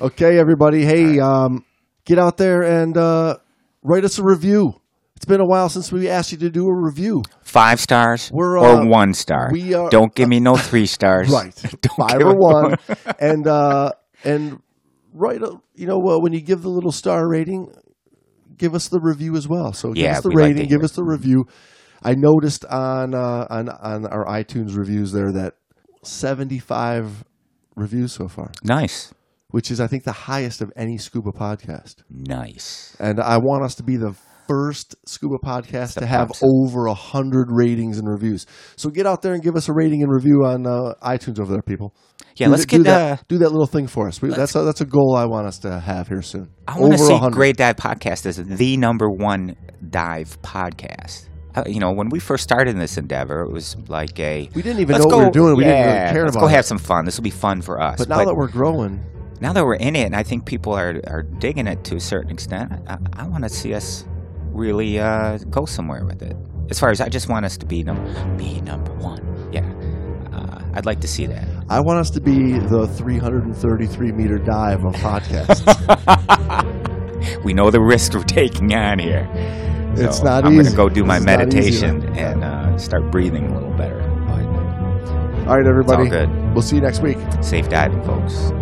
Okay, 0.00 0.38
everybody. 0.38 0.84
Hey, 0.84 1.18
um, 1.18 1.64
get 2.04 2.18
out 2.18 2.36
there 2.36 2.62
and 2.62 2.96
uh, 2.96 3.36
write 3.82 4.04
us 4.04 4.18
a 4.18 4.22
review. 4.22 4.80
It's 5.18 5.24
been 5.24 5.40
a 5.40 5.44
while 5.44 5.68
since 5.68 5.90
we 5.90 6.08
asked 6.08 6.30
you 6.30 6.38
to 6.38 6.48
do 6.48 6.68
a 6.68 6.72
review. 6.72 7.24
Five 7.42 7.80
stars 7.80 8.30
We're, 8.32 8.56
or 8.56 8.82
uh, 8.82 8.86
one 8.86 9.14
star. 9.14 9.50
we 9.50 9.74
are- 9.74 9.90
Don't 9.90 10.14
give 10.14 10.28
me 10.28 10.38
no 10.38 10.54
three 10.56 10.86
stars. 10.86 11.28
Right, 11.32 11.52
five 11.98 12.20
or 12.20 12.36
one, 12.36 12.76
and 13.18 13.44
uh, 13.48 13.90
and 14.22 14.62
write. 15.12 15.42
A, 15.42 15.56
you 15.74 15.88
know 15.88 15.98
what? 15.98 16.22
When 16.22 16.32
you 16.32 16.40
give 16.40 16.62
the 16.62 16.68
little 16.68 16.92
star 16.92 17.28
rating, 17.28 17.66
give 18.56 18.76
us 18.76 18.86
the 18.86 19.00
review 19.00 19.34
as 19.34 19.48
well. 19.48 19.72
So 19.72 19.92
give 19.92 20.04
Yeah, 20.04 20.18
us 20.18 20.22
the 20.22 20.28
we 20.28 20.36
like 20.36 20.50
rating, 20.54 20.68
give 20.68 20.84
us 20.84 20.92
the 20.92 21.02
review. 21.02 21.46
I 22.00 22.14
noticed 22.14 22.64
on 22.66 23.12
uh, 23.12 23.48
on 23.50 23.68
on 23.70 24.06
our 24.06 24.24
iTunes 24.24 24.76
reviews 24.76 25.10
there 25.10 25.32
that 25.32 25.54
seventy 26.04 26.60
five 26.60 27.24
reviews 27.74 28.12
so 28.12 28.28
far, 28.28 28.52
Nice, 28.62 29.12
which 29.50 29.72
is 29.72 29.80
I 29.80 29.88
think 29.88 30.04
the 30.04 30.12
highest 30.12 30.60
of 30.60 30.72
any 30.76 30.96
scuba 30.96 31.32
podcast. 31.32 32.04
nice. 32.08 32.96
And 33.00 33.18
I 33.18 33.38
want 33.38 33.64
us 33.64 33.74
to 33.74 33.82
be 33.82 33.96
the 33.96 34.14
first 34.48 34.96
scuba 35.06 35.36
podcast 35.38 35.98
to 35.98 36.06
have 36.06 36.32
over 36.42 36.86
a 36.86 36.94
hundred 36.94 37.48
ratings 37.50 37.98
and 37.98 38.08
reviews. 38.08 38.46
So 38.76 38.90
get 38.90 39.06
out 39.06 39.22
there 39.22 39.34
and 39.34 39.42
give 39.42 39.54
us 39.54 39.68
a 39.68 39.72
rating 39.72 40.02
and 40.02 40.10
review 40.10 40.44
on 40.44 40.66
uh, 40.66 40.94
iTunes 41.02 41.38
over 41.38 41.52
there, 41.52 41.62
people. 41.62 41.94
Yeah, 42.36 42.46
Do 42.46 42.50
let's 42.52 42.64
th- 42.64 42.70
do 42.78 42.84
get 42.84 42.90
that. 42.90 43.18
uh, 43.20 43.22
do 43.28 43.38
that 43.38 43.50
little 43.50 43.66
thing 43.66 43.86
for 43.86 44.08
us. 44.08 44.22
We, 44.22 44.30
that's 44.30 44.54
a, 44.54 44.62
that's 44.62 44.80
a 44.80 44.86
goal 44.86 45.14
I 45.16 45.26
want 45.26 45.46
us 45.46 45.58
to 45.60 45.78
have 45.80 46.08
here 46.08 46.22
soon. 46.22 46.50
I 46.66 46.78
want 46.80 46.92
to 46.92 46.98
see 46.98 47.12
100. 47.12 47.34
Great 47.34 47.56
Dive 47.56 47.76
Podcast 47.76 48.26
as 48.26 48.36
the 48.36 48.76
number 48.76 49.08
one 49.10 49.54
dive 49.90 50.40
podcast. 50.42 51.28
Uh, 51.54 51.64
you 51.66 51.80
know, 51.80 51.92
when 51.92 52.08
we 52.10 52.20
first 52.20 52.44
started 52.44 52.70
in 52.70 52.78
this 52.78 52.96
endeavor, 52.96 53.40
it 53.42 53.52
was 53.52 53.76
like 53.88 54.18
a 54.20 54.48
We 54.54 54.62
didn't 54.62 54.80
even 54.80 54.92
let's 54.94 55.04
know 55.04 55.10
go, 55.10 55.16
what 55.16 55.22
we 55.34 55.40
were 55.40 55.46
doing. 55.48 55.56
We 55.56 55.64
yeah, 55.64 55.70
didn't 55.82 55.86
really 56.02 56.12
care 56.12 56.22
let's 56.24 56.36
about 56.36 56.40
go 56.42 56.48
have 56.48 56.60
it. 56.60 56.68
some 56.68 56.78
fun. 56.78 57.04
This 57.04 57.16
will 57.16 57.24
be 57.24 57.30
fun 57.30 57.60
for 57.62 57.80
us. 57.82 57.98
But 57.98 58.08
now 58.08 58.24
that 58.24 58.34
we're 58.36 58.48
growing, 58.50 59.04
now 59.40 59.52
that 59.52 59.64
we're 59.64 59.74
in 59.74 59.96
it, 59.96 60.04
and 60.06 60.14
I 60.14 60.22
think 60.22 60.44
people 60.46 60.72
are 60.74 61.00
are 61.08 61.22
digging 61.22 61.66
it 61.66 61.82
to 61.84 61.96
a 61.96 62.00
certain 62.00 62.30
extent, 62.30 62.72
I, 62.86 62.98
I 63.14 63.26
want 63.26 63.42
to 63.44 63.50
see 63.50 63.74
us 63.74 64.04
really 64.58 64.98
uh, 64.98 65.38
go 65.50 65.64
somewhere 65.64 66.04
with 66.04 66.22
it. 66.22 66.36
As 66.70 66.78
far 66.78 66.90
as 66.90 67.00
I 67.00 67.08
just 67.08 67.28
want 67.28 67.46
us 67.46 67.56
to 67.58 67.66
be 67.66 67.82
number 67.82 68.02
be 68.36 68.60
number 68.60 68.92
one. 68.94 69.22
Yeah, 69.52 69.64
uh, 70.36 70.62
I'd 70.74 70.84
like 70.86 71.00
to 71.00 71.08
see 71.08 71.26
that. 71.26 71.46
I 71.70 71.80
want 71.80 71.98
us 72.00 72.10
to 72.10 72.20
be 72.20 72.58
the 72.58 72.86
333 72.88 74.12
meter 74.12 74.38
dive 74.38 74.84
of 74.84 74.94
podcasts. 74.96 75.64
We 77.44 77.52
know 77.52 77.70
the 77.70 77.80
risk 77.80 78.14
we're 78.14 78.22
taking 78.22 78.74
on 78.74 78.98
here. 78.98 79.28
It's 79.96 80.18
So 80.18 80.24
not 80.24 80.44
I'm 80.44 80.52
easy. 80.54 80.64
gonna 80.70 80.76
go 80.76 80.88
do 80.88 81.04
my 81.04 81.16
It's 81.16 81.26
meditation 81.26 82.16
and 82.16 82.44
uh, 82.44 82.76
start 82.78 83.10
breathing 83.10 83.46
a 83.50 83.54
little 83.54 83.76
better. 83.76 84.00
All 85.48 85.56
right, 85.56 85.60
it's 85.60 85.68
everybody. 85.68 86.02
all 86.04 86.08
good. 86.10 86.28
We'll 86.52 86.62
see 86.62 86.76
you 86.76 86.82
next 86.82 87.00
week. 87.00 87.16
Safe 87.42 87.68
diving, 87.68 88.02
folks. 88.04 88.52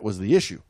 That 0.00 0.06
was 0.06 0.18
the 0.18 0.34
issue. 0.34 0.62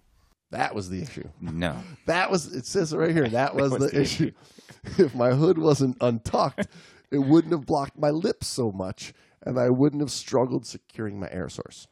That 0.51 0.75
was 0.75 0.89
the 0.91 1.03
issue. 1.03 1.29
No. 1.41 1.77
That 2.07 2.33
was 2.33 2.53
it 2.53 2.67
says 2.67 2.93
it 2.93 2.99
right 2.99 3.13
here. 3.13 3.29
That 3.29 3.55
was, 3.55 3.71
was 3.71 3.81
the, 3.81 3.87
the 3.89 4.01
issue. 4.01 4.33
if 4.99 5.15
my 5.15 5.31
hood 5.31 5.57
wasn't 5.57 5.97
untucked, 6.01 6.67
it 7.13 7.19
wouldn't 7.19 7.53
have 7.53 7.65
blocked 7.65 7.97
my 7.97 8.11
lips 8.11 8.49
so 8.49 8.73
much, 8.73 9.15
and 9.43 9.57
I 9.57 9.71
wouldn't 9.71 10.03
have 10.03 10.11
struggled 10.11 10.67
securing 10.67 11.21
my 11.21 11.29
air 11.31 11.49
source. 11.49 11.87